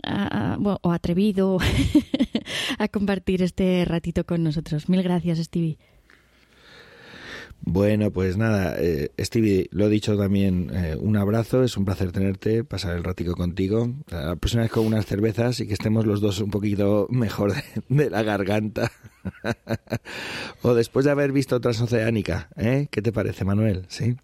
ah, 0.03 0.57
ah, 0.63 0.77
o 0.81 0.91
atrevido 0.91 1.57
a 2.79 2.87
compartir 2.87 3.41
este 3.41 3.85
ratito 3.85 4.25
con 4.25 4.43
nosotros. 4.43 4.89
Mil 4.89 5.03
gracias, 5.03 5.39
Stevie. 5.39 5.77
Bueno, 7.67 8.11
pues 8.11 8.37
nada, 8.37 8.75
eh, 8.77 9.11
Stevie, 9.19 9.69
lo 9.71 9.87
he 9.87 9.89
dicho 9.89 10.15
también, 10.15 10.69
eh, 10.71 10.95
un 10.99 11.17
abrazo, 11.17 11.63
es 11.63 11.75
un 11.77 11.83
placer 11.83 12.11
tenerte, 12.11 12.63
pasar 12.63 12.95
el 12.95 13.03
ratico 13.03 13.33
contigo. 13.33 13.91
La 14.09 14.35
próxima 14.35 14.61
vez 14.61 14.71
con 14.71 14.85
unas 14.85 15.07
cervezas 15.07 15.59
y 15.59 15.67
que 15.67 15.73
estemos 15.73 16.05
los 16.05 16.21
dos 16.21 16.39
un 16.41 16.51
poquito 16.51 17.07
mejor 17.09 17.55
de, 17.55 17.63
de 17.89 18.09
la 18.11 18.21
garganta. 18.21 18.91
o 20.61 20.75
después 20.75 21.05
de 21.05 21.11
haber 21.11 21.31
visto 21.31 21.59
Transoceánica, 21.59 22.49
¿eh? 22.55 22.87
¿Qué 22.91 23.01
te 23.01 23.11
parece, 23.11 23.45
Manuel? 23.45 23.85
¿Sí? 23.87 24.15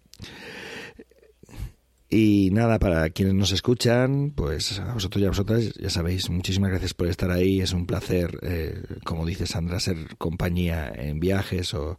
Y 2.14 2.50
nada, 2.52 2.78
para 2.78 3.08
quienes 3.08 3.32
nos 3.32 3.52
escuchan, 3.52 4.34
pues 4.36 4.78
a 4.78 4.92
vosotros 4.92 5.22
y 5.22 5.24
a 5.24 5.28
vosotras, 5.28 5.72
ya 5.80 5.88
sabéis, 5.88 6.28
muchísimas 6.28 6.68
gracias 6.68 6.92
por 6.92 7.08
estar 7.08 7.30
ahí. 7.30 7.62
Es 7.62 7.72
un 7.72 7.86
placer, 7.86 8.38
eh, 8.42 8.82
como 9.02 9.24
dice 9.24 9.46
Sandra, 9.46 9.80
ser 9.80 9.96
compañía 10.18 10.92
en 10.94 11.20
viajes 11.20 11.72
o, 11.72 11.98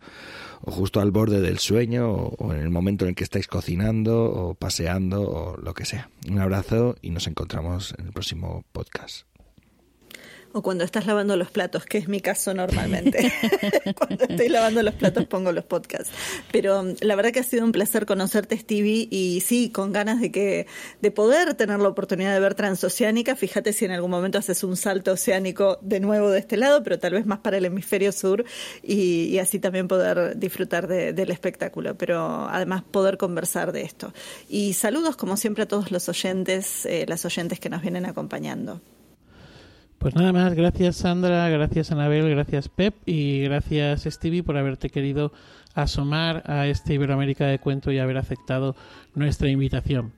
o 0.61 0.72
justo 0.72 1.01
al 1.01 1.09
borde 1.09 1.41
del 1.41 1.57
sueño 1.57 2.11
o, 2.11 2.36
o 2.38 2.53
en 2.53 2.59
el 2.59 2.70
momento 2.70 3.05
en 3.05 3.09
el 3.09 3.16
que 3.16 3.24
estáis 3.24 3.47
cocinando 3.47 4.26
o 4.26 4.53
paseando 4.53 5.24
o 5.24 5.57
lo 5.57 5.74
que 5.74 5.86
sea. 5.86 6.11
Un 6.30 6.38
abrazo 6.38 6.95
y 7.01 7.09
nos 7.09 7.26
encontramos 7.26 7.95
en 7.97 8.05
el 8.05 8.14
próximo 8.14 8.64
podcast. 8.72 9.32
O 10.55 10.61
cuando 10.61 10.83
estás 10.83 11.07
lavando 11.07 11.35
los 11.35 11.49
platos, 11.49 11.83
que 11.85 11.97
es 11.97 12.07
mi 12.07 12.21
caso 12.21 12.53
normalmente. 12.53 13.33
cuando 13.97 14.25
estoy 14.25 14.49
lavando 14.49 14.83
los 14.83 14.93
platos 14.93 15.25
pongo 15.25 15.51
los 15.51 15.63
podcasts. 15.65 16.11
Pero 16.51 16.79
um, 16.81 16.93
la 17.01 17.15
verdad 17.15 17.31
que 17.31 17.39
ha 17.39 17.43
sido 17.43 17.65
un 17.65 17.71
placer 17.71 18.05
conocerte, 18.05 18.55
Stevie, 18.57 19.07
y 19.09 19.41
sí, 19.41 19.71
con 19.71 19.91
ganas 19.91 20.21
de 20.21 20.31
que 20.31 20.67
de 21.01 21.09
poder 21.11 21.55
tener 21.55 21.79
la 21.79 21.89
oportunidad 21.89 22.33
de 22.33 22.39
ver 22.39 22.53
Transoceánica. 22.53 23.35
Fíjate 23.35 23.73
si 23.73 23.85
en 23.85 23.91
algún 23.91 24.11
momento 24.11 24.37
haces 24.37 24.63
un 24.63 24.77
salto 24.77 25.13
oceánico 25.13 25.79
de 25.81 25.99
nuevo 25.99 26.29
de 26.29 26.37
este 26.39 26.55
lado, 26.55 26.83
pero 26.83 26.99
tal 26.99 27.13
vez 27.13 27.25
más 27.25 27.39
para 27.39 27.57
el 27.57 27.65
hemisferio 27.65 28.11
sur 28.11 28.45
y, 28.83 29.39
así 29.39 29.57
también 29.57 29.87
poder 29.87 30.37
disfrutar 30.37 30.87
de- 30.87 31.13
del 31.13 31.31
espectáculo, 31.31 31.97
pero 31.97 32.47
además 32.47 32.83
poder 32.83 33.17
conversar 33.17 33.71
de 33.71 33.81
esto. 33.81 34.13
Y 34.47 34.73
saludos 34.73 35.15
como 35.15 35.35
siempre 35.35 35.63
a 35.63 35.67
todos 35.67 35.91
los 35.91 36.07
oyentes, 36.09 36.85
eh, 36.85 37.05
las 37.07 37.25
oyentes 37.25 37.59
que 37.59 37.69
nos 37.69 37.81
vienen 37.81 38.05
acompañando. 38.05 38.81
Pues 40.03 40.15
nada 40.15 40.33
más, 40.33 40.53
gracias 40.53 40.97
Sandra, 40.97 41.47
gracias 41.47 41.93
Anabel, 41.93 42.29
gracias 42.29 42.67
Pep 42.67 42.93
y 43.05 43.39
gracias 43.43 44.03
Stevie 44.03 44.43
por 44.43 44.57
haberte 44.57 44.89
querido 44.89 45.31
asomar 45.75 46.43
a 46.45 46.67
este 46.67 46.95
Iberoamérica 46.95 47.45
de 47.45 47.57
cuento 47.59 47.89
y 47.89 47.99
haber 47.99 48.17
aceptado 48.17 48.75
nuestra 49.15 49.47
invitación. 49.47 50.11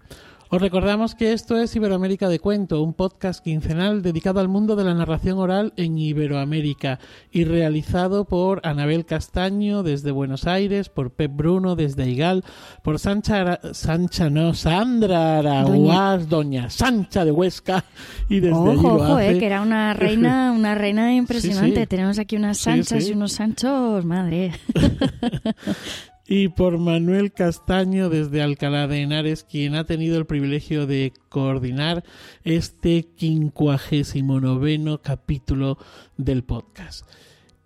Os 0.48 0.62
recordamos 0.62 1.16
que 1.16 1.34
esto 1.34 1.58
es 1.58 1.76
Iberoamérica 1.76 2.30
de 2.30 2.38
Cuento, 2.40 2.84
un 2.84 2.94
podcast 2.94 3.44
quincenal 3.44 4.04
dedicado 4.04 4.40
al 4.40 4.48
mundo 4.48 4.76
de 4.76 4.84
la 4.84 4.94
narración 4.94 5.40
oral 5.40 5.74
en 5.76 5.98
Iberoamérica 5.98 7.00
y 7.32 7.46
realizado 7.46 8.26
por 8.26 8.62
Anabel 8.64 9.06
Castaño 9.06 9.82
desde 9.82 10.12
Buenos 10.12 10.46
Aires, 10.46 10.90
por 10.90 11.10
Pep 11.12 11.32
Bruno 11.34 11.76
desde 11.76 12.04
Aigal, 12.04 12.44
por 12.84 13.00
Sancha, 13.00 13.60
Sancha 13.74 14.30
no, 14.30 14.54
Sandra 14.54 15.40
Araguas, 15.40 16.30
Doña, 16.30 16.70
Sancha 16.70 17.26
de 17.26 17.32
Huesca 17.32 17.84
y 18.30 18.40
desde 18.40 18.70
allí 18.70 18.86
Ojo, 18.86 18.96
ojo, 18.98 19.20
eh, 19.20 19.40
que 19.40 19.48
era 19.48 19.64
una 19.64 19.96
reina, 19.96 20.52
una 20.56 20.76
reina 20.76 21.16
impresionante. 21.16 21.82
sí. 21.82 21.88
Tenemos 21.88 22.20
aquí 22.20 22.36
unas 22.36 22.60
Sanchas 22.60 23.04
sí. 23.04 23.10
y 23.10 23.14
unos 23.14 23.32
Sanchos, 23.32 24.06
madre. 24.06 24.52
y 26.28 26.48
por 26.50 26.78
Manuel 26.80 27.32
Castaño 27.32 28.10
desde 28.10 28.42
Alcalá 28.42 28.88
de 28.88 29.02
Henares, 29.02 29.44
quien 29.44 29.76
ha 29.76 29.86
tenido 29.86 30.18
el 30.18 30.26
privilegio 30.26 30.88
de 30.88 31.14
coordinar 31.30 32.04
este 32.44 33.04
quincuagésimo 33.16 34.40
noveno 34.40 35.02
capítulo 35.02 35.78
del 36.18 36.44
podcast. 36.44 37.06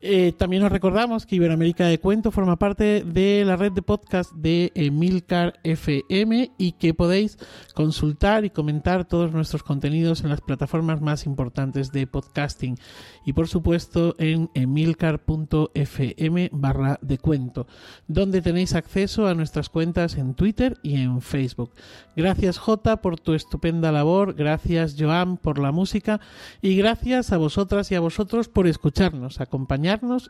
Eh, 0.01 0.31
también 0.37 0.63
os 0.63 0.71
recordamos 0.71 1.25
que 1.25 1.35
Iberoamérica 1.35 1.85
de 1.85 1.99
Cuento 1.99 2.31
forma 2.31 2.57
parte 2.57 3.03
de 3.03 3.43
la 3.43 3.57
red 3.57 3.73
de 3.73 3.81
podcast 3.81 4.31
de 4.31 4.71
Emilcar 4.73 5.59
FM 5.63 6.51
y 6.57 6.71
que 6.73 6.93
podéis 6.93 7.37
consultar 7.73 8.45
y 8.45 8.49
comentar 8.49 9.03
todos 9.05 9.33
nuestros 9.33 9.61
contenidos 9.61 10.21
en 10.23 10.29
las 10.29 10.39
plataformas 10.39 11.01
más 11.01 11.25
importantes 11.25 11.91
de 11.91 12.07
podcasting. 12.07 12.77
Y 13.25 13.33
por 13.33 13.49
supuesto 13.49 14.15
en 14.19 14.49
emilcar.fm 14.53 16.49
barra 16.53 16.97
de 17.01 17.17
cuento, 17.17 17.67
donde 18.07 18.41
tenéis 18.41 18.75
acceso 18.75 19.27
a 19.27 19.33
nuestras 19.33 19.67
cuentas 19.67 20.15
en 20.15 20.33
Twitter 20.33 20.77
y 20.81 21.01
en 21.01 21.21
Facebook. 21.21 21.73
Gracias 22.15 22.57
Jota 22.57 23.01
por 23.01 23.19
tu 23.19 23.33
estupenda 23.33 23.91
labor, 23.91 24.33
gracias 24.33 24.95
Joan 24.97 25.35
por 25.35 25.59
la 25.59 25.73
música. 25.73 26.21
Y 26.61 26.75
gracias 26.77 27.33
a 27.33 27.37
vosotras 27.37 27.91
y 27.91 27.95
a 27.95 27.99
vosotros 27.99 28.47
por 28.47 28.65
escucharnos, 28.65 29.41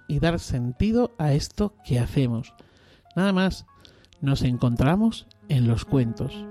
y 0.07 0.19
dar 0.19 0.39
sentido 0.39 1.15
a 1.17 1.33
esto 1.33 1.75
que 1.83 1.99
hacemos. 1.99 2.53
Nada 3.15 3.33
más, 3.33 3.65
nos 4.21 4.41
encontramos 4.43 5.27
en 5.49 5.67
los 5.67 5.85
cuentos. 5.85 6.45